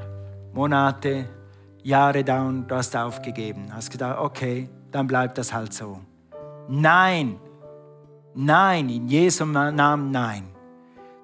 Monate, 0.52 1.26
Jahre 1.82 2.24
dauern. 2.24 2.66
Du 2.66 2.74
hast 2.74 2.96
aufgegeben. 2.96 3.72
Hast 3.72 3.90
gedacht, 3.90 4.18
okay, 4.18 4.68
dann 4.90 5.06
bleibt 5.06 5.38
das 5.38 5.52
halt 5.52 5.72
so. 5.72 6.00
Nein, 6.68 7.38
nein, 8.38 8.88
in 8.88 9.08
Jesu 9.08 9.44
Namen 9.44 10.10
nein. 10.10 10.48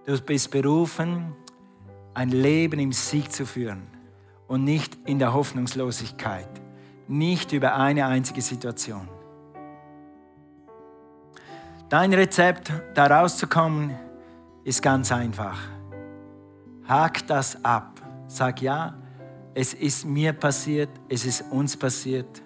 Du 0.04 0.20
bist 0.20 0.50
berufen, 0.50 1.34
ein 2.12 2.30
Leben 2.30 2.80
im 2.80 2.92
Sieg 2.92 3.30
zu 3.32 3.46
führen 3.46 3.86
und 4.48 4.64
nicht 4.64 4.98
in 5.06 5.18
der 5.18 5.32
Hoffnungslosigkeit, 5.32 6.48
nicht 7.06 7.52
über 7.52 7.76
eine 7.76 8.06
einzige 8.06 8.42
Situation. 8.42 9.08
Dein 11.88 12.12
Rezept, 12.12 12.72
da 12.94 13.06
rauszukommen, 13.06 13.94
ist 14.64 14.82
ganz 14.82 15.12
einfach. 15.12 15.58
Hak 16.88 17.26
das 17.28 17.64
ab. 17.64 18.00
Sag 18.26 18.60
ja, 18.60 18.94
es 19.54 19.72
ist 19.72 20.04
mir 20.04 20.32
passiert, 20.32 20.90
es 21.08 21.24
ist 21.24 21.44
uns 21.52 21.76
passiert. 21.76 22.42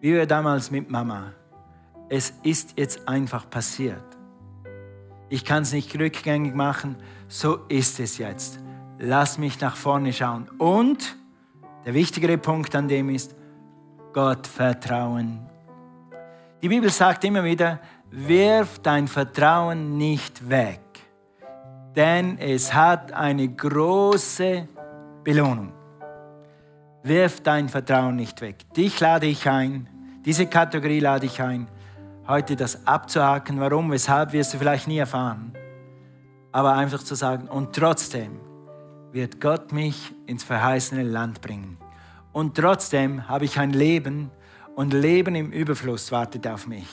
Wie 0.00 0.14
wir 0.14 0.26
damals 0.26 0.70
mit 0.70 0.88
Mama. 0.88 1.34
Es 2.12 2.34
ist 2.42 2.74
jetzt 2.76 3.08
einfach 3.08 3.48
passiert. 3.48 4.02
Ich 5.28 5.44
kann 5.44 5.62
es 5.62 5.72
nicht 5.72 5.96
rückgängig 5.96 6.56
machen, 6.56 6.96
so 7.28 7.60
ist 7.68 8.00
es 8.00 8.18
jetzt. 8.18 8.58
Lass 8.98 9.38
mich 9.38 9.60
nach 9.60 9.76
vorne 9.76 10.12
schauen. 10.12 10.48
Und 10.58 11.16
der 11.86 11.94
wichtigere 11.94 12.36
Punkt 12.36 12.74
an 12.74 12.88
dem 12.88 13.10
ist, 13.10 13.36
Gott 14.12 14.48
vertrauen. 14.48 15.38
Die 16.60 16.68
Bibel 16.68 16.90
sagt 16.90 17.24
immer 17.24 17.44
wieder, 17.44 17.78
wirf 18.10 18.80
dein 18.80 19.06
Vertrauen 19.06 19.96
nicht 19.96 20.50
weg, 20.50 20.80
denn 21.94 22.38
es 22.38 22.74
hat 22.74 23.12
eine 23.12 23.48
große 23.48 24.66
Belohnung. 25.22 25.72
Wirf 27.04 27.40
dein 27.40 27.68
Vertrauen 27.68 28.16
nicht 28.16 28.40
weg. 28.40 28.64
Dich 28.74 28.98
lade 28.98 29.26
ich 29.26 29.48
ein, 29.48 29.88
diese 30.24 30.46
Kategorie 30.46 30.98
lade 30.98 31.26
ich 31.26 31.40
ein, 31.40 31.68
heute 32.26 32.56
das 32.56 32.86
abzuhaken. 32.86 33.60
Warum, 33.60 33.90
weshalb 33.90 34.32
wirst 34.32 34.54
du 34.54 34.58
vielleicht 34.58 34.88
nie 34.88 34.98
erfahren. 34.98 35.52
Aber 36.52 36.74
einfach 36.74 37.02
zu 37.02 37.14
sagen, 37.14 37.48
und 37.48 37.74
trotzdem 37.74 38.40
wird 39.12 39.40
Gott 39.40 39.72
mich 39.72 40.14
ins 40.26 40.44
verheißene 40.44 41.02
Land 41.02 41.40
bringen. 41.40 41.78
Und 42.32 42.56
trotzdem 42.56 43.28
habe 43.28 43.44
ich 43.44 43.58
ein 43.58 43.72
Leben 43.72 44.30
und 44.76 44.92
Leben 44.92 45.34
im 45.34 45.50
Überfluss 45.50 46.12
wartet 46.12 46.46
auf 46.46 46.66
mich. 46.66 46.88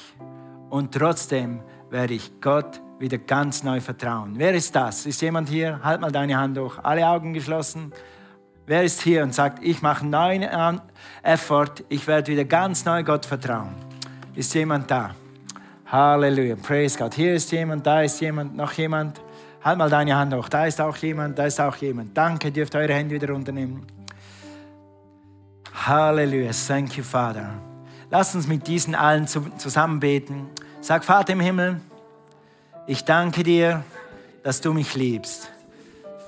Und 0.70 0.94
trotzdem 0.94 1.62
werde 1.90 2.16
ich 2.16 2.42
Gott 2.42 2.82
wieder 3.00 3.18
ganz 3.18 3.64
neu 3.64 3.80
vertrauen. 3.80 4.34
Wer 4.38 4.54
ist 4.54 4.76
das? 4.76 5.06
Ist 5.06 5.22
jemand 5.22 5.50
hier? 5.50 5.80
Halt 5.84 6.02
mal 6.02 6.12
deine 6.12 6.38
Hand 6.38 6.58
hoch. 6.58 6.80
Alle 6.84 7.08
Augen 7.08 7.34
geschlossen. 7.34 7.94
Wer 8.66 8.84
ist 8.84 9.02
hier 9.02 9.24
und 9.24 9.34
sagt, 9.34 9.64
ich 9.64 9.82
mache 9.82 10.02
einen 10.02 10.10
neuen 10.10 10.82
Effort, 11.24 11.86
ich 11.88 12.06
werde 12.08 12.32
wieder 12.32 12.44
ganz 12.44 12.84
neu 12.84 13.04
Gott 13.04 13.26
vertrauen? 13.26 13.76
Ist 14.38 14.54
jemand 14.54 14.92
da? 14.92 15.16
Halleluja, 15.88 16.56
praise 16.58 16.96
God. 16.96 17.16
Hier 17.16 17.34
ist 17.34 17.52
jemand, 17.52 17.88
da 17.88 18.04
ist 18.04 18.22
jemand, 18.22 18.56
noch 18.56 18.72
jemand. 18.74 19.20
Halt 19.64 19.80
mal 19.80 19.90
deine 19.90 20.16
Hand 20.16 20.32
hoch. 20.32 20.48
Da 20.48 20.68
ist 20.68 20.80
auch 20.80 20.96
jemand, 20.98 21.40
da 21.40 21.48
ist 21.48 21.60
auch 21.60 21.76
jemand. 21.78 22.16
Danke, 22.16 22.52
dürft 22.52 22.76
eure 22.76 22.94
Hände 22.94 23.16
wieder 23.16 23.34
runternehmen. 23.34 23.84
Halleluja, 25.74 26.52
thank 26.52 26.96
you, 26.98 27.04
Father. 27.04 27.50
Lass 28.12 28.36
uns 28.36 28.48
mit 28.48 28.68
diesen 28.68 28.94
allen 28.94 29.26
zusammen 29.26 30.00
beten. 30.00 30.50
Sag, 30.82 31.04
Vater 31.04 31.34
im 31.34 31.40
Himmel, 31.40 31.82
ich 32.86 33.04
danke 33.06 33.42
dir, 33.42 33.84
dass 34.44 34.62
du 34.62 34.72
mich 34.72 34.94
liebst. 34.94 35.52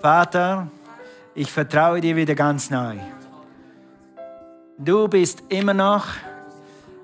Vater, 0.02 0.68
ich 1.36 1.52
vertraue 1.52 2.02
dir 2.02 2.16
wieder 2.16 2.34
ganz 2.34 2.72
neu. 2.72 2.96
Du 4.80 5.08
bist 5.08 5.44
immer 5.50 5.76
noch 5.76 6.08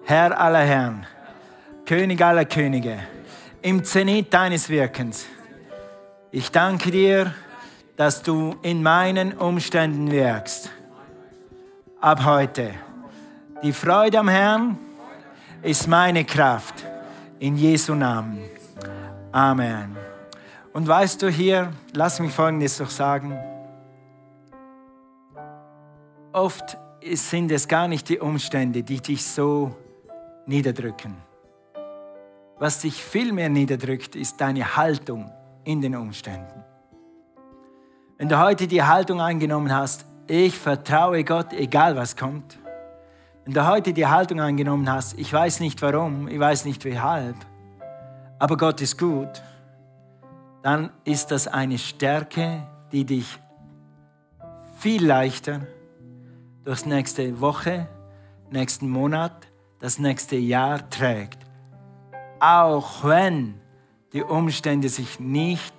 Herr 0.08 0.40
aller 0.40 0.60
Herren, 0.60 1.08
König 1.84 2.24
aller 2.24 2.46
Könige, 2.46 3.00
im 3.64 3.84
Zenit 3.84 4.32
deines 4.32 4.70
Wirkens. 4.70 5.26
Ich 6.30 6.52
danke 6.52 6.92
dir, 6.92 7.34
dass 7.98 8.22
du 8.22 8.56
in 8.62 8.84
meinen 8.84 9.34
Umständen 9.34 10.12
wirkst. 10.12 10.70
Ab 12.00 12.24
heute 12.24 12.76
die 13.64 13.74
Freude 13.74 14.20
am 14.20 14.28
Herrn 14.28 14.78
ist 15.64 15.88
meine 15.88 16.24
Kraft. 16.24 16.86
In 17.40 17.58
Jesu 17.58 17.96
Namen. 17.96 18.38
Amen. 19.32 19.98
Und 20.72 20.88
weißt 20.88 21.20
du 21.24 21.30
hier, 21.30 21.72
lass 21.94 22.20
mich 22.20 22.32
Folgendes 22.32 22.78
doch 22.78 22.92
sagen. 22.92 23.36
Oft 26.32 26.78
sind 27.14 27.52
es 27.52 27.68
gar 27.68 27.88
nicht 27.88 28.08
die 28.08 28.20
Umstände, 28.20 28.84
die 28.84 29.02
dich 29.02 29.26
so 29.26 29.76
niederdrücken. 30.46 31.16
Was 32.58 32.80
dich 32.80 33.04
viel 33.04 33.34
mehr 33.34 33.50
niederdrückt, 33.50 34.16
ist 34.16 34.40
deine 34.40 34.78
Haltung 34.78 35.32
in 35.64 35.82
den 35.82 35.96
Umständen. 35.96 36.64
Wenn 38.18 38.30
du 38.30 38.40
heute 38.40 38.68
die 38.68 38.82
Haltung 38.82 39.20
eingenommen 39.20 39.74
hast, 39.74 40.06
ich 40.28 40.58
vertraue 40.58 41.24
Gott, 41.24 41.52
egal 41.52 41.96
was 41.96 42.16
kommt, 42.16 42.58
wenn 43.44 43.54
du 43.54 43.68
heute 43.68 43.94
die 43.94 44.08
Haltung 44.08 44.40
eingenommen 44.40 44.90
hast, 44.90 45.20
ich 45.20 45.32
weiß 45.32 45.60
nicht 45.60 45.82
warum, 45.82 46.28
ich 46.28 46.40
weiß 46.40 46.66
nicht 46.66 46.86
weshalb, 46.86 47.36
aber 48.40 48.58
Gott 48.58 48.82
ist 48.82 48.98
gut, 48.98 49.44
dann 50.64 50.92
ist 51.04 51.30
das 51.30 51.48
eine 51.48 51.78
Stärke, 51.78 52.64
die 52.92 53.06
dich 53.06 53.40
viel 54.78 55.06
leichter 55.06 55.62
durchs 56.64 56.86
nächste 56.86 57.40
Woche, 57.40 57.88
nächsten 58.50 58.90
Monat, 58.90 59.48
das 59.80 60.00
nächste 60.00 60.36
Jahr 60.36 60.90
trägt. 60.90 61.40
Auch 62.40 63.04
wenn 63.04 63.56
die 64.14 64.24
Umstände 64.24 64.90
sich 64.90 65.20
nicht 65.20 65.74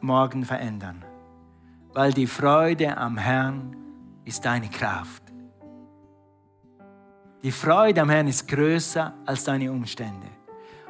morgen 0.00 0.44
verändern. 0.44 1.04
Weil 1.92 2.12
die 2.12 2.26
Freude 2.26 2.96
am 2.96 3.16
Herrn 3.18 3.76
ist 4.24 4.44
deine 4.44 4.68
Kraft. 4.68 5.22
Die 7.42 7.52
Freude 7.52 8.02
am 8.02 8.10
Herrn 8.10 8.28
ist 8.28 8.46
größer 8.46 9.12
als 9.26 9.44
deine 9.44 9.70
Umstände. 9.70 10.28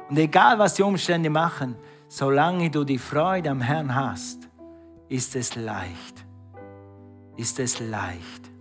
Und 0.09 0.17
egal, 0.17 0.59
was 0.59 0.75
die 0.75 0.83
Umstände 0.83 1.29
machen, 1.29 1.75
solange 2.07 2.69
du 2.69 2.83
die 2.83 2.99
Freude 2.99 3.49
am 3.49 3.61
Herrn 3.61 3.93
hast, 3.95 4.47
ist 5.09 5.35
es 5.35 5.55
leicht. 5.55 6.25
Ist 7.37 7.59
es 7.59 7.79
leicht. 7.79 8.51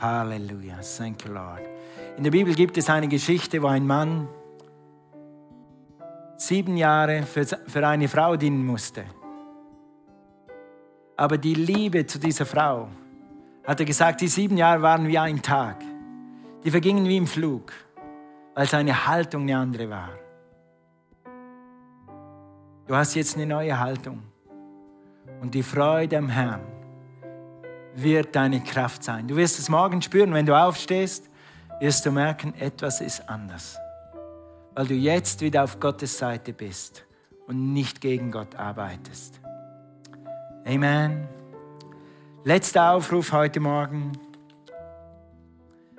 Halleluja. 0.00 0.78
Thank 0.96 1.24
you, 1.24 1.32
Lord. 1.32 1.73
In 2.16 2.22
der 2.22 2.30
Bibel 2.30 2.54
gibt 2.54 2.78
es 2.78 2.88
eine 2.88 3.08
Geschichte, 3.08 3.60
wo 3.60 3.66
ein 3.66 3.86
Mann 3.86 4.28
sieben 6.36 6.76
Jahre 6.76 7.24
für, 7.24 7.86
eine 7.86 8.08
Frau 8.08 8.36
dienen 8.36 8.64
musste. 8.64 9.04
Aber 11.16 11.38
die 11.38 11.54
Liebe 11.54 12.06
zu 12.06 12.18
dieser 12.18 12.46
Frau, 12.46 12.88
hat 13.64 13.80
er 13.80 13.86
gesagt, 13.86 14.20
die 14.20 14.28
sieben 14.28 14.56
Jahre 14.56 14.82
waren 14.82 15.08
wie 15.08 15.18
ein 15.18 15.42
Tag. 15.42 15.82
die 16.62 16.70
vergingen 16.70 17.06
wie 17.06 17.18
im 17.18 17.26
Flug, 17.26 17.72
weil 18.54 18.66
seine 18.66 19.06
Haltung 19.06 19.42
eine 19.42 19.58
andere 19.58 19.90
war. 19.90 20.10
Du 22.86 22.94
hast 22.94 23.14
jetzt 23.14 23.36
eine 23.36 23.44
neue 23.44 23.78
Haltung. 23.78 24.22
Und 25.42 25.54
die 25.54 25.62
Freude 25.62 26.16
am 26.16 26.30
Herrn 26.30 26.62
wird 27.94 28.34
deine 28.34 28.62
Kraft 28.62 29.04
sein. 29.04 29.28
Du 29.28 29.36
wirst 29.36 29.58
es 29.58 29.68
morgen 29.68 30.00
spüren, 30.00 30.32
wenn 30.32 30.46
du 30.46 30.58
aufstehst, 30.58 31.28
wirst 31.84 32.06
du 32.06 32.10
merken, 32.10 32.54
etwas 32.58 33.02
ist 33.02 33.28
anders. 33.28 33.76
Weil 34.74 34.86
du 34.86 34.94
jetzt 34.94 35.42
wieder 35.42 35.64
auf 35.64 35.80
Gottes 35.80 36.16
Seite 36.16 36.54
bist 36.54 37.04
und 37.46 37.74
nicht 37.74 38.00
gegen 38.00 38.30
Gott 38.30 38.54
arbeitest. 38.54 39.38
Amen. 40.64 41.28
Letzter 42.42 42.92
Aufruf 42.92 43.32
heute 43.32 43.60
Morgen. 43.60 44.12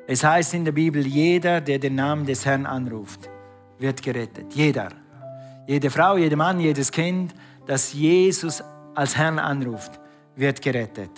Es 0.07 0.23
heißt 0.23 0.55
in 0.55 0.65
der 0.65 0.71
Bibel, 0.71 1.05
jeder, 1.05 1.61
der 1.61 1.77
den 1.77 1.93
Namen 1.93 2.25
des 2.25 2.47
Herrn 2.47 2.65
anruft, 2.65 3.29
wird 3.77 4.01
gerettet. 4.01 4.55
Jeder. 4.55 4.89
Jede 5.67 5.91
Frau, 5.91 6.17
jeder 6.17 6.35
Mann, 6.35 6.59
jedes 6.59 6.91
Kind, 6.91 7.35
das 7.67 7.93
Jesus 7.93 8.63
als 8.95 9.15
Herrn 9.15 9.37
anruft, 9.37 9.99
wird 10.35 10.63
gerettet. 10.63 11.11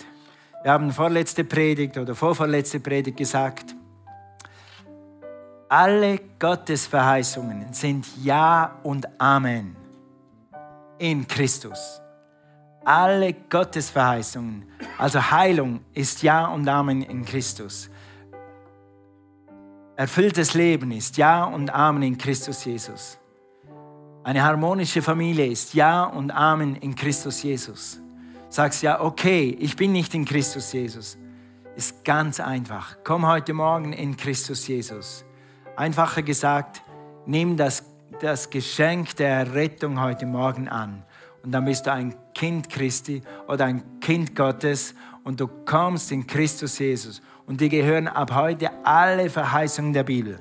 Wir 0.62 0.72
haben 0.72 0.92
vorletzte 0.92 1.44
Predigt 1.44 1.96
oder 1.96 2.14
vorvorletzte 2.14 2.80
Predigt 2.80 3.16
gesagt, 3.16 3.77
alle 5.68 6.18
Gottes 6.38 6.86
Verheißungen 6.86 7.72
sind 7.72 8.06
Ja 8.22 8.78
und 8.82 9.06
Amen 9.20 9.76
in 10.98 11.26
Christus. 11.26 12.00
Alle 12.84 13.34
Gottes 13.34 13.90
Verheißungen, 13.90 14.64
also 14.96 15.30
Heilung 15.30 15.80
ist 15.92 16.22
Ja 16.22 16.46
und 16.46 16.66
Amen 16.68 17.02
in 17.02 17.24
Christus. 17.24 17.90
Erfülltes 19.96 20.54
Leben 20.54 20.90
ist 20.92 21.16
Ja 21.16 21.44
und 21.44 21.70
Amen 21.70 22.02
in 22.02 22.16
Christus 22.16 22.64
Jesus. 22.64 23.18
Eine 24.24 24.42
harmonische 24.42 25.02
Familie 25.02 25.46
ist 25.46 25.74
Ja 25.74 26.04
und 26.04 26.30
Amen 26.30 26.76
in 26.76 26.94
Christus 26.94 27.42
Jesus. 27.42 28.00
Sagst 28.48 28.82
ja, 28.82 29.00
okay, 29.00 29.54
ich 29.60 29.76
bin 29.76 29.92
nicht 29.92 30.14
in 30.14 30.24
Christus 30.24 30.72
Jesus. 30.72 31.18
Ist 31.76 32.04
ganz 32.04 32.40
einfach. 32.40 32.96
Komm 33.04 33.26
heute 33.26 33.52
Morgen 33.52 33.92
in 33.92 34.16
Christus 34.16 34.66
Jesus. 34.66 35.24
Einfacher 35.78 36.22
gesagt, 36.22 36.82
nimm 37.24 37.56
das, 37.56 37.84
das 38.20 38.50
Geschenk 38.50 39.14
der 39.14 39.54
Rettung 39.54 40.00
heute 40.00 40.26
Morgen 40.26 40.68
an. 40.68 41.04
Und 41.44 41.52
dann 41.52 41.66
bist 41.66 41.86
du 41.86 41.92
ein 41.92 42.16
Kind 42.34 42.68
Christi 42.68 43.22
oder 43.46 43.66
ein 43.66 44.00
Kind 44.00 44.34
Gottes 44.34 44.96
und 45.22 45.38
du 45.38 45.46
kommst 45.46 46.10
in 46.10 46.26
Christus 46.26 46.80
Jesus. 46.80 47.22
Und 47.46 47.60
die 47.60 47.68
gehören 47.68 48.08
ab 48.08 48.34
heute 48.34 48.70
alle 48.84 49.30
Verheißungen 49.30 49.92
der 49.92 50.02
Bibel. 50.02 50.40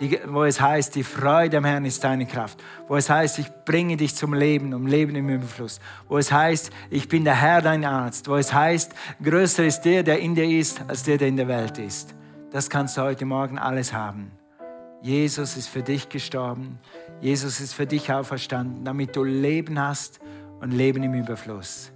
Die, 0.00 0.18
wo 0.26 0.42
es 0.42 0.60
heißt, 0.60 0.96
die 0.96 1.04
Freude 1.04 1.58
am 1.58 1.64
Herrn 1.64 1.84
ist 1.84 2.02
deine 2.02 2.26
Kraft. 2.26 2.60
Wo 2.88 2.96
es 2.96 3.08
heißt, 3.08 3.38
ich 3.38 3.46
bringe 3.64 3.96
dich 3.96 4.16
zum 4.16 4.34
Leben, 4.34 4.74
um 4.74 4.88
Leben 4.88 5.14
im 5.14 5.28
Überfluss. 5.28 5.78
Wo 6.08 6.18
es 6.18 6.32
heißt, 6.32 6.72
ich 6.90 7.08
bin 7.08 7.22
der 7.22 7.40
Herr, 7.40 7.62
dein 7.62 7.84
Arzt. 7.84 8.26
Wo 8.26 8.34
es 8.34 8.52
heißt, 8.52 8.92
größer 9.22 9.64
ist 9.64 9.82
der, 9.82 10.02
der 10.02 10.18
in 10.18 10.34
dir 10.34 10.58
ist, 10.58 10.82
als 10.88 11.04
der, 11.04 11.18
der 11.18 11.28
in 11.28 11.36
der 11.36 11.46
Welt 11.46 11.78
ist. 11.78 12.16
Das 12.50 12.68
kannst 12.68 12.96
du 12.96 13.02
heute 13.02 13.24
Morgen 13.24 13.58
alles 13.58 13.92
haben. 13.92 14.32
Jesus 15.02 15.56
ist 15.56 15.68
für 15.68 15.82
dich 15.82 16.08
gestorben. 16.08 16.78
Jesus 17.20 17.58
ist 17.58 17.74
für 17.74 17.86
dich 17.86 18.12
auferstanden, 18.12 18.84
damit 18.84 19.16
du 19.16 19.24
Leben 19.24 19.78
hast 19.80 20.20
und 20.60 20.70
Leben 20.70 21.02
im 21.02 21.14
Überfluss. 21.14 21.90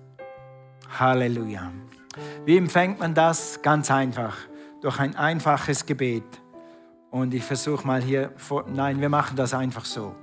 Halleluja. 0.99 1.71
Wie 2.45 2.57
empfängt 2.57 2.99
man 2.99 3.15
das? 3.15 3.63
Ganz 3.63 3.93
einfach. 3.93 4.37
Durch 4.81 4.99
ein 4.99 5.15
einfaches 5.15 5.87
Gebet. 5.87 6.25
Und 7.11 7.33
ich 7.33 7.45
versuche 7.45 7.87
mal 7.87 8.03
hier, 8.03 8.33
vor, 8.37 8.65
nein, 8.69 9.01
wir 9.01 9.09
machen 9.09 9.37
das 9.37 9.55
einfach 9.55 9.85
so. 9.85 10.17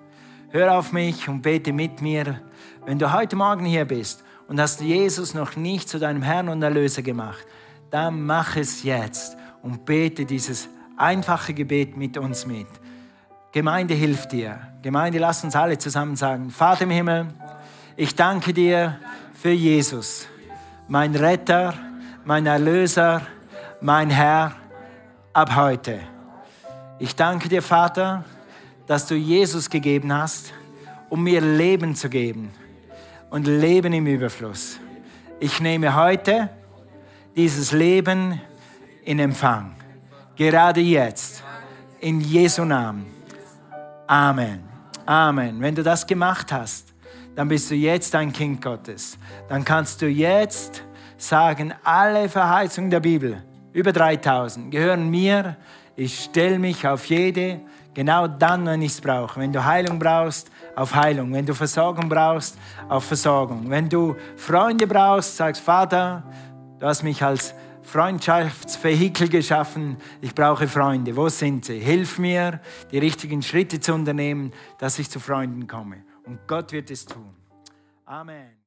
Hör 0.49 0.77
auf 0.77 0.91
mich 0.91 1.29
und 1.29 1.41
bete 1.41 1.71
mit 1.71 2.01
mir. 2.01 2.41
Wenn 2.85 2.99
du 2.99 3.13
heute 3.13 3.37
Morgen 3.37 3.65
hier 3.65 3.85
bist 3.85 4.25
und 4.49 4.59
hast 4.59 4.81
Jesus 4.81 5.33
noch 5.33 5.55
nicht 5.55 5.87
zu 5.87 5.99
deinem 5.99 6.21
Herrn 6.21 6.49
und 6.49 6.61
Erlöser 6.61 7.01
gemacht, 7.01 7.45
dann 7.89 8.25
mach 8.25 8.57
es 8.57 8.83
jetzt 8.83 9.37
und 9.61 9.85
bete 9.85 10.25
dieses 10.25 10.67
einfache 10.97 11.53
Gebet 11.53 11.97
mit 11.97 12.17
uns 12.17 12.45
mit. 12.45 12.67
Gemeinde 13.51 13.93
hilft 13.93 14.31
dir. 14.31 14.59
Gemeinde, 14.81 15.19
lass 15.19 15.43
uns 15.43 15.55
alle 15.55 15.77
zusammen 15.77 16.15
sagen, 16.15 16.49
Vater 16.49 16.83
im 16.83 16.89
Himmel, 16.89 17.27
ich 17.95 18.15
danke 18.15 18.53
dir 18.53 18.99
für 19.33 19.51
Jesus, 19.51 20.27
mein 20.87 21.15
Retter, 21.15 21.73
mein 22.25 22.45
Erlöser, 22.45 23.21
mein 23.81 24.09
Herr 24.09 24.55
ab 25.33 25.55
heute. 25.55 25.99
Ich 26.99 27.15
danke 27.15 27.49
dir, 27.49 27.61
Vater, 27.61 28.23
dass 28.87 29.07
du 29.07 29.15
Jesus 29.15 29.69
gegeben 29.69 30.13
hast, 30.13 30.53
um 31.09 31.23
mir 31.23 31.41
Leben 31.41 31.95
zu 31.95 32.09
geben 32.09 32.51
und 33.29 33.45
Leben 33.45 33.93
im 33.93 34.07
Überfluss. 34.07 34.79
Ich 35.39 35.59
nehme 35.59 35.95
heute 35.95 36.49
dieses 37.35 37.71
Leben 37.71 38.41
in 39.03 39.19
Empfang. 39.19 39.75
Gerade 40.35 40.81
jetzt. 40.81 41.43
In 41.99 42.19
Jesu 42.19 42.65
Namen. 42.65 43.05
Amen. 44.07 44.63
Amen. 45.05 45.61
Wenn 45.61 45.75
du 45.75 45.83
das 45.83 46.05
gemacht 46.05 46.51
hast, 46.51 46.93
dann 47.35 47.47
bist 47.47 47.69
du 47.69 47.75
jetzt 47.75 48.13
ein 48.15 48.33
Kind 48.33 48.61
Gottes. 48.61 49.17
Dann 49.47 49.63
kannst 49.63 50.01
du 50.01 50.07
jetzt 50.07 50.83
sagen, 51.17 51.73
alle 51.83 52.27
Verheißungen 52.27 52.89
der 52.89 52.99
Bibel, 52.99 53.43
über 53.71 53.91
3000, 53.91 54.71
gehören 54.71 55.09
mir. 55.09 55.55
Ich 55.95 56.23
stelle 56.25 56.57
mich 56.57 56.85
auf 56.87 57.05
jede, 57.05 57.61
genau 57.93 58.27
dann, 58.27 58.65
wenn 58.65 58.81
ich 58.81 58.93
es 58.93 59.01
brauche. 59.01 59.39
Wenn 59.39 59.53
du 59.53 59.63
Heilung 59.63 59.99
brauchst, 59.99 60.49
auf 60.75 60.95
Heilung. 60.95 61.31
Wenn 61.31 61.45
du 61.45 61.53
Versorgung 61.53 62.09
brauchst, 62.09 62.57
auf 62.89 63.05
Versorgung. 63.05 63.69
Wenn 63.69 63.87
du 63.87 64.15
Freunde 64.35 64.87
brauchst, 64.87 65.37
sagst, 65.37 65.61
Vater, 65.61 66.23
du 66.79 66.87
hast 66.87 67.03
mich 67.03 67.21
als 67.23 67.53
Freundschaftsvehikel 67.83 69.29
geschaffen. 69.29 69.97
Ich 70.21 70.33
brauche 70.33 70.67
Freunde. 70.67 71.15
Wo 71.15 71.29
sind 71.29 71.65
sie? 71.65 71.79
Hilf 71.79 72.17
mir, 72.17 72.59
die 72.91 72.97
richtigen 72.97 73.41
Schritte 73.41 73.79
zu 73.79 73.93
unternehmen, 73.93 74.51
dass 74.79 74.99
ich 74.99 75.09
zu 75.09 75.19
Freunden 75.19 75.67
komme. 75.67 76.03
Und 76.25 76.47
Gott 76.47 76.71
wird 76.71 76.89
es 76.89 77.05
tun. 77.05 77.35
Amen. 78.05 78.53